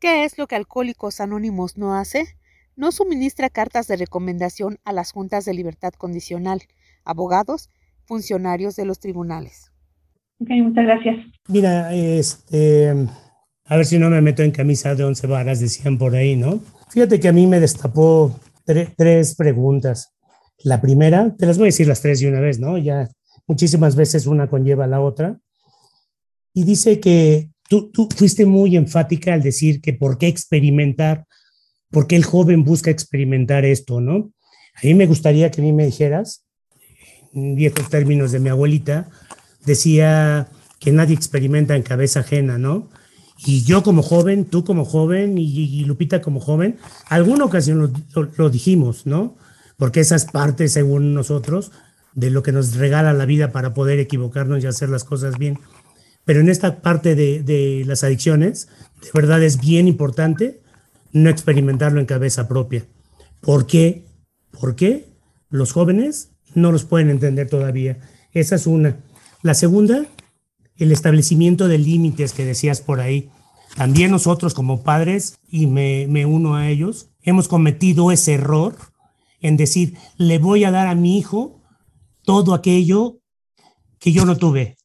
¿Qué 0.00 0.24
es 0.24 0.36
lo 0.36 0.48
que 0.48 0.56
Alcohólicos 0.56 1.20
Anónimos 1.20 1.78
no 1.78 1.94
hace? 1.94 2.26
No 2.74 2.90
suministra 2.90 3.50
cartas 3.50 3.86
de 3.86 3.96
recomendación 3.96 4.78
a 4.84 4.92
las 4.92 5.12
juntas 5.12 5.44
de 5.44 5.54
libertad 5.54 5.92
condicional, 5.92 6.62
abogados, 7.04 7.68
funcionarios 8.04 8.74
de 8.74 8.84
los 8.84 8.98
tribunales. 8.98 9.70
Ok, 10.40 10.48
muchas 10.62 10.84
gracias. 10.84 11.16
Mira, 11.46 11.94
este 11.94 12.94
a 13.64 13.76
ver 13.76 13.86
si 13.86 13.98
no 13.98 14.10
me 14.10 14.20
meto 14.20 14.42
en 14.42 14.50
camisa 14.50 14.94
de 14.94 15.04
once 15.04 15.26
varas, 15.26 15.60
decían 15.60 15.98
por 15.98 16.14
ahí, 16.14 16.36
¿no? 16.36 16.60
Fíjate 16.90 17.20
que 17.20 17.28
a 17.28 17.32
mí 17.32 17.46
me 17.46 17.60
destapó 17.60 18.38
tres 18.64 19.34
preguntas. 19.34 20.12
La 20.64 20.80
primera, 20.80 21.34
te 21.36 21.46
las 21.46 21.58
voy 21.58 21.66
a 21.66 21.68
decir 21.68 21.86
las 21.86 22.00
tres 22.00 22.20
de 22.20 22.28
una 22.28 22.40
vez, 22.40 22.58
¿no? 22.58 22.78
Ya 22.78 23.08
muchísimas 23.46 23.96
veces 23.96 24.26
una 24.26 24.48
conlleva 24.48 24.84
a 24.84 24.88
la 24.88 25.00
otra. 25.00 25.38
Y 26.54 26.64
dice 26.64 27.00
que 27.00 27.50
tú, 27.68 27.90
tú 27.90 28.08
fuiste 28.14 28.44
muy 28.46 28.76
enfática 28.76 29.34
al 29.34 29.42
decir 29.42 29.80
que 29.80 29.92
por 29.92 30.18
qué 30.18 30.26
experimentar, 30.26 31.24
por 31.90 32.06
qué 32.06 32.16
el 32.16 32.24
joven 32.24 32.64
busca 32.64 32.90
experimentar 32.90 33.64
esto, 33.64 34.00
¿no? 34.00 34.32
A 34.74 34.86
mí 34.86 34.94
me 34.94 35.06
gustaría 35.06 35.50
que 35.50 35.60
a 35.60 35.64
mí 35.64 35.72
me 35.72 35.86
dijeras, 35.86 36.44
en 37.32 37.54
viejos 37.54 37.88
términos 37.88 38.32
de 38.32 38.40
mi 38.40 38.50
abuelita, 38.50 39.08
decía 39.64 40.48
que 40.78 40.92
nadie 40.92 41.14
experimenta 41.14 41.76
en 41.76 41.82
cabeza 41.82 42.20
ajena, 42.20 42.58
¿no? 42.58 42.90
Y 43.44 43.64
yo 43.64 43.82
como 43.82 44.02
joven, 44.02 44.44
tú 44.44 44.64
como 44.64 44.84
joven 44.84 45.36
y, 45.36 45.84
Lupita 45.84 46.20
como 46.20 46.40
joven, 46.40 46.78
alguna 47.08 47.44
ocasión 47.44 47.92
lo, 48.36 48.50
dijimos, 48.50 49.06
¿no? 49.06 49.36
Porque 49.76 50.00
esa 50.00 50.14
es 50.14 50.26
parte, 50.26 50.68
según 50.68 51.14
nosotros, 51.14 51.72
de 52.14 52.30
lo 52.30 52.42
que 52.42 52.52
nos 52.52 52.76
regala 52.76 53.12
la 53.12 53.26
vida 53.26 53.50
para 53.50 53.74
poder 53.74 53.98
equivocarnos 53.98 54.62
y 54.62 54.66
hacer 54.66 54.90
las 54.90 55.02
cosas 55.02 55.38
bien. 55.38 55.58
Pero 56.24 56.40
en 56.40 56.48
esta 56.48 56.82
parte 56.82 57.16
de, 57.16 57.42
de 57.42 57.82
las 57.84 58.04
adicciones, 58.04 58.68
de 59.00 59.10
verdad 59.12 59.42
es 59.42 59.60
bien 59.60 59.88
importante 59.88 60.60
no 61.12 61.28
experimentarlo 61.28 61.98
en 61.98 62.06
cabeza 62.06 62.46
propia. 62.46 62.86
¿Por 63.40 63.66
qué? 63.66 64.04
¿Por 64.60 64.76
qué? 64.76 65.08
Los 65.50 65.72
jóvenes 65.72 66.30
no 66.54 66.70
los 66.70 66.84
pueden 66.84 67.10
entender 67.10 67.48
todavía. 67.48 67.98
Esa 68.32 68.54
es 68.54 68.68
una. 68.68 68.96
La 69.42 69.54
segunda 69.54 70.06
el 70.82 70.92
establecimiento 70.92 71.68
de 71.68 71.78
límites 71.78 72.32
que 72.32 72.44
decías 72.44 72.80
por 72.80 73.00
ahí. 73.00 73.30
También 73.76 74.10
nosotros 74.10 74.54
como 74.54 74.82
padres, 74.82 75.38
y 75.48 75.66
me, 75.66 76.06
me 76.08 76.26
uno 76.26 76.56
a 76.56 76.68
ellos, 76.68 77.10
hemos 77.22 77.48
cometido 77.48 78.12
ese 78.12 78.34
error 78.34 78.76
en 79.40 79.56
decir, 79.56 79.96
le 80.16 80.38
voy 80.38 80.64
a 80.64 80.70
dar 80.70 80.88
a 80.88 80.94
mi 80.94 81.18
hijo 81.18 81.60
todo 82.24 82.54
aquello 82.54 83.18
que 83.98 84.12
yo 84.12 84.24
no 84.24 84.36
tuve 84.36 84.76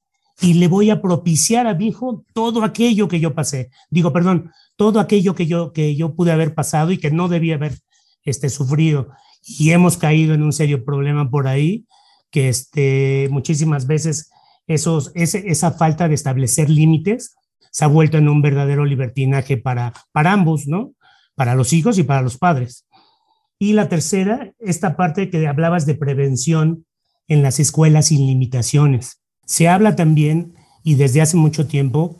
y 0.42 0.54
le 0.54 0.68
voy 0.68 0.90
a 0.90 1.02
propiciar 1.02 1.68
a 1.68 1.74
mi 1.74 1.88
hijo 1.88 2.24
todo 2.34 2.64
aquello 2.64 3.08
que 3.08 3.20
yo 3.20 3.34
pasé. 3.34 3.72
Digo, 3.90 4.14
perdón, 4.14 4.52
todo 4.76 5.00
aquello 5.00 5.34
que 5.34 5.48
yo, 5.48 5.74
que 5.74 5.96
yo 5.96 6.16
pude 6.16 6.32
haber 6.32 6.54
pasado 6.54 6.92
y 6.92 6.98
que 6.98 7.10
no 7.10 7.28
debía 7.28 7.56
haber 7.56 7.80
este, 8.24 8.50
sufrido. 8.50 9.10
Y 9.42 9.72
hemos 9.72 9.98
caído 9.98 10.34
en 10.36 10.44
un 10.44 10.54
serio 10.54 10.86
problema 10.86 11.30
por 11.30 11.48
ahí, 11.48 11.86
que 12.30 12.50
este, 12.50 13.28
muchísimas 13.32 13.88
veces 13.88 14.30
esos, 14.68 15.12
esa 15.16 15.72
falta 15.72 16.08
de 16.08 16.16
establecer 16.16 16.70
límites 16.70 17.36
se 17.72 17.86
ha 17.86 17.88
vuelto 17.88 18.18
en 18.18 18.28
un 18.28 18.42
verdadero 18.42 18.86
libertinaje 18.86 19.58
para, 19.58 19.94
para 20.12 20.34
ambos, 20.34 20.68
¿no? 20.68 20.94
Para 21.36 21.56
los 21.56 21.74
hijos 21.74 21.98
y 21.98 22.04
para 22.04 22.22
los 22.22 22.38
padres. 22.38 22.86
Y 23.60 23.74
la 23.74 23.90
tercera, 23.90 24.54
esta 24.60 24.96
parte 24.98 25.30
que 25.30 25.48
hablabas 25.48 25.86
de 25.86 25.96
prevención 25.96 26.86
en 27.28 27.44
las 27.44 27.60
escuelas 27.60 28.08
sin 28.08 28.26
limitaciones. 28.26 29.22
Se 29.46 29.68
habla 29.68 29.96
también, 29.96 30.56
y 30.84 30.96
desde 30.96 31.22
hace 31.22 31.38
mucho 31.38 31.68
tiempo, 31.68 32.20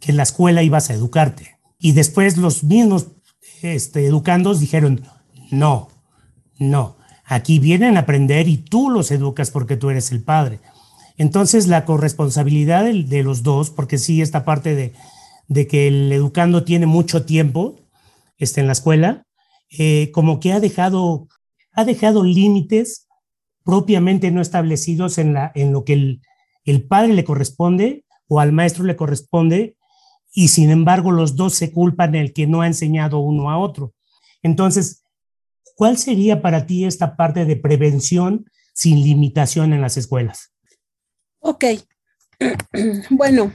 que 0.00 0.12
en 0.12 0.16
la 0.16 0.22
escuela 0.22 0.62
ibas 0.62 0.90
a 0.90 0.94
educarte. 0.94 1.58
Y 1.78 1.92
después 1.92 2.36
los 2.36 2.64
mismos 2.64 3.08
este, 3.62 4.06
educandos 4.06 4.60
dijeron, 4.60 5.02
no, 5.50 5.88
no, 6.58 6.96
aquí 7.24 7.58
vienen 7.58 7.96
a 7.96 8.00
aprender 8.00 8.48
y 8.48 8.58
tú 8.58 8.90
los 8.90 9.10
educas 9.10 9.50
porque 9.50 9.76
tú 9.76 9.90
eres 9.90 10.12
el 10.12 10.22
padre. 10.22 10.60
Entonces, 11.18 11.66
la 11.66 11.84
corresponsabilidad 11.84 12.84
de, 12.84 13.22
los 13.24 13.42
dos, 13.42 13.70
porque 13.70 13.98
sí, 13.98 14.22
esta 14.22 14.44
parte 14.44 14.74
de, 15.48 15.66
que 15.66 15.88
el 15.88 16.12
educando 16.12 16.64
tiene 16.64 16.86
mucho 16.86 17.24
tiempo 17.24 17.76
este, 18.38 18.60
en 18.60 18.68
la 18.68 18.72
escuela, 18.72 19.26
eh, 19.76 20.10
como 20.12 20.38
que 20.38 20.52
ha 20.52 20.60
dejado, 20.60 21.28
ha 21.72 21.84
dejado 21.84 22.24
límites 22.24 23.08
propiamente 23.64 24.30
no 24.30 24.40
establecidos 24.40 25.18
en, 25.18 25.34
la, 25.34 25.50
en 25.54 25.72
lo 25.72 25.84
que 25.84 25.92
el, 25.94 26.22
el 26.64 26.84
padre 26.84 27.12
le 27.12 27.24
corresponde 27.24 28.04
o 28.28 28.40
al 28.40 28.52
maestro 28.52 28.84
le 28.84 28.96
corresponde, 28.96 29.76
y 30.32 30.48
sin 30.48 30.70
embargo 30.70 31.10
los 31.10 31.34
dos 31.34 31.54
se 31.54 31.72
culpan 31.72 32.14
el 32.14 32.32
que 32.32 32.46
no 32.46 32.60
ha 32.60 32.66
enseñado 32.66 33.18
uno 33.18 33.50
a 33.50 33.58
otro. 33.58 33.94
Entonces, 34.42 35.02
¿cuál 35.74 35.98
sería 35.98 36.42
para 36.42 36.66
ti 36.66 36.84
esta 36.84 37.16
parte 37.16 37.44
de 37.44 37.56
prevención 37.56 38.44
sin 38.74 39.02
limitación 39.02 39.72
en 39.72 39.80
las 39.80 39.96
escuelas? 39.96 40.52
Ok. 41.40 41.64
Bueno, 43.10 43.52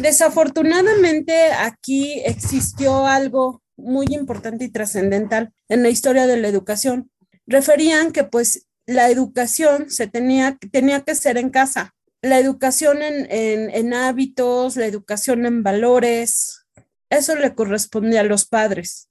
desafortunadamente 0.00 1.52
aquí 1.52 2.22
existió 2.24 3.06
algo 3.06 3.62
muy 3.76 4.06
importante 4.10 4.64
y 4.64 4.70
trascendental 4.70 5.52
en 5.68 5.82
la 5.82 5.90
historia 5.90 6.26
de 6.26 6.38
la 6.38 6.48
educación. 6.48 7.10
Referían 7.46 8.12
que 8.12 8.24
pues 8.24 8.66
la 8.86 9.10
educación 9.10 9.90
se 9.90 10.06
tenía, 10.06 10.56
tenía 10.70 11.00
que 11.02 11.14
ser 11.14 11.36
en 11.36 11.50
casa. 11.50 11.94
La 12.22 12.38
educación 12.38 13.02
en, 13.02 13.26
en 13.28 13.94
hábitos, 13.94 14.76
la 14.76 14.86
educación 14.86 15.44
en 15.44 15.62
valores, 15.62 16.64
eso 17.10 17.34
le 17.34 17.54
corresponde 17.54 18.18
a 18.18 18.24
los 18.24 18.46
padres. 18.46 19.08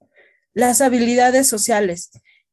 Las 0.54 0.82
habilidades 0.82 1.48
sociales 1.48 2.10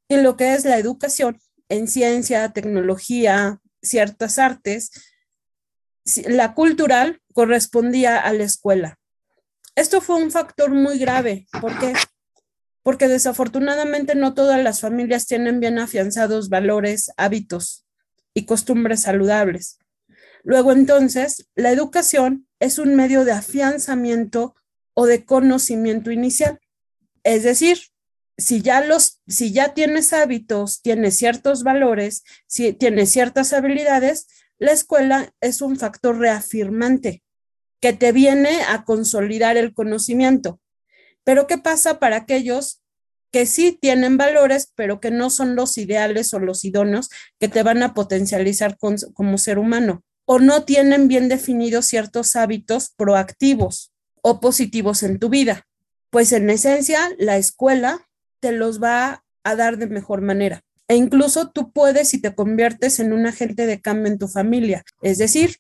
y 0.09 0.17
lo 0.17 0.37
que 0.37 0.55
es 0.55 0.65
la 0.65 0.79
educación 0.79 1.39
en 1.69 1.89
ciencia, 1.89 2.53
tecnología, 2.53 3.61
ciertas 3.83 4.39
artes, 4.39 4.91
la 6.27 6.55
cultural 6.55 7.21
correspondía 7.33 8.19
a 8.19 8.33
la 8.33 8.45
escuela. 8.45 8.99
Esto 9.75 10.01
fue 10.01 10.17
un 10.17 10.31
factor 10.31 10.71
muy 10.71 10.99
grave. 10.99 11.47
¿Por 11.61 11.79
qué? 11.79 11.93
Porque 12.83 13.09
desafortunadamente 13.09 14.15
no 14.15 14.35
todas 14.35 14.63
las 14.63 14.81
familias 14.81 15.27
tienen 15.27 15.61
bien 15.61 15.79
afianzados 15.79 16.49
valores, 16.49 17.13
hábitos 17.17 17.87
y 18.35 18.45
costumbres 18.45 19.03
saludables. 19.03 19.79
Luego 20.43 20.73
entonces, 20.73 21.49
la 21.55 21.71
educación 21.71 22.49
es 22.59 22.79
un 22.79 22.95
medio 22.95 23.25
de 23.25 23.33
afianzamiento 23.33 24.55
o 24.95 25.07
de 25.07 25.25
conocimiento 25.25 26.11
inicial. 26.11 26.59
Es 27.23 27.43
decir, 27.43 27.79
si 28.37 28.63
ya 28.63 28.81
los, 28.81 29.21
si 29.27 29.53
ya 29.53 29.75
tienes 29.75 30.13
hábitos, 30.13 30.81
tienes 30.81 31.17
ciertos 31.17 31.65
valores, 31.65 32.23
si 32.47 32.73
tienes 32.73 33.11
ciertas 33.11 33.53
habilidades, 33.53 34.29
la 34.59 34.73
escuela 34.73 35.33
es 35.41 35.63
un 35.63 35.77
factor 35.77 36.19
reafirmante 36.19 37.23
que 37.81 37.93
te 37.93 38.13
viene 38.13 38.63
a 38.69 38.85
consolidar 38.85 39.57
el 39.57 39.73
conocimiento. 39.73 40.61
Pero 41.25 41.47
¿qué 41.47 41.59
pasa 41.59 41.99
para 41.99 42.17
aquellos 42.17 42.83
que 43.31 43.47
sí 43.47 43.79
tienen 43.81 44.17
valores, 44.17 44.73
pero 44.75 45.01
que 45.01 45.11
no 45.11 45.31
son 45.31 45.55
los 45.55 45.79
ideales 45.79 46.35
o 46.35 46.39
los 46.39 46.65
idóneos 46.65 47.09
que 47.39 47.49
te 47.49 47.63
van 47.63 47.83
a 47.83 47.95
potencializar 47.95 48.77
como 48.79 49.39
ser 49.39 49.59
humano? 49.59 50.03
O 50.25 50.39
no 50.39 50.65
tienen 50.65 51.09
bien 51.09 51.29
definidos 51.29 51.87
ciertos 51.87 52.35
hábitos 52.37 52.91
proactivos 52.97 53.93
o 54.23 54.41
positivos 54.41 55.03
en 55.03 55.19
tu 55.19 55.29
vida. 55.29 55.67
Pues 56.11 56.33
en 56.33 56.51
esencia, 56.51 57.01
la 57.19 57.37
escuela 57.37 58.09
te 58.41 58.53
los 58.53 58.83
va 58.83 59.25
a 59.45 59.57
dar 59.57 59.79
de 59.79 59.87
mejor 59.87 60.21
manera. 60.21 60.65
E 60.89 60.97
incluso 60.97 61.51
tú 61.51 61.71
puedes 61.71 62.15
y 62.15 62.21
te 62.21 62.35
conviertes 62.35 62.99
en 62.99 63.13
un 63.13 63.27
agente 63.27 63.67
de 63.67 63.81
cambio 63.81 64.11
en 64.11 64.19
tu 64.19 64.27
familia. 64.27 64.85
Es 65.03 65.19
decir, 65.19 65.59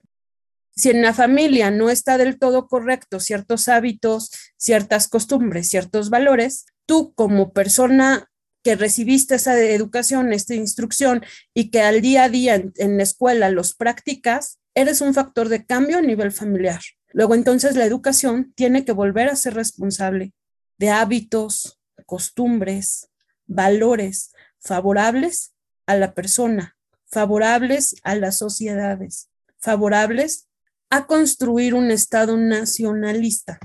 si 0.74 0.90
en 0.90 1.02
la 1.02 1.12
familia 1.12 1.70
no 1.70 1.90
está 1.90 2.16
del 2.18 2.38
todo 2.38 2.66
correcto 2.66 3.20
ciertos 3.20 3.68
hábitos, 3.68 4.30
ciertas 4.56 5.08
costumbres, 5.08 5.68
ciertos 5.68 6.08
valores, 6.08 6.66
tú 6.86 7.12
como 7.14 7.52
persona 7.52 8.30
que 8.62 8.76
recibiste 8.76 9.34
esa 9.34 9.60
educación, 9.60 10.32
esta 10.32 10.54
instrucción 10.54 11.24
y 11.52 11.70
que 11.70 11.82
al 11.82 12.00
día 12.00 12.24
a 12.24 12.28
día 12.28 12.54
en, 12.54 12.96
la 12.96 13.02
escuela 13.02 13.50
los 13.50 13.74
practicas, 13.74 14.58
eres 14.74 15.00
un 15.00 15.14
factor 15.14 15.48
de 15.48 15.66
cambio 15.66 15.98
a 15.98 16.02
nivel 16.02 16.32
familiar. 16.32 16.80
Luego 17.12 17.34
entonces 17.34 17.76
la 17.76 17.84
educación 17.84 18.52
tiene 18.54 18.84
que 18.84 18.92
volver 18.92 19.28
a 19.28 19.36
ser 19.36 19.54
responsable 19.54 20.32
de 20.78 20.90
hábitos, 20.90 21.80
costumbres, 22.06 23.08
valores 23.46 24.30
favorables 24.60 25.54
a 25.86 25.96
la 25.96 26.14
persona, 26.14 26.76
favorables 27.06 27.96
a 28.02 28.14
las 28.14 28.38
sociedades, 28.38 29.30
favorables 29.58 30.48
a 30.90 31.06
construir 31.06 31.74
un 31.74 31.90
Estado 31.90 32.36
nacionalista, 32.36 33.58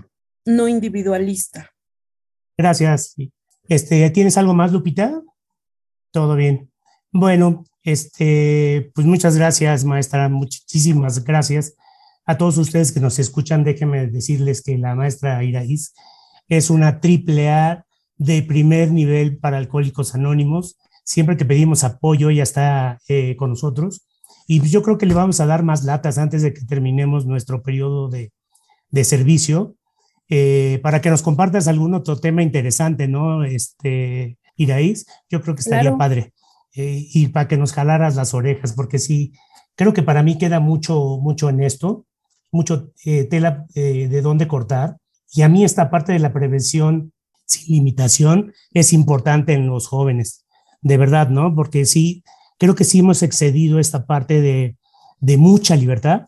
no 0.45 0.67
individualista. 0.67 1.71
Gracias. 2.57 3.15
Este, 3.67 4.09
¿Tienes 4.09 4.37
algo 4.37 4.53
más, 4.53 4.71
Lupita? 4.71 5.21
Todo 6.11 6.35
bien. 6.35 6.71
Bueno, 7.11 7.63
este, 7.83 8.91
pues 8.93 9.07
muchas 9.07 9.35
gracias, 9.35 9.85
maestra. 9.85 10.29
Muchísimas 10.29 11.23
gracias 11.23 11.75
a 12.25 12.37
todos 12.37 12.57
ustedes 12.57 12.91
que 12.91 12.99
nos 12.99 13.19
escuchan. 13.19 13.63
Déjenme 13.63 14.07
decirles 14.07 14.61
que 14.61 14.77
la 14.77 14.95
maestra 14.95 15.43
Iraís 15.43 15.93
es 16.47 16.69
una 16.69 16.99
triple 16.99 17.49
A 17.49 17.85
de 18.17 18.41
primer 18.43 18.91
nivel 18.91 19.37
para 19.37 19.57
Alcohólicos 19.57 20.15
Anónimos. 20.15 20.77
Siempre 21.03 21.37
que 21.37 21.45
pedimos 21.45 21.83
apoyo, 21.83 22.29
ella 22.29 22.43
está 22.43 22.99
eh, 23.07 23.35
con 23.35 23.49
nosotros. 23.51 24.05
Y 24.47 24.61
yo 24.61 24.83
creo 24.83 24.97
que 24.97 25.05
le 25.05 25.13
vamos 25.13 25.39
a 25.39 25.45
dar 25.45 25.63
más 25.63 25.83
latas 25.83 26.17
antes 26.17 26.41
de 26.41 26.53
que 26.53 26.65
terminemos 26.65 27.25
nuestro 27.25 27.63
periodo 27.63 28.09
de, 28.09 28.31
de 28.89 29.03
servicio, 29.03 29.75
eh, 30.29 30.79
para 30.83 31.01
que 31.01 31.09
nos 31.09 31.21
compartas 31.21 31.67
algún 31.67 31.93
otro 31.93 32.17
tema 32.17 32.43
interesante, 32.43 33.07
¿no? 33.07 33.43
Este, 33.43 34.37
Iraís, 34.55 35.05
yo 35.29 35.41
creo 35.41 35.55
que 35.55 35.61
estaría 35.61 35.97
padre. 35.97 36.33
Eh, 36.75 37.07
y 37.13 37.27
para 37.27 37.47
que 37.47 37.57
nos 37.57 37.71
jalaras 37.73 38.15
las 38.15 38.33
orejas, 38.33 38.73
porque 38.73 38.99
sí, 38.99 39.33
creo 39.75 39.93
que 39.93 40.03
para 40.03 40.23
mí 40.23 40.37
queda 40.37 40.59
mucho, 40.59 41.19
mucho 41.21 41.49
en 41.49 41.61
esto, 41.61 42.05
mucho 42.51 42.91
eh, 43.05 43.25
tela 43.25 43.65
de 43.73 44.21
dónde 44.21 44.47
cortar. 44.47 44.97
Y 45.33 45.41
a 45.41 45.49
mí 45.49 45.63
esta 45.63 45.89
parte 45.89 46.13
de 46.13 46.19
la 46.19 46.33
prevención 46.33 47.12
sin 47.53 47.75
limitación 47.75 48.53
es 48.73 48.93
importante 48.93 49.53
en 49.53 49.67
los 49.67 49.87
jóvenes, 49.87 50.45
de 50.81 50.97
verdad, 50.97 51.29
¿no? 51.29 51.55
Porque 51.55 51.85
sí, 51.85 52.23
creo 52.57 52.75
que 52.75 52.83
sí 52.83 52.99
hemos 52.99 53.23
excedido 53.23 53.79
esta 53.79 54.05
parte 54.05 54.41
de, 54.41 54.77
de 55.19 55.37
mucha 55.37 55.75
libertad, 55.75 56.23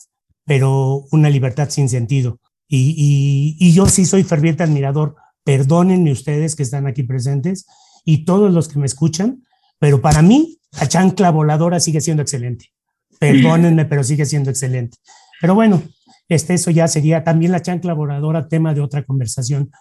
pero 0.46 1.06
una 1.12 1.30
libertad 1.30 1.70
sin 1.70 1.90
sentido. 1.90 2.40
Y, 2.68 3.56
y, 3.60 3.74
yo 3.74 3.86
sí 3.86 4.06
soy 4.06 4.24
ferviente 4.24 4.64
admirador, 4.64 5.16
perdónenme 5.44 6.12
ustedes 6.12 6.56
que 6.56 6.64
están 6.64 6.88
aquí 6.88 7.04
presentes 7.04 7.68
y 8.04 8.26
todos 8.26 8.52
los 8.52 8.68
que 8.68 8.80
me 8.80 8.86
escuchan, 8.88 9.44
pero 9.80 10.02
para 10.02 10.22
mí 10.22 10.60
la 10.80 10.88
chancla 10.88 11.30
voladora 11.30 11.80
sigue 11.80 12.02
siendo 12.02 12.24
excelente. 12.24 12.72
Perdónenme, 13.20 13.86
pero 13.86 14.04
sigue 14.04 14.26
siendo 14.26 14.50
excelente. 14.50 14.98
Pero 15.40 15.56
bueno, 15.56 15.84
este, 16.28 16.56
eso 16.56 16.72
ya 16.72 16.88
sería 16.88 17.24
también 17.24 17.52
la 17.52 17.62
chancla 17.62 17.94
voladora, 17.94 18.48
tema 18.48 18.74
de 18.74 18.82
otra 18.82 19.04
conversación. 19.04 19.72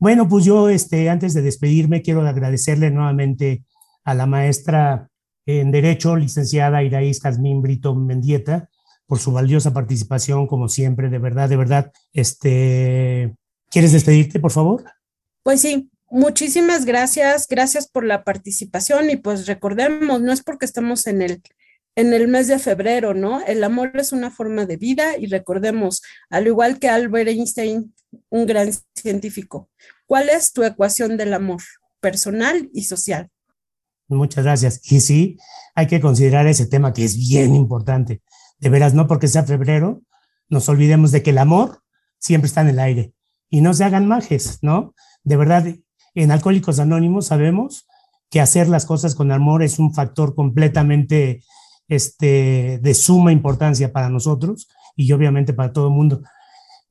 Bueno, 0.00 0.26
pues 0.28 0.46
yo, 0.46 0.70
este, 0.70 1.10
antes 1.10 1.34
de 1.34 1.42
despedirme, 1.42 2.00
quiero 2.00 2.26
agradecerle 2.26 2.90
nuevamente 2.90 3.64
a 4.02 4.14
la 4.14 4.24
maestra 4.24 5.10
en 5.44 5.70
Derecho, 5.70 6.16
licenciada 6.16 6.82
Iraís 6.82 7.20
Casmín 7.20 7.60
Brito 7.60 7.94
Mendieta, 7.94 8.70
por 9.06 9.18
su 9.18 9.30
valiosa 9.30 9.74
participación, 9.74 10.46
como 10.46 10.70
siempre, 10.70 11.10
de 11.10 11.18
verdad, 11.18 11.50
de 11.50 11.56
verdad. 11.56 11.92
Este, 12.14 13.36
¿Quieres 13.68 13.92
despedirte, 13.92 14.40
por 14.40 14.52
favor? 14.52 14.84
Pues 15.42 15.60
sí, 15.60 15.90
muchísimas 16.08 16.86
gracias, 16.86 17.46
gracias 17.46 17.86
por 17.86 18.04
la 18.04 18.24
participación 18.24 19.10
y 19.10 19.16
pues 19.16 19.46
recordemos, 19.46 20.22
no 20.22 20.32
es 20.32 20.42
porque 20.42 20.64
estamos 20.64 21.06
en 21.08 21.20
el, 21.20 21.42
en 21.96 22.12
el 22.12 22.28
mes 22.28 22.48
de 22.48 22.58
febrero, 22.58 23.14
¿no? 23.14 23.40
El 23.42 23.62
amor 23.64 23.92
es 23.94 24.12
una 24.12 24.30
forma 24.30 24.66
de 24.66 24.76
vida 24.76 25.16
y 25.18 25.26
recordemos, 25.26 26.02
al 26.28 26.46
igual 26.46 26.78
que 26.78 26.88
Albert 26.88 27.28
Einstein, 27.28 27.94
un 28.28 28.46
gran 28.46 28.70
científico, 28.94 29.68
¿cuál 30.06 30.28
es 30.28 30.52
tu 30.52 30.62
ecuación 30.62 31.16
del 31.16 31.34
amor 31.34 31.62
personal 32.00 32.70
y 32.72 32.84
social? 32.84 33.28
Muchas 34.08 34.44
gracias. 34.44 34.80
Y 34.90 35.00
sí, 35.00 35.38
hay 35.74 35.86
que 35.86 36.00
considerar 36.00 36.46
ese 36.46 36.66
tema 36.66 36.92
que 36.92 37.04
es 37.04 37.16
bien 37.16 37.54
importante. 37.54 38.22
De 38.58 38.68
veras, 38.68 38.94
no 38.94 39.06
porque 39.06 39.28
sea 39.28 39.44
febrero, 39.44 40.02
nos 40.48 40.68
olvidemos 40.68 41.12
de 41.12 41.22
que 41.22 41.30
el 41.30 41.38
amor 41.38 41.82
siempre 42.18 42.48
está 42.48 42.60
en 42.62 42.68
el 42.68 42.80
aire 42.80 43.14
y 43.48 43.60
no 43.60 43.72
se 43.72 43.84
hagan 43.84 44.06
majes, 44.06 44.58
¿no? 44.62 44.94
De 45.22 45.36
verdad, 45.36 45.66
en 46.14 46.30
Alcohólicos 46.30 46.78
Anónimos 46.80 47.26
sabemos 47.26 47.86
que 48.30 48.40
hacer 48.40 48.68
las 48.68 48.84
cosas 48.86 49.14
con 49.14 49.32
amor 49.32 49.62
es 49.62 49.78
un 49.78 49.94
factor 49.94 50.34
completamente 50.34 51.42
este, 51.90 52.78
de 52.80 52.94
suma 52.94 53.32
importancia 53.32 53.92
para 53.92 54.08
nosotros 54.08 54.68
y 54.96 55.12
obviamente 55.12 55.52
para 55.52 55.72
todo 55.72 55.88
el 55.88 55.94
mundo. 55.94 56.22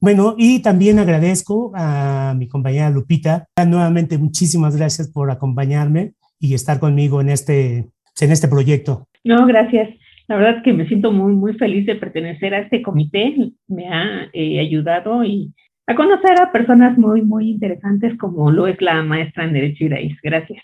Bueno, 0.02 0.36
y 0.38 0.62
también 0.62 1.00
agradezco 1.00 1.72
a 1.76 2.34
mi 2.38 2.48
compañera 2.48 2.90
Lupita. 2.90 3.48
Nuevamente, 3.68 4.18
muchísimas 4.18 4.78
gracias 4.78 5.12
por 5.12 5.32
acompañarme 5.32 6.14
y 6.40 6.54
estar 6.54 6.80
conmigo 6.80 7.20
en 7.20 7.30
este, 7.30 7.90
en 8.22 8.32
este 8.32 8.48
proyecto. 8.48 9.08
No, 9.24 9.46
gracias. 9.46 9.90
La 10.28 10.36
verdad 10.36 10.58
es 10.58 10.64
que 10.64 10.74
me 10.74 10.88
siento 10.88 11.12
muy, 11.12 11.34
muy 11.34 11.54
feliz 11.56 11.86
de 11.86 11.96
pertenecer 11.96 12.54
a 12.54 12.60
este 12.60 12.82
comité. 12.82 13.36
Me 13.68 13.88
ha 13.88 14.30
eh, 14.32 14.60
ayudado 14.60 15.24
y 15.24 15.54
a 15.88 15.96
conocer 15.96 16.40
a 16.40 16.52
personas 16.52 16.98
muy, 16.98 17.24
muy 17.24 17.50
interesantes 17.50 18.18
como 18.18 18.52
lo 18.52 18.68
es 18.68 18.80
la 18.82 19.02
maestra 19.02 19.44
en 19.46 19.54
Derecho 19.54 19.86
Iraís. 19.86 20.16
Gracias. 20.22 20.62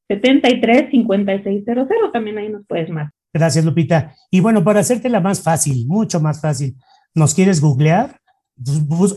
729-273-5600. 0.10 2.12
También 2.12 2.38
ahí 2.38 2.50
nos 2.50 2.66
puedes 2.68 2.90
más. 2.90 3.12
Gracias, 3.34 3.66
Lupita. 3.66 4.16
Y 4.32 4.40
bueno, 4.40 4.64
para 4.64 4.80
hacértela 4.80 5.20
más 5.20 5.42
fácil, 5.42 5.86
mucho 5.88 6.20
más 6.20 6.42
fácil, 6.42 6.76
¿nos 7.14 7.34
quieres 7.34 7.62
googlear? 7.62 8.20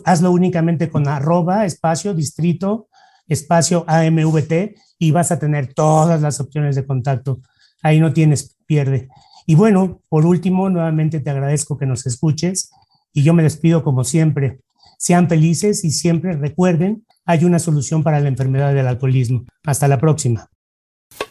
hazlo 0.05 0.32
únicamente 0.32 0.91
con 0.91 1.09
arroba, 1.09 1.64
espacio, 1.64 2.14
distrito, 2.14 2.88
espacio 3.26 3.84
AMVT 3.86 4.74
y 4.99 5.11
vas 5.12 5.32
a 5.32 5.38
tener 5.38 5.72
todas 5.72 6.20
las 6.20 6.41
opciones 6.41 6.76
de 6.76 6.86
contacto. 6.86 7.41
Ahí 7.82 8.01
no 8.01 8.12
tienes 8.12 8.57
pierde. 8.66 9.09
Y 9.47 9.55
bueno, 9.55 10.03
por 10.09 10.26
último, 10.26 10.68
nuevamente 10.68 11.20
te 11.20 11.30
agradezco 11.30 11.78
que 11.78 11.86
nos 11.86 12.07
escuches 12.07 12.70
y 13.12 13.22
yo 13.22 13.32
me 13.32 13.43
despido 13.43 13.82
como 13.82 14.05
siempre. 14.05 14.61
Sean 14.99 15.28
felices 15.28 15.84
y 15.84 15.91
siempre 15.91 16.34
recuerden, 16.34 17.07
hay 17.24 17.45
una 17.45 17.59
solución 17.59 18.03
para 18.03 18.20
la 18.20 18.28
enfermedad 18.28 18.74
del 18.74 18.86
alcoholismo. 18.86 19.45
Hasta 19.64 19.88
la 19.88 19.99
próxima. 19.99 20.51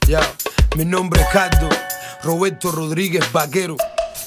Ya, 0.10 0.22
mi 0.76 0.86
nombre 0.86 1.22
es 1.22 1.28
Cardo, 1.28 1.70
Roberto 2.24 2.72
Rodríguez 2.72 3.32
Vaquero. 3.32 3.78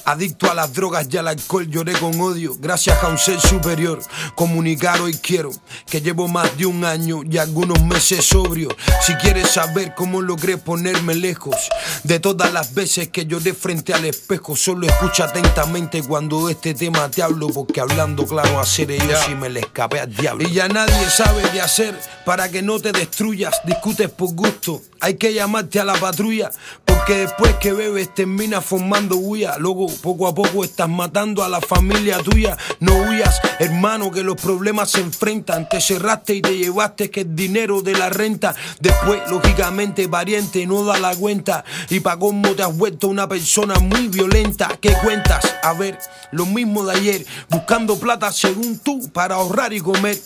Adicto 0.04 0.48
a 0.48 0.54
las 0.54 0.72
drogas 0.72 1.08
y 1.10 1.16
al 1.16 1.26
alcohol, 1.26 1.66
lloré 1.68 1.92
con 1.94 2.20
odio. 2.20 2.54
Gracias 2.58 3.02
a 3.02 3.08
un 3.08 3.18
ser 3.18 3.40
superior, 3.40 4.00
comunicar 4.36 5.00
hoy 5.00 5.14
quiero 5.14 5.50
que 5.88 6.00
llevo 6.00 6.28
más 6.28 6.56
de 6.56 6.66
un 6.66 6.84
año 6.84 7.22
y 7.28 7.38
algunos 7.38 7.82
meses 7.82 8.24
sobrio. 8.24 8.68
Si 9.00 9.14
quieres 9.14 9.50
saber 9.50 9.94
cómo 9.96 10.20
logré 10.20 10.56
ponerme 10.56 11.16
lejos 11.16 11.56
de 12.04 12.20
todas 12.20 12.52
las 12.52 12.74
veces 12.74 13.08
que 13.08 13.26
lloré 13.26 13.52
frente 13.52 13.92
al 13.92 14.04
espejo, 14.04 14.54
solo 14.54 14.86
escucha 14.86 15.24
atentamente 15.24 16.02
cuando 16.04 16.48
este 16.48 16.74
tema 16.74 17.10
te 17.10 17.24
hablo, 17.24 17.48
porque 17.48 17.80
hablando 17.80 18.24
claro 18.24 18.60
hacer 18.60 18.92
yo 18.92 19.16
si 19.26 19.34
me 19.34 19.50
le 19.50 19.60
escapé 19.60 19.98
al 19.98 20.14
diablo. 20.14 20.48
Y 20.48 20.52
ya 20.52 20.68
nadie 20.68 21.10
sabe 21.10 21.42
de 21.50 21.60
hacer 21.60 22.00
para 22.24 22.48
que 22.48 22.62
no 22.62 22.78
te 22.78 22.92
destruyas. 22.92 23.60
Discutes 23.64 24.10
por 24.10 24.32
gusto, 24.34 24.80
hay 25.02 25.14
que 25.14 25.34
llamarte 25.34 25.80
a 25.80 25.84
la 25.84 25.94
patrulla, 25.94 26.52
porque 26.84 27.16
después 27.18 27.54
que 27.56 27.72
bebes 27.72 28.14
termina 28.14 28.60
formando 28.60 29.16
huya. 29.16 29.56
Luego 29.58 29.88
poco 30.00 30.28
a 30.28 30.34
poco 30.34 30.62
estás 30.62 30.88
matando 30.88 31.42
a 31.42 31.48
la 31.48 31.60
familia 31.60 32.18
tuya. 32.18 32.56
No 32.78 32.94
huyas, 32.94 33.40
hermano, 33.58 34.12
que 34.12 34.22
los 34.22 34.40
problemas 34.40 34.92
se 34.92 35.00
enfrentan. 35.00 35.68
Te 35.68 35.80
cerraste 35.80 36.36
y 36.36 36.42
te 36.42 36.56
llevaste 36.56 37.10
que 37.10 37.22
el 37.22 37.34
dinero 37.34 37.82
de 37.82 37.94
la 37.94 38.10
renta. 38.10 38.54
Después, 38.78 39.20
lógicamente, 39.28 40.08
pariente 40.08 40.64
no 40.66 40.84
da 40.84 41.00
la 41.00 41.16
cuenta. 41.16 41.64
Y 41.90 41.98
pa' 41.98 42.16
cómo 42.16 42.54
te 42.54 42.62
has 42.62 42.76
vuelto 42.76 43.08
una 43.08 43.28
persona 43.28 43.80
muy 43.80 44.06
violenta. 44.06 44.78
¿Qué 44.80 44.94
cuentas? 45.02 45.56
A 45.64 45.72
ver, 45.72 45.98
lo 46.30 46.46
mismo 46.46 46.84
de 46.84 46.96
ayer. 46.96 47.26
Buscando 47.50 47.98
plata 47.98 48.30
según 48.30 48.78
tú 48.78 49.10
para 49.10 49.34
ahorrar 49.34 49.72
y 49.72 49.80
comer. 49.80 50.16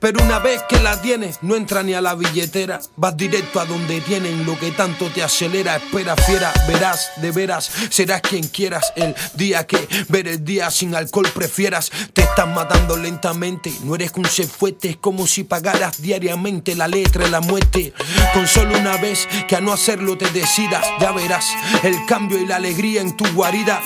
Pero 0.00 0.22
una 0.22 0.38
vez 0.38 0.62
que 0.68 0.80
la 0.80 1.00
tienes, 1.00 1.38
no 1.42 1.56
entra 1.56 1.82
ni 1.82 1.94
a 1.94 2.00
la 2.00 2.14
billetera. 2.14 2.80
Vas 2.96 3.16
directo 3.16 3.60
a 3.60 3.64
donde 3.64 4.00
tienen 4.22 4.46
lo 4.46 4.58
que 4.58 4.70
tanto 4.70 5.10
te 5.10 5.22
acelera. 5.22 5.76
Espera, 5.76 6.16
fiera, 6.16 6.52
verás, 6.68 7.10
de 7.16 7.30
veras, 7.30 7.70
serás 7.90 8.20
quien 8.20 8.46
quieras. 8.46 8.92
El 8.94 9.14
día 9.34 9.66
que 9.66 9.88
ver 10.08 10.28
el 10.28 10.44
día 10.44 10.70
sin 10.70 10.94
alcohol 10.94 11.28
prefieras, 11.34 11.90
te 12.12 12.22
estás 12.22 12.46
matando 12.48 12.96
lentamente. 12.96 13.72
No 13.84 13.94
eres 13.94 14.12
un 14.14 14.26
ser 14.26 14.46
fuerte, 14.46 14.90
es 14.90 14.96
como 14.96 15.26
si 15.26 15.44
pagaras 15.44 16.00
diariamente 16.00 16.74
la 16.74 16.88
letra 16.88 17.24
de 17.24 17.30
la 17.30 17.40
muerte. 17.40 17.92
Con 18.34 18.46
solo 18.46 18.78
una 18.78 18.96
vez 18.96 19.28
que 19.48 19.56
a 19.56 19.60
no 19.60 19.72
hacerlo 19.72 20.16
te 20.16 20.30
decidas, 20.30 20.84
ya 21.00 21.12
verás 21.12 21.46
el 21.82 21.96
cambio 22.06 22.38
y 22.38 22.46
la 22.46 22.56
alegría 22.56 23.00
en 23.00 23.16
tu 23.16 23.26
guarida. 23.32 23.82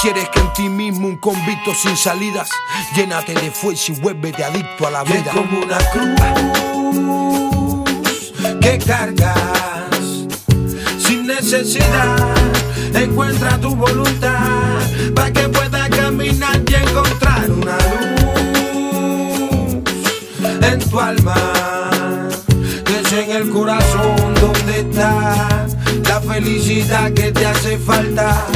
Si 0.00 0.08
eres 0.08 0.28
que 0.30 0.40
en 0.40 0.52
ti 0.52 0.68
mismo 0.68 1.08
un 1.08 1.18
convicto 1.18 1.74
sin 1.74 1.96
salidas, 1.96 2.48
llénate 2.96 3.34
de 3.34 3.50
fuerza 3.50 3.92
y 3.92 4.00
vuélvete 4.00 4.44
adicto 4.44 4.86
a 4.86 4.90
la 4.90 5.04
vida. 5.04 5.24
Es 5.26 5.32
como 5.32 5.60
una 5.60 5.78
cruz 5.90 7.14
que 8.60 8.78
cargas 8.78 9.73
necesidad. 11.24 12.16
Encuentra 12.94 13.58
tu 13.58 13.74
voluntad 13.74 14.80
para 15.14 15.32
que 15.32 15.48
puedas 15.48 15.88
caminar 15.88 16.60
y 16.68 16.74
encontrar 16.74 17.50
una 17.50 17.78
luz 17.78 19.74
en 20.62 20.78
tu 20.90 21.00
alma. 21.00 21.34
Que 22.84 23.00
es 23.00 23.12
en 23.12 23.30
el 23.30 23.50
corazón 23.50 24.34
donde 24.40 24.80
está 24.80 25.66
la 26.08 26.20
felicidad 26.20 27.12
que 27.12 27.32
te 27.32 27.46
hace 27.46 27.78
falta. 27.78 28.46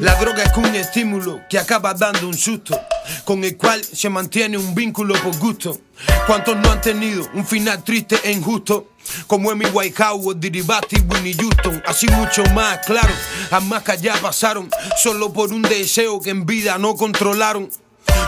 La 0.00 0.16
droga 0.16 0.42
es 0.42 0.56
un 0.56 0.74
estímulo 0.74 1.40
que 1.48 1.58
acaba 1.58 1.94
dando 1.94 2.26
un 2.26 2.34
susto, 2.34 2.76
con 3.24 3.44
el 3.44 3.56
cual 3.56 3.84
se 3.84 4.08
mantiene 4.08 4.58
un 4.58 4.74
vínculo 4.74 5.14
por 5.22 5.36
gusto. 5.38 5.78
¿Cuántos 6.26 6.56
no 6.56 6.72
han 6.72 6.80
tenido 6.80 7.28
un 7.34 7.46
final 7.46 7.84
triste 7.84 8.18
e 8.24 8.32
injusto? 8.32 8.91
Como 9.26 9.50
Amy 9.50 9.66
Whitehouse, 9.66 10.38
Diribati, 10.38 10.96
Winnie 11.08 11.34
Houston, 11.34 11.82
así 11.86 12.06
mucho 12.08 12.44
más, 12.54 12.78
claro. 12.86 13.12
A 13.50 13.60
más 13.60 13.82
que 13.82 13.92
allá 13.92 14.14
pasaron, 14.20 14.68
solo 15.02 15.32
por 15.32 15.52
un 15.52 15.62
deseo 15.62 16.20
que 16.20 16.30
en 16.30 16.46
vida 16.46 16.78
no 16.78 16.94
controlaron. 16.94 17.70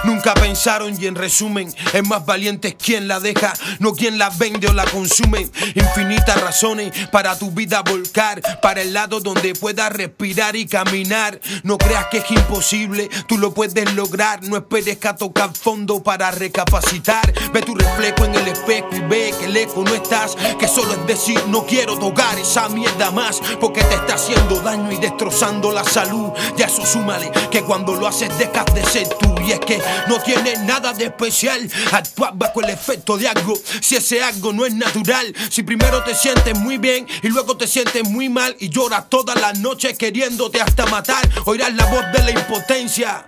Nunca 0.05 0.35
pensaron 0.35 0.97
y 1.01 1.07
en 1.07 1.15
resumen, 1.15 1.73
es 1.93 2.07
más 2.07 2.27
valiente 2.27 2.77
quien 2.77 3.09
la 3.09 3.21
deja, 3.21 3.53
no 3.79 3.95
quien 3.95 4.19
la 4.19 4.31
vende 4.31 4.69
o 4.69 4.73
la 4.73 4.85
consume. 4.85 5.49
Infinitas 5.75 6.41
razones 6.41 6.93
para 7.11 7.39
tu 7.39 7.51
vida 7.51 7.83
volcar, 7.83 8.41
para 8.61 8.83
el 8.83 8.93
lado 8.93 9.21
donde 9.21 9.55
puedas 9.55 9.93
respirar 9.93 10.57
y 10.57 10.67
caminar. 10.67 11.41
No 11.63 11.79
creas 11.79 12.07
que 12.07 12.19
es 12.19 12.31
imposible, 12.31 13.09
tú 13.27 13.39
lo 13.39 13.55
puedes 13.55 13.93
lograr. 13.95 14.43
No 14.43 14.57
esperes 14.57 14.99
que 14.99 15.09
a 15.09 15.17
tocar 15.17 15.51
fondo 15.55 16.03
para 16.03 16.31
recapacitar. 16.31 17.33
Ve 17.53 17.63
tu 17.63 17.75
reflejo 17.75 18.25
en 18.25 18.35
el 18.35 18.49
espejo 18.49 18.89
y 18.93 19.01
ve 19.01 19.35
que 19.39 19.49
lejos 19.49 19.85
no 19.85 19.95
estás. 19.95 20.37
Que 20.59 20.69
solo 20.69 20.93
es 20.93 21.07
decir, 21.07 21.41
no 21.49 21.65
quiero 21.67 21.99
tocar 21.99 22.39
esa 22.39 22.69
mierda 22.69 23.11
más, 23.11 23.41
porque 23.61 23.83
te 23.85 23.95
está 23.95 24.15
haciendo 24.15 24.61
daño 24.61 24.93
y 24.93 24.97
destrozando 24.97 25.73
la 25.73 25.85
salud. 25.85 26.31
Ya 26.57 26.67
eso 26.67 26.85
súmale 26.85 27.31
que 27.51 27.63
cuando 27.63 27.95
lo 27.95 28.07
haces 28.07 28.37
dejas 28.39 28.67
de 28.75 28.85
ser 28.85 29.09
tú. 29.09 29.35
Y 29.47 29.53
es 29.53 29.61
que 29.61 29.74
no 30.09 30.21
tiene 30.21 30.57
nada 30.59 30.93
de 30.93 31.07
especial. 31.07 31.69
Actuar 31.93 32.33
bajo 32.35 32.61
el 32.63 32.71
efecto 32.71 33.17
de 33.17 33.29
algo, 33.29 33.55
si 33.81 33.97
ese 33.97 34.23
algo 34.23 34.53
no 34.53 34.67
es 34.67 34.75
natural. 34.75 35.35
Si 35.51 35.63
primero 35.63 36.03
te 36.05 36.15
sientes 36.15 36.59
muy 36.59 36.79
bien 36.79 37.07
y 37.23 37.29
luego 37.29 37.57
te 37.57 37.67
sientes 37.67 38.09
muy 38.09 38.29
mal 38.29 38.57
y 38.59 38.69
lloras 38.69 39.09
todas 39.09 39.41
las 39.41 39.59
noches 39.59 39.97
queriéndote 39.97 40.61
hasta 40.61 40.87
matar, 40.87 41.29
oirás 41.45 41.75
la 41.75 41.87
voz 41.87 42.05
de 42.13 42.23
la 42.23 42.31
impotencia. 42.31 43.27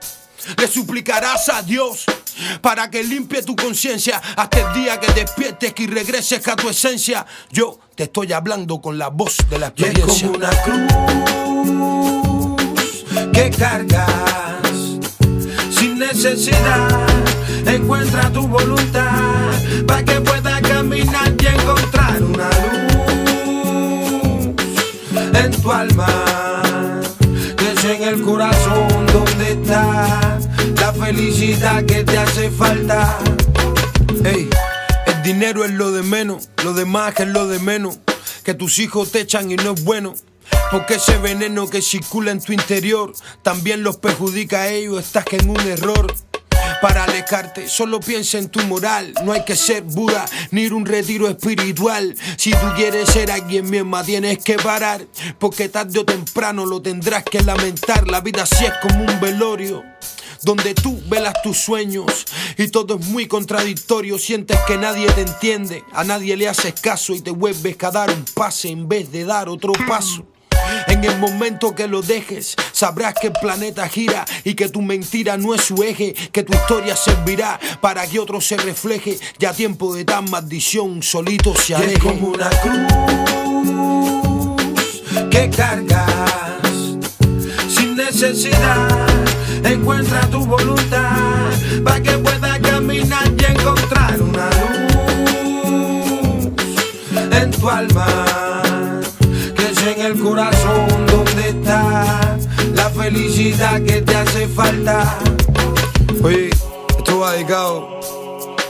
Le 0.59 0.69
suplicarás 0.69 1.49
a 1.49 1.63
Dios 1.63 2.05
para 2.61 2.91
que 2.91 3.03
limpie 3.03 3.43
tu 3.43 3.57
conciencia 3.57 4.21
hasta 4.37 4.61
el 4.61 4.75
día 4.75 5.01
que 5.01 5.13
despiertes 5.13 5.73
y 5.77 5.87
regreses 5.87 6.47
a 6.49 6.57
tu 6.57 6.69
esencia. 6.69 7.27
Yo 7.51 7.79
te 7.95 8.05
estoy 8.05 8.33
hablando 8.33 8.81
con 8.81 8.99
la 8.99 9.09
voz 9.09 9.37
de 9.49 9.59
la 9.59 9.69
experiencia. 9.69 10.27
es 10.27 10.33
como 10.33 10.37
una 10.37 10.51
cruz 10.63 10.93
que 13.33 13.51
cargas 13.51 14.37
sin 14.37 14.46
necesidad. 16.17 17.07
Encuentra 17.67 18.33
tu 18.33 18.49
voluntad 18.49 19.53
para 19.87 20.03
que 20.03 20.19
puedas 20.23 20.63
caminar 20.63 21.35
y 21.39 21.47
encontrar 21.47 22.23
una 22.23 22.49
luz 23.53 24.55
en 25.35 25.51
tu 25.61 25.71
alma. 25.71 27.03
Que 27.59 27.73
es 27.73 27.85
en 27.85 28.03
el 28.03 28.23
corazón 28.23 29.07
donde 29.13 29.53
está 29.53 30.39
la 30.81 30.93
felicidad 30.95 31.85
que 31.85 32.03
te 32.03 32.17
hace 32.17 32.51
falta. 32.51 33.19
Ey, 34.25 34.49
el 35.07 35.23
dinero 35.23 35.67
es 35.67 35.73
lo 35.73 35.93
de 35.93 36.03
menos, 36.03 36.49
lo 36.65 36.73
demás 36.73 37.13
es 37.19 37.29
lo 37.29 37.47
de 37.47 37.59
menos. 37.59 37.99
Que 38.43 38.55
tus 38.55 38.79
hijos 38.79 39.13
te 39.13 39.21
echan 39.21 39.51
y 39.51 39.57
no 39.57 39.73
es 39.73 39.85
bueno. 39.85 40.15
Porque 40.71 40.95
ese 40.95 41.19
veneno 41.19 41.69
que 41.69 41.81
circula 41.81 42.33
en 42.33 42.41
tu 42.41 42.53
interior 42.53 43.13
también 43.43 43.83
los 43.83 43.99
perjudica 43.99 44.63
a 44.63 44.69
ellos, 44.69 45.01
estás 45.01 45.25
en 45.33 45.49
un 45.49 45.61
error. 45.61 46.13
Para 46.83 47.05
alejarte, 47.05 47.69
solo 47.69 48.01
piensa 48.01 48.39
en 48.39 48.49
tu 48.49 48.61
moral. 48.63 49.15
No 49.25 49.33
hay 49.33 49.45
que 49.45 49.57
ser 49.57 49.83
Buda 49.83 50.27
ni 50.51 50.63
ir 50.63 50.73
a 50.73 50.75
un 50.75 50.85
retiro 50.85 51.29
espiritual. 51.29 52.15
Si 52.37 52.51
tú 52.51 52.67
quieres 52.75 53.09
ser 53.11 53.31
alguien 53.31 53.71
misma, 53.71 54.03
tienes 54.05 54.39
que 54.39 54.57
parar. 54.57 55.07
Porque 55.39 55.69
tarde 55.69 56.01
o 56.01 56.05
temprano 56.05 56.67
lo 56.67 56.83
tendrás 56.83 57.23
que 57.25 57.41
lamentar. 57.43 58.09
La 58.09 58.21
vida 58.21 58.45
sí 58.45 58.65
es 58.65 58.73
como 58.83 59.05
un 59.05 59.21
velorio 59.21 59.85
donde 60.43 60.75
tú 60.75 61.01
velas 61.07 61.35
tus 61.43 61.57
sueños 61.57 62.27
y 62.59 62.69
todo 62.69 62.99
es 62.99 63.07
muy 63.07 63.27
contradictorio. 63.27 64.19
Sientes 64.19 64.59
que 64.67 64.77
nadie 64.77 65.07
te 65.13 65.23
entiende, 65.23 65.83
a 65.93 66.05
nadie 66.05 66.37
le 66.37 66.49
haces 66.49 66.75
caso 66.81 67.15
y 67.15 67.21
te 67.21 67.31
vuelves 67.31 67.77
a 67.83 67.91
dar 67.91 68.11
un 68.11 68.25
pase 68.35 68.69
en 68.69 68.89
vez 68.89 69.11
de 69.11 69.25
dar 69.25 69.49
otro 69.49 69.73
paso. 69.89 70.27
En 70.89 71.05
el 71.05 71.19
momento 71.19 71.75
que 71.75 71.87
lo 71.87 72.03
dejes, 72.03 72.57
sabrás 72.73 73.15
que 73.21 73.29
el 73.29 73.35
planeta 73.35 73.89
gira 73.89 74.25
y 74.45 74.55
que 74.55 74.69
tu 74.69 74.83
mentira 74.83 75.37
no 75.37 75.55
es 75.55 75.63
su 75.63 75.83
eje, 75.83 76.15
que 76.33 76.43
tu 76.43 76.53
historia 76.55 76.97
servirá 76.97 77.61
para 77.81 78.07
que 78.07 78.19
otro 78.19 78.41
se 78.41 78.57
refleje. 78.57 79.19
Ya 79.39 79.53
tiempo 79.53 79.95
de 79.95 80.05
tan 80.05 80.29
maldición, 80.31 81.03
solito 81.03 81.55
se 81.55 81.75
aleje. 81.75 81.99
como 81.99 82.29
una 82.29 82.49
cruz 82.51 82.87
que 85.31 85.51
cargas 85.51 86.97
sin 87.69 87.97
necesidad. 87.97 88.89
Encuentra 89.65 90.21
tu 90.31 90.47
voluntad 90.47 91.51
para 91.85 92.01
que 92.01 92.13
puedas 92.19 92.59
caminar 92.61 93.27
y 93.39 93.45
encontrar 93.45 94.23
una 94.23 94.49
luz 94.51 94.67
en 97.33 97.51
tu 97.51 97.69
alma. 97.69 98.26
Corazón 100.37 101.07
donde 101.07 101.49
está 101.49 102.37
la 102.75 102.91
felicidad 102.91 103.81
que 103.83 104.03
te 104.03 104.15
hace 104.15 104.47
falta. 104.47 105.19
Oye, 106.23 106.51
esto 106.99 107.21
va 107.21 107.33
dedicado 107.33 108.01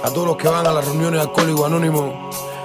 a 0.04 0.10
todos 0.10 0.28
los 0.28 0.36
que 0.36 0.46
van 0.46 0.64
a 0.64 0.72
las 0.72 0.84
reuniones 0.84 1.20
alcohólicos 1.20 1.66
anónimos, 1.66 2.14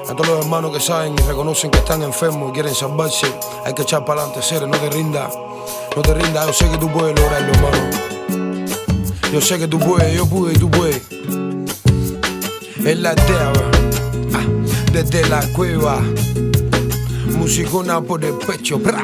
a 0.08 0.14
todos 0.14 0.28
los 0.28 0.46
hermanos 0.46 0.72
que 0.72 0.80
saben 0.80 1.16
y 1.18 1.22
reconocen 1.24 1.72
que 1.72 1.80
están 1.80 2.04
enfermos 2.04 2.52
y 2.52 2.54
quieren 2.54 2.76
salvarse. 2.76 3.26
Hay 3.66 3.74
que 3.74 3.82
echar 3.82 4.06
para 4.06 4.22
adelante, 4.22 4.46
seres, 4.48 4.70
no 4.70 4.78
te 4.78 4.90
rindas, 4.92 5.34
no 5.96 6.02
te 6.04 6.14
rindas. 6.14 6.46
Yo 6.46 6.54
sé 6.54 6.70
que 6.70 6.78
tú 6.78 6.92
puedes 6.92 7.20
lograrlo, 7.20 7.54
hermano. 7.54 7.90
Yo 9.34 9.42
sé 9.42 9.58
que 9.58 9.68
tú 9.68 9.80
puedes, 9.80 10.16
yo 10.16 10.28
pude 10.28 10.54
y 10.54 10.58
tú 10.58 10.70
puedes. 10.70 11.02
Es 12.86 13.00
la 13.00 13.14
idea, 13.14 13.52
ah, 14.36 14.46
desde 14.94 15.28
la 15.28 15.42
cueva, 15.54 16.00
musicona 17.42 18.00
por 18.00 18.24
el 18.24 18.36
pecho, 18.36 18.78
bra. 18.78 19.04